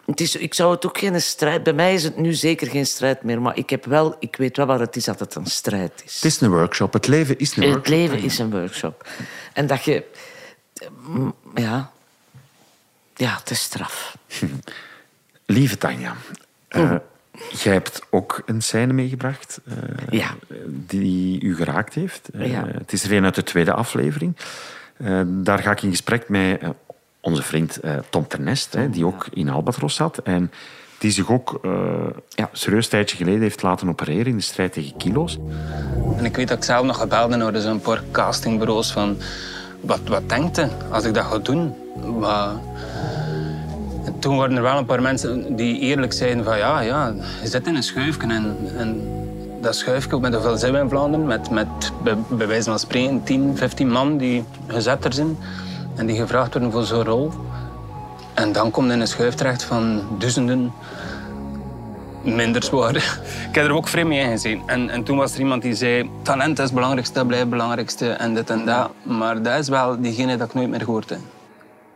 Het 0.08 0.22
is, 0.22 0.36
ik 0.36 0.54
zou 0.54 0.72
het 0.76 0.86
ook 0.86 0.98
geen 0.98 1.22
strijd... 1.22 1.64
Bij 1.64 1.74
mij 1.74 1.94
is 1.94 2.04
het 2.04 2.18
nu 2.18 2.34
zeker 2.34 2.68
geen 2.70 2.86
strijd 2.86 3.24
meer, 3.24 3.42
maar 3.42 3.58
ik, 3.58 3.70
heb 3.70 3.86
wel, 3.86 4.16
ik 4.20 4.36
weet 4.36 4.58
wel 4.58 4.66
waar 4.66 4.80
het 4.80 4.96
is 4.96 5.06
dat 5.06 5.20
het 5.20 5.36
een 5.36 5.46
strijd 5.46 6.02
is. 6.06 6.16
Het 6.16 6.26
is 6.26 6.42
een 6.42 6.50
workshop. 6.50 6.94
Het 6.94 7.08
leven 7.08 7.40
is 7.40 7.56
een 7.56 7.64
Het 7.64 7.72
workshop. 7.72 7.96
leven 7.96 8.20
is 8.20 8.38
een 8.40 8.50
workshop. 8.52 9.08
En 9.54 9.68
dat 9.68 9.84
je... 9.84 10.04
Ja... 11.56 11.92
Ja, 13.16 13.36
het 13.40 13.50
is 13.50 13.62
straf. 13.62 14.18
Lieve 15.46 15.78
Tanja, 15.78 16.16
eh, 16.68 16.96
jij 17.52 17.74
hebt 17.74 18.02
ook 18.10 18.42
een 18.46 18.62
scène 18.62 18.94
meegebracht 18.94 19.60
eh, 19.66 19.76
Ja. 20.10 20.36
die 20.68 21.42
u 21.42 21.56
geraakt 21.56 21.94
heeft. 21.94 22.30
Eh, 22.34 22.52
Ja. 22.52 22.68
Het 22.68 22.94
is 22.94 23.04
er 23.04 23.12
een 23.14 23.26
uit 23.26 23.36
de 23.36 23.44
tweede 23.44 23.74
aflevering. 23.74 24.36
Daar 25.26 25.60
ga 25.60 25.72
ik 25.72 25.82
in 25.82 25.90
gesprek 25.90 26.30
met 26.30 26.62
onze 27.28 27.44
vriend 27.44 27.80
eh, 27.80 27.94
Tom 28.10 28.28
Ternest, 28.28 28.74
hè, 28.74 28.90
die 28.90 29.06
ook 29.06 29.28
in 29.34 29.50
Albatros 29.50 29.96
zat. 29.96 30.18
En 30.18 30.52
die 30.98 31.12
zich 31.12 31.32
ook 31.32 31.60
eh 31.62 31.72
ja, 32.30 32.50
serieus 32.52 32.84
een 32.84 32.90
tijdje 32.90 33.18
geleden 33.18 33.42
heeft 33.42 33.62
laten 33.62 33.90
opereren 33.90 34.26
in 34.26 34.38
de 34.38 34.44
strijd 34.44 34.74
tegen 34.74 34.98
kilo's. 34.98 35.38
En 36.18 36.26
ik 36.26 36.36
weet 36.36 36.48
dat 36.48 36.58
ik 36.58 36.64
zelf 36.64 36.86
nog 36.86 36.98
gebeld 36.98 37.30
ben 37.30 37.40
door 37.40 37.56
zo'n 37.58 37.82
paar 37.82 38.04
castingbureaus 38.12 38.92
van... 38.92 39.18
Wat, 39.82 40.00
wat 40.08 40.30
denkt 40.30 40.56
je 40.56 40.68
als 40.92 41.04
ik 41.04 41.14
dat 41.14 41.26
ga 41.26 41.38
doen? 41.38 41.74
Toen 44.20 44.38
waren 44.38 44.56
er 44.56 44.62
wel 44.62 44.78
een 44.78 44.86
paar 44.86 45.02
mensen 45.02 45.56
die 45.56 45.80
eerlijk 45.80 46.14
zeiden 46.14 46.44
van... 46.44 46.58
Ja, 46.58 46.80
ja, 46.80 47.14
je 47.42 47.48
zit 47.48 47.68
in 47.68 47.76
een 47.76 47.84
schuifje 47.84 48.28
en, 48.28 49.02
dat 49.62 49.76
schuifje, 49.76 50.20
met 50.20 50.34
hoeveel 50.34 50.58
zijn 50.58 50.76
in 50.76 50.90
Vlaanderen? 50.90 51.26
Met, 51.26 51.50
met 51.50 51.68
bij, 52.30 52.48
wijze 52.48 52.70
van 52.70 52.80
spreken 52.80 53.24
10, 53.24 53.58
15 53.58 53.92
man 53.92 54.18
die 54.18 54.44
gezet 54.68 55.06
er 55.06 55.14
zijn. 55.14 55.38
En 55.98 56.06
die 56.06 56.16
gevraagd 56.16 56.54
worden 56.54 56.72
voor 56.72 56.84
zo'n 56.84 57.04
rol. 57.04 57.32
En 58.34 58.52
dan 58.52 58.72
komt 58.72 58.92
in 58.92 59.00
een 59.00 59.08
schuif 59.08 59.34
terecht 59.34 59.64
van 59.64 60.02
duizenden 60.18 60.74
minder 62.24 62.64
zwaar. 62.64 62.96
Ik 63.50 63.56
heb 63.56 63.66
er 63.66 63.72
ook 63.72 63.88
vreemd 63.88 64.08
mee 64.08 64.20
ingezien. 64.20 64.62
En, 64.66 64.90
en 64.90 65.04
toen 65.04 65.18
was 65.18 65.34
er 65.34 65.40
iemand 65.40 65.62
die 65.62 65.76
zei... 65.76 66.10
Talent 66.22 66.58
is 66.58 66.64
het 66.66 66.74
belangrijkste, 66.74 67.14
dat 67.14 67.28
blijft 67.28 67.44
het 67.44 67.54
belangrijkste. 67.54 68.12
En 68.12 68.34
dit 68.34 68.50
en 68.50 68.66
dat. 68.66 68.92
Maar 69.04 69.42
dat 69.42 69.60
is 69.60 69.68
wel 69.68 70.02
diegene 70.02 70.38
dat 70.38 70.48
ik 70.48 70.54
nooit 70.54 70.70
meer 70.70 70.80
gehoord 70.84 71.10
heb. 71.10 71.20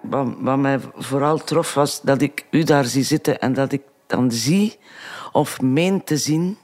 Wat, 0.02 0.28
wat 0.40 0.58
mij 0.58 0.80
vooral 0.98 1.38
trof 1.38 1.74
was 1.74 2.02
dat 2.02 2.22
ik 2.22 2.46
u 2.52 2.64
daar 2.64 2.86
zie 2.86 3.04
zitten 3.04 3.40
en 3.40 3.54
dat 3.54 3.72
ik 3.72 3.82
dan 4.08 4.32
zie 4.32 4.78
of 5.32 5.62
meen 5.62 6.04
te 6.04 6.18
zien. 6.18 6.58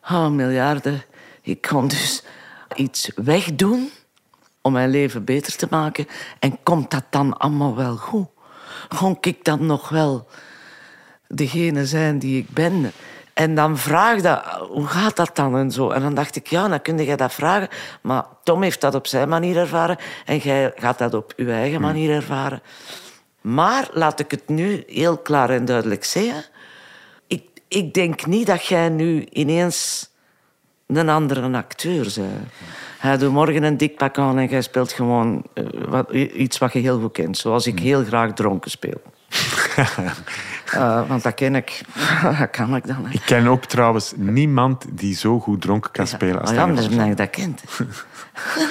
Ah, 0.00 0.30
miljarden. 0.30 1.02
Ik 1.42 1.60
kan 1.60 1.88
dus 1.88 2.22
iets 2.74 3.10
wegdoen 3.14 3.90
om 4.62 4.72
mijn 4.72 4.90
leven 4.90 5.24
beter 5.24 5.56
te 5.56 5.66
maken. 5.70 6.06
En 6.38 6.58
komt 6.62 6.90
dat 6.90 7.04
dan 7.10 7.38
allemaal 7.38 7.76
wel 7.76 7.96
goed? 7.96 8.26
Gon 8.88 9.16
ik 9.20 9.44
dan 9.44 9.66
nog 9.66 9.88
wel 9.88 10.26
degene 11.28 11.86
zijn 11.86 12.18
die 12.18 12.38
ik 12.38 12.50
ben? 12.50 12.92
En 13.38 13.54
dan 13.54 13.78
vraag 13.78 14.20
dat, 14.20 14.44
hoe 14.68 14.86
gaat 14.86 15.16
dat 15.16 15.36
dan 15.36 15.56
en 15.56 15.70
zo? 15.70 15.90
En 15.90 16.02
dan 16.02 16.14
dacht 16.14 16.36
ik, 16.36 16.46
ja, 16.46 16.68
dan 16.68 16.82
kun 16.82 16.98
je 16.98 17.16
dat 17.16 17.34
vragen. 17.34 17.68
Maar 18.00 18.24
Tom 18.42 18.62
heeft 18.62 18.80
dat 18.80 18.94
op 18.94 19.06
zijn 19.06 19.28
manier 19.28 19.56
ervaren 19.56 19.96
en 20.24 20.36
jij 20.36 20.72
gaat 20.76 20.98
dat 20.98 21.14
op 21.14 21.32
je 21.36 21.52
eigen 21.52 21.80
manier 21.80 22.10
ervaren. 22.10 22.62
Maar 23.40 23.88
laat 23.92 24.20
ik 24.20 24.30
het 24.30 24.48
nu 24.48 24.84
heel 24.86 25.18
klaar 25.18 25.50
en 25.50 25.64
duidelijk 25.64 26.04
zeggen. 26.04 26.44
Ik, 27.26 27.42
ik 27.68 27.94
denk 27.94 28.26
niet 28.26 28.46
dat 28.46 28.64
jij 28.64 28.88
nu 28.88 29.26
ineens 29.30 30.10
een 30.86 31.08
andere 31.08 31.56
acteur 31.56 32.12
bent. 32.14 32.52
Hij 32.98 33.16
doet 33.16 33.32
morgen 33.32 33.62
een 33.62 33.76
dikpak 33.76 34.18
aan 34.18 34.38
en 34.38 34.48
jij 34.48 34.62
speelt 34.62 34.92
gewoon 34.92 35.42
eh, 35.54 35.64
wat, 35.88 36.10
iets 36.12 36.58
wat 36.58 36.72
je 36.72 36.78
heel 36.78 37.00
goed 37.00 37.12
kent. 37.12 37.38
Zoals 37.38 37.66
ik 37.66 37.78
heel 37.78 38.04
graag 38.04 38.32
dronken 38.32 38.70
speel. 38.70 39.00
Eh, 40.68 41.08
want 41.08 41.22
dat 41.22 41.34
ken 41.34 41.54
ik. 41.54 41.80
dat 42.38 42.50
kan 42.50 42.76
ik 42.76 42.86
dan. 42.86 43.06
hè. 43.06 43.12
Ik 43.12 43.22
ken 43.26 43.46
ook 43.46 43.64
trouwens 43.64 44.12
niemand 44.16 44.84
die 44.90 45.14
zo 45.14 45.40
goed 45.40 45.60
dronken 45.60 45.90
kan 45.90 46.06
spelen 46.06 46.40
als 46.40 46.50
ja, 46.50 46.56
Tanja 46.56 46.70
omdat 46.74 46.94
van 46.94 47.08
je 47.08 47.14
dat 47.14 47.30
kent. 47.30 47.62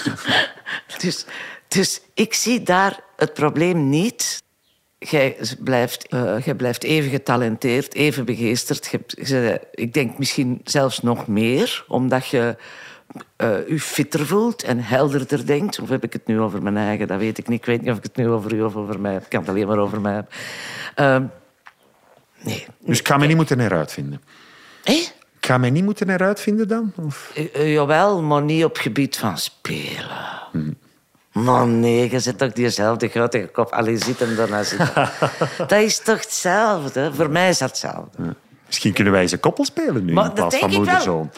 dus, 1.01 1.25
dus 1.67 2.01
ik 2.13 2.33
zie 2.33 2.63
daar 2.63 2.99
het 3.15 3.33
probleem 3.33 3.89
niet. 3.89 4.43
Jij 4.97 5.37
blijft, 5.59 6.07
eh, 6.07 6.45
jij 6.45 6.55
blijft 6.55 6.83
even 6.83 7.09
getalenteerd, 7.09 7.93
even 7.93 8.25
begeesterd. 8.25 8.91
Ik 9.71 9.93
denk 9.93 10.17
misschien 10.17 10.61
zelfs 10.63 11.01
nog 11.01 11.27
meer, 11.27 11.85
omdat 11.87 12.27
je 12.27 12.55
eh, 13.35 13.67
je 13.67 13.79
fitter 13.79 14.25
voelt 14.25 14.63
en 14.63 14.79
helderder 14.79 15.45
denkt. 15.45 15.79
Of 15.79 15.89
heb 15.89 16.03
ik 16.03 16.13
het 16.13 16.27
nu 16.27 16.39
over 16.39 16.63
mijn 16.63 16.77
eigen? 16.77 17.07
Dat 17.07 17.19
weet 17.19 17.37
ik 17.37 17.47
niet. 17.47 17.59
Ik 17.59 17.65
weet 17.65 17.81
niet 17.81 17.91
of 17.91 17.97
ik 17.97 18.03
het 18.03 18.15
nu 18.15 18.29
over 18.29 18.53
u 18.53 18.61
of 18.61 18.75
over 18.75 18.99
mij 18.99 19.13
heb. 19.13 19.23
Ik 19.23 19.29
kan 19.29 19.39
het 19.39 19.49
alleen 19.49 19.67
maar 19.67 19.77
over 19.77 20.01
mij 20.01 20.13
hebben. 20.13 20.31
Ehm, 20.95 21.23
nee. 22.43 22.67
Dus 22.79 22.99
ik 22.99 23.07
ga 23.07 23.17
mij 23.17 23.27
niet 23.27 23.35
moeten 23.35 23.59
heruitvinden. 23.59 24.21
Hé? 24.83 24.93
Ik 25.39 25.45
ga 25.45 25.57
mij 25.57 25.69
niet 25.69 25.83
moeten 25.83 26.09
heruitvinden 26.09 26.67
dan? 26.67 26.93
Of? 26.95 27.31
Eh, 27.35 27.55
eh, 27.55 27.73
jawel, 27.73 28.21
maar 28.21 28.41
niet 28.41 28.63
op 28.63 28.77
gebied 28.77 29.17
van 29.17 29.37
spelen. 29.37 30.75
Maar 31.31 31.67
nee, 31.67 32.11
je 32.11 32.19
zit 32.19 32.37
toch 32.37 32.51
diezelfde 32.51 33.07
grote 33.07 33.49
kop. 33.53 33.71
Allee, 33.71 33.97
zit 33.97 34.19
hem 34.19 34.35
daarna 34.35 34.63
zitten. 34.63 35.09
dat 35.67 35.71
is 35.71 35.99
toch 35.99 36.21
hetzelfde? 36.21 37.13
Voor 37.13 37.29
mij 37.29 37.49
is 37.49 37.57
dat 37.57 37.69
hetzelfde. 37.69 38.35
Misschien 38.67 38.93
kunnen 38.93 39.13
wij 39.13 39.21
eens 39.21 39.31
een 39.31 39.39
koppel 39.39 39.65
spelen 39.65 40.05
nu 40.05 40.13
Maar 40.13 40.25
in 40.25 40.33
plaats 40.33 40.57
van 40.57 40.69
ik 40.69 40.75
moeder-zoon. 40.77 41.31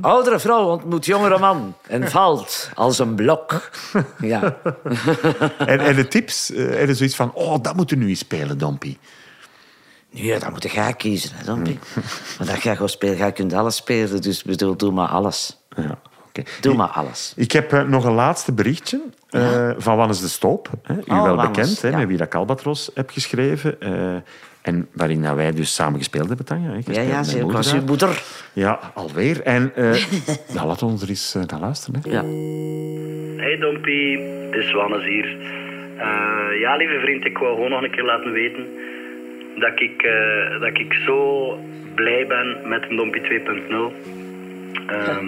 Oudere 0.00 0.38
vrouw 0.38 0.64
ontmoet 0.70 1.04
jongere 1.06 1.38
man 1.38 1.76
en 1.88 2.10
valt 2.10 2.70
als 2.74 2.98
een 2.98 3.14
blok. 3.14 3.70
Ja. 4.20 4.56
En, 5.58 5.80
en 5.80 5.96
de 5.96 6.08
tips, 6.08 6.50
eh, 6.52 6.80
er 6.82 6.88
is 6.88 6.96
zoiets 6.96 7.16
van, 7.16 7.32
oh, 7.34 7.62
dat 7.62 7.76
moeten 7.76 7.98
we 7.98 8.02
nu 8.04 8.08
eens 8.10 8.18
spelen, 8.18 8.58
Dompie. 8.58 8.98
Nee, 10.10 10.38
dan 10.38 10.50
moet 10.52 10.72
jij 10.72 10.92
kiezen, 10.94 11.30
hè, 11.34 11.44
Dompie. 11.44 11.78
Maar 12.38 12.46
dat 12.46 12.62
jij 12.62 12.76
gaat 12.76 12.90
spelen, 12.90 13.16
jij 13.16 13.32
kunt 13.32 13.52
alles 13.52 13.76
spelen. 13.76 14.22
Dus 14.22 14.42
bedoel, 14.42 14.76
doe 14.76 14.92
maar 14.92 15.08
alles. 15.08 15.56
Ja, 15.76 15.98
oké. 16.28 16.42
Doe 16.60 16.74
maar 16.74 16.88
alles. 16.88 17.32
Ik 17.36 17.52
heb 17.52 17.72
eh, 17.72 17.82
nog 17.82 18.04
een 18.04 18.12
laatste 18.12 18.52
berichtje 18.52 19.00
eh, 19.30 19.70
van 19.78 19.96
Wannes 19.96 20.20
de 20.20 20.28
Stoop. 20.28 20.70
Hè, 20.82 20.94
u 20.94 20.98
Oh, 21.06 21.22
wel 21.22 21.36
Wannes, 21.36 21.56
bekend, 21.56 21.82
hè, 21.82 21.88
ja. 21.88 21.96
met 21.96 22.06
wie 22.08 22.16
dat 22.16 22.26
ik 22.26 22.34
Albatros 22.34 22.90
heb 22.94 23.10
geschreven. 23.10 23.80
eh, 23.80 24.16
en 24.66 24.88
waarin 24.92 25.22
dat 25.22 25.34
wij 25.34 25.52
dus 25.52 25.74
samen 25.74 25.98
gespeeld 25.98 26.28
hebben, 26.28 26.46
Tanja. 26.46 26.70
Ja, 26.86 27.00
ja, 27.00 27.22
ze- 27.22 27.46
was 27.46 27.74
uw 27.74 27.82
moeder. 27.86 28.22
Ja, 28.52 28.78
alweer. 28.94 29.40
En 29.42 29.72
eh 29.74 29.94
ja, 30.54 30.66
laat 30.66 30.82
ons 30.82 31.02
er 31.02 31.08
eens 31.08 31.34
eh, 31.34 31.42
naar 31.44 31.60
luisteren. 31.60 32.00
Hè. 32.02 32.10
Ja. 32.10 32.22
Hey 33.42 33.56
Dompie, 33.58 34.18
het 34.50 34.54
is 34.64 34.72
Wannes 34.72 35.04
hier. 35.04 35.36
Eh, 35.98 36.60
ja, 36.60 36.76
lieve 36.76 36.98
vriend, 37.00 37.24
ik 37.24 37.38
wou 37.38 37.54
gewoon 37.54 37.70
nog 37.70 37.82
een 37.82 37.90
keer 37.90 38.04
laten 38.04 38.32
weten 38.32 38.64
dat 39.58 39.80
ik, 39.80 40.02
eh, 40.02 40.60
dat 40.60 40.78
ik 40.78 40.92
zo 41.06 41.18
blij 41.94 42.26
ben 42.26 42.56
met 42.68 42.84
een 42.88 42.96
Dompie 42.96 43.22
2.0. 43.22 43.92
Ehm, 44.86 45.26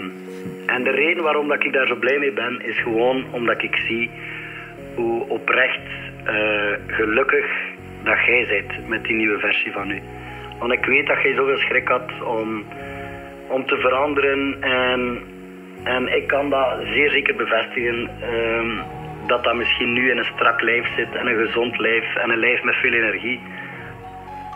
en 0.66 0.83
de 0.85 0.90
reden 0.90 1.22
waarom 1.22 1.48
dat 1.48 1.64
ik 1.64 1.72
daar 1.72 1.87
zo 1.87 1.94
blij 1.96 2.18
mee 2.18 2.33
ben, 2.33 2.61
is 2.64 2.83
gewoon 2.83 3.24
omdat 3.33 3.62
ik 3.62 3.77
zie 3.88 4.11
hoe 4.94 5.29
oprecht 5.29 5.81
eh, 6.24 6.35
gelukkig 6.87 7.46
dat 8.02 8.24
jij 8.26 8.46
bent 8.48 8.88
met 8.88 9.04
die 9.04 9.16
nieuwe 9.16 9.38
versie 9.38 9.72
van 9.72 9.90
u. 9.90 10.02
Want 10.58 10.72
ik 10.72 10.84
weet 10.84 11.06
dat 11.06 11.22
jij 11.22 11.34
zoveel 11.34 11.58
schrik 11.58 11.88
had 11.88 12.22
om, 12.24 12.64
om 13.48 13.66
te 13.66 13.76
veranderen 13.76 14.56
en 14.61 15.18
en 15.84 16.16
ik 16.16 16.26
kan 16.26 16.50
dat 16.50 16.78
zeer 16.92 17.11
zeker 17.11 17.37
bevestigen. 17.37 18.11
ehm, 18.20 18.96
dat 19.26 19.44
dat 19.44 19.54
misschien 19.54 19.92
nu 19.92 20.11
in 20.11 20.18
een 20.18 20.32
strak 20.34 20.61
lijf 20.61 20.87
zit 20.96 21.14
en 21.14 21.26
een 21.26 21.46
gezond 21.46 21.78
lijf 21.78 22.16
en 22.16 22.30
een 22.30 22.38
lijf 22.38 22.62
met 22.62 22.74
veel 22.74 22.92
energie. 22.92 23.40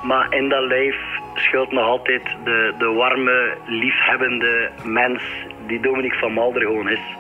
Maar 0.03 0.35
in 0.35 0.49
dat 0.49 0.65
lijf 0.67 0.97
schuilt 1.35 1.73
nog 1.73 1.85
altijd 1.85 2.23
de, 2.45 2.75
de 2.79 2.87
warme, 2.87 3.57
liefhebbende 3.67 4.71
mens 4.85 5.23
die 5.67 5.81
Dominique 5.81 6.19
van 6.19 6.33
Malder 6.33 6.63
gewoon 6.63 6.89
is. 6.89 7.17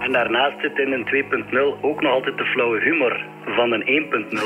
En 0.00 0.12
daarnaast 0.12 0.60
zit 0.60 0.78
in 0.78 0.92
een 0.92 1.06
2.0 1.06 1.80
ook 1.80 2.00
nog 2.00 2.12
altijd 2.12 2.38
de 2.38 2.44
flauwe 2.44 2.80
humor 2.80 3.20
van 3.46 3.72
een 3.72 3.84
1.0. 3.84 4.38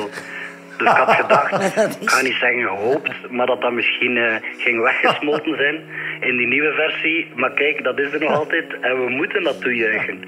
Dus 0.78 0.90
ik 0.90 0.96
had 0.96 1.14
gedacht, 1.14 1.52
ik 2.02 2.10
ga 2.10 2.22
niet 2.22 2.36
zeggen 2.40 2.62
gehoopt, 2.62 3.30
maar 3.30 3.46
dat 3.46 3.60
dat 3.60 3.72
misschien 3.72 4.16
eh, 4.16 4.34
ging 4.56 4.82
weggesmolten 4.82 5.56
zijn 5.56 5.82
in 6.20 6.36
die 6.36 6.46
nieuwe 6.46 6.72
versie. 6.72 7.32
Maar 7.34 7.50
kijk, 7.50 7.84
dat 7.84 7.98
is 7.98 8.12
er 8.12 8.20
nog 8.20 8.32
altijd 8.32 8.80
en 8.80 9.04
we 9.04 9.10
moeten 9.10 9.42
dat 9.42 9.60
toejuichen. 9.60 10.22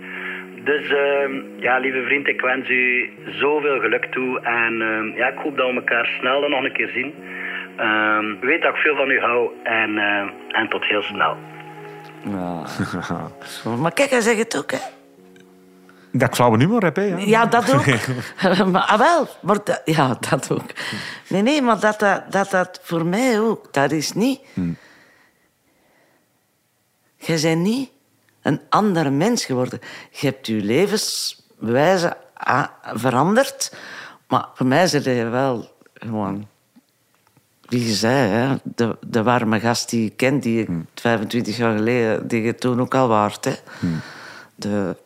Dus 0.65 0.89
ehm, 0.89 1.33
ja, 1.57 1.79
lieve 1.79 2.03
vriend, 2.03 2.29
ik 2.29 2.41
wens 2.41 2.69
u 2.69 3.11
zoveel 3.27 3.81
geluk 3.81 4.05
toe. 4.05 4.41
En 4.41 4.83
ehm, 4.83 5.07
ja, 5.17 5.29
ik 5.29 5.39
hoop 5.39 5.57
dat 5.57 5.69
we 5.69 5.75
elkaar 5.75 6.07
snel 6.19 6.41
dan 6.41 6.51
nog 6.51 6.65
een 6.65 6.73
keer 6.73 6.89
zien. 6.89 7.15
Ehm, 7.77 8.25
weet 8.41 8.63
dat 8.63 8.75
ik 8.75 8.81
veel 8.81 8.97
van 8.97 9.11
u 9.11 9.21
hou 9.21 9.51
en, 9.63 9.99
eh, 9.99 10.61
en 10.61 10.69
tot 10.69 10.85
heel 10.85 11.03
snel. 11.03 11.37
Ja. 12.25 12.63
Maar 13.83 13.93
kijk, 13.93 14.11
hij 14.11 14.21
zegt 14.21 14.39
het 14.39 14.57
ook, 14.57 14.71
hè. 14.71 14.96
Dat 16.19 16.29
ik 16.29 16.35
flauwe 16.35 16.59
humor 16.59 16.83
heb, 16.83 16.97
hè. 16.97 17.03
Ja, 17.03 17.19
Ja, 17.19 17.47
dat 17.47 17.75
ook. 17.75 17.87
maar, 18.73 18.83
ah, 18.83 18.99
wel, 18.99 19.29
maar 19.43 19.59
dat, 19.65 19.83
ja, 19.85 20.17
dat 20.31 20.51
ook. 20.51 20.71
Nee, 21.29 21.43
nee, 21.43 21.63
maar 21.63 21.81
dat 21.81 21.99
dat, 22.01 22.33
dat 22.33 22.51
dat 22.51 22.81
voor 22.83 23.07
mij 23.07 23.41
ook, 23.41 23.73
dat 23.73 23.91
is 23.91 24.13
niet... 24.13 24.41
Je 27.17 27.41
bent 27.41 27.61
niet 27.61 27.91
een 28.43 28.61
andere 28.69 29.11
mens 29.11 29.45
geworden. 29.45 29.81
Je 30.11 30.27
hebt 30.27 30.47
je 30.47 30.55
levenswijze 30.55 32.17
veranderd, 32.95 33.77
maar 34.29 34.49
voor 34.55 34.67
mij 34.67 34.87
zit 34.87 35.05
je 35.05 35.29
wel 35.29 35.71
gewoon... 35.95 36.47
Wie 37.61 37.87
je 37.87 37.95
zei, 37.95 38.29
hè? 38.29 38.57
De, 38.63 38.97
de 39.07 39.23
warme 39.23 39.61
gast 39.61 39.91
die 39.91 40.07
ik 40.07 40.17
ken, 40.17 40.41
die 40.41 40.61
ik 40.61 40.69
25 40.95 41.57
jaar 41.57 41.77
geleden, 41.77 42.29
die 42.29 42.43
je 42.43 42.55
toen 42.55 42.81
ook 42.81 42.95
al 42.95 43.09
waard. 43.09 43.45
Hè? 43.45 43.55
De, 44.55 44.97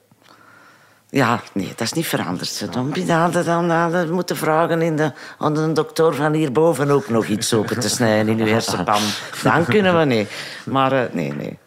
ja, 1.10 1.40
nee, 1.52 1.68
dat 1.68 1.80
is 1.80 1.92
niet 1.92 2.06
veranderd. 2.06 2.72
Dan 2.72 2.92
dan 3.06 3.08
hadden 3.08 3.44
dan, 3.44 3.68
dan 3.68 4.10
moeten 4.10 4.36
vragen 4.36 4.82
in 4.82 4.96
de, 4.96 5.12
aan 5.38 5.54
de 5.54 5.72
dokter 5.72 6.14
van 6.14 6.32
hierboven 6.32 6.90
ook 6.90 7.08
nog 7.08 7.26
iets 7.26 7.54
open 7.54 7.80
te 7.80 7.88
snijden 7.88 8.38
in 8.38 8.46
uw 8.46 8.52
hersenpan. 8.52 9.02
Dan 9.42 9.64
kunnen 9.64 9.98
we 9.98 10.04
niet. 10.04 10.30
Maar 10.64 10.92
eh, 10.92 11.12
nee, 11.12 11.32
nee. 11.32 11.58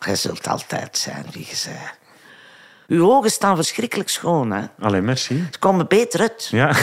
Jij 0.00 0.16
zult 0.16 0.48
altijd 0.48 0.98
zijn 0.98 1.26
wie 1.32 1.46
je 1.48 1.56
zei. 1.56 1.78
Uw 2.86 3.10
ogen 3.10 3.30
staan 3.30 3.56
verschrikkelijk 3.56 4.08
schoon. 4.08 4.50
Hè? 4.50 4.64
Allee, 4.80 5.00
merci. 5.00 5.46
Ze 5.50 5.58
komen 5.58 5.88
beter 5.88 6.20
uit. 6.20 6.48
Ja. 6.50 6.66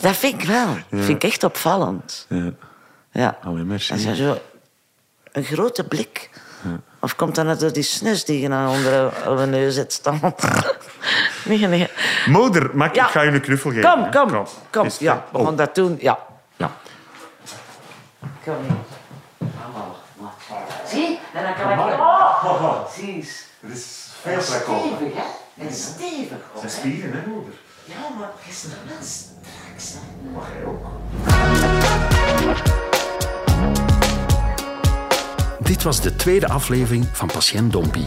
Dat 0.00 0.16
vind 0.16 0.42
ik 0.42 0.48
wel. 0.48 0.66
Dat 0.66 1.04
vind 1.04 1.22
ik 1.22 1.30
echt 1.30 1.44
opvallend. 1.44 2.26
ja. 2.28 2.52
Ja. 3.12 3.38
Allee, 3.42 3.64
merci. 3.64 4.14
Zo 4.14 4.38
een 5.32 5.44
grote 5.44 5.84
blik. 5.84 6.30
Ja. 6.64 6.80
Of 7.00 7.16
komt 7.16 7.34
dat 7.34 7.44
net 7.44 7.60
door 7.60 7.72
die 7.72 7.82
snus 7.82 8.24
die 8.24 8.40
je 8.40 8.48
nou 8.48 8.68
onder 8.76 9.40
je 9.40 9.46
neus 9.46 9.74
zit 9.74 9.92
staan? 9.92 10.20
nee, 11.44 11.66
nee. 11.66 11.88
Moeder, 12.26 12.70
mag 12.76 12.88
ik, 12.88 12.94
Ja. 12.94 13.04
ik 13.04 13.10
ga 13.10 13.22
je 13.22 13.30
een 13.30 13.40
knuffel 13.40 13.70
geven. 13.70 13.90
Kom, 14.10 14.10
kom, 14.30 14.46
kom. 14.70 14.86
Is 14.86 14.92
het- 14.92 15.00
Ja, 15.02 15.24
we 15.32 15.38
Oh. 15.38 15.44
gaan 15.44 15.56
dat 15.56 15.74
doen. 15.74 15.96
Ja. 16.00 16.18
Ja. 16.56 16.70
Kom 18.44 18.54
hier. 18.62 18.76
Zie? 20.86 21.18
En 21.34 21.42
dan 21.42 21.54
kan 21.54 21.70
ik... 21.72 21.78
Oh, 21.98 22.84
zie 22.94 23.14
eens. 23.14 23.44
Het 23.60 23.70
is 23.76 24.06
En 24.22 24.42
stevig, 24.42 25.14
hè? 25.14 25.22
En 25.64 25.72
stevig. 25.72 26.38
ook, 26.54 26.62
hè? 26.62 26.68
spieren, 26.68 27.12
hè, 27.12 27.26
moeder? 27.30 27.52
Ja, 27.84 27.94
maar 28.18 28.28
het 28.38 28.54
is 28.54 28.62
nog 28.62 28.72
wel 28.86 28.96
straks, 29.02 29.92
hè? 29.92 30.30
Mag 30.34 30.46
jij 30.54 30.64
ook? 30.64 30.86
Dit 35.68 35.82
was 35.82 36.00
de 36.00 36.16
tweede 36.16 36.48
aflevering 36.48 37.06
van 37.12 37.26
Patiënt 37.26 37.72
Dompie. 37.72 38.06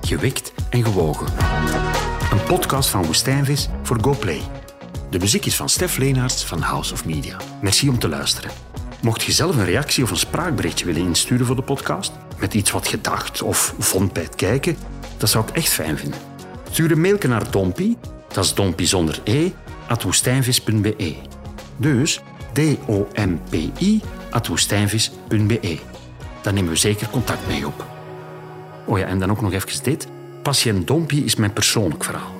Gewikt 0.00 0.52
en 0.70 0.84
gewogen. 0.84 1.26
Een 2.32 2.42
podcast 2.46 2.88
van 2.88 3.04
Woestijnvis 3.04 3.68
voor 3.82 3.98
GoPlay. 4.00 4.40
De 5.10 5.18
muziek 5.18 5.46
is 5.46 5.56
van 5.56 5.68
Stef 5.68 5.96
Leenaerts 5.96 6.44
van 6.44 6.60
House 6.60 6.92
of 6.92 7.04
Media. 7.04 7.36
Merci 7.62 7.88
om 7.88 7.98
te 7.98 8.08
luisteren. 8.08 8.50
Mocht 9.02 9.22
je 9.22 9.32
zelf 9.32 9.56
een 9.56 9.64
reactie 9.64 10.04
of 10.04 10.10
een 10.10 10.16
spraakberichtje 10.16 10.84
willen 10.84 11.02
insturen 11.02 11.46
voor 11.46 11.56
de 11.56 11.62
podcast, 11.62 12.12
met 12.38 12.54
iets 12.54 12.70
wat 12.70 12.88
je 12.88 13.00
dacht 13.00 13.42
of 13.42 13.74
vond 13.78 14.12
bij 14.12 14.22
het 14.22 14.34
kijken, 14.34 14.76
dat 15.16 15.28
zou 15.28 15.48
ik 15.48 15.54
echt 15.54 15.72
fijn 15.72 15.98
vinden. 15.98 16.20
Stuur 16.70 16.90
een 16.90 17.00
mailje 17.00 17.28
naar 17.28 17.50
Dompie, 17.50 17.96
dat 18.28 18.44
is 18.44 18.54
Dompie 18.54 18.86
zonder 18.86 19.20
e, 19.24 19.50
at 19.86 20.02
woestijnvis.be. 20.02 21.16
Dus 21.76 22.20
D-O-M-P-I, 22.52 24.02
at 24.30 24.46
woestijnvis.be. 24.46 25.78
Daar 26.46 26.54
nemen 26.54 26.70
we 26.70 26.78
zeker 26.78 27.08
contact 27.08 27.46
mee 27.46 27.66
op. 27.66 27.86
Oh 28.84 28.98
ja, 28.98 29.06
en 29.06 29.18
dan 29.18 29.30
ook 29.30 29.40
nog 29.40 29.52
even 29.52 29.82
dit. 29.82 30.08
Patiënt 30.42 30.86
Dompie 30.86 31.24
is 31.24 31.36
mijn 31.36 31.52
persoonlijk 31.52 32.04
verhaal. 32.04 32.34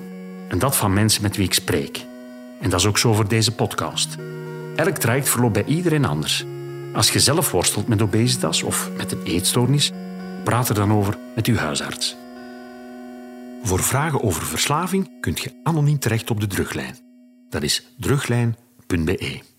En 0.48 0.58
dat 0.58 0.76
van 0.76 0.92
mensen 0.92 1.22
met 1.22 1.36
wie 1.36 1.46
ik 1.46 1.54
spreek. 1.54 2.04
En 2.60 2.70
dat 2.70 2.80
is 2.80 2.86
ook 2.86 2.98
zo 2.98 3.12
voor 3.12 3.28
deze 3.28 3.54
podcast. 3.54 4.16
Elk 4.76 4.96
traject 4.96 5.28
verloopt 5.28 5.52
bij 5.52 5.64
iedereen 5.64 6.04
anders. 6.04 6.44
Als 6.94 7.10
je 7.10 7.20
zelf 7.20 7.50
worstelt 7.50 7.88
met 7.88 8.02
obesitas 8.02 8.62
of 8.62 8.90
met 8.96 9.12
een 9.12 9.22
eetstoornis, 9.22 9.92
praat 10.44 10.68
er 10.68 10.74
dan 10.74 10.92
over 10.92 11.18
met 11.34 11.46
uw 11.46 11.56
huisarts. 11.56 12.16
Voor 13.62 13.82
vragen 13.82 14.22
over 14.22 14.42
verslaving 14.42 15.20
kunt 15.20 15.40
je 15.40 15.60
anoniem 15.62 15.98
terecht 15.98 16.30
op 16.30 16.40
de 16.40 16.46
druglijn. 16.46 16.98
Dat 17.48 17.62
is 17.62 17.86
druglijn.be. 17.98 19.55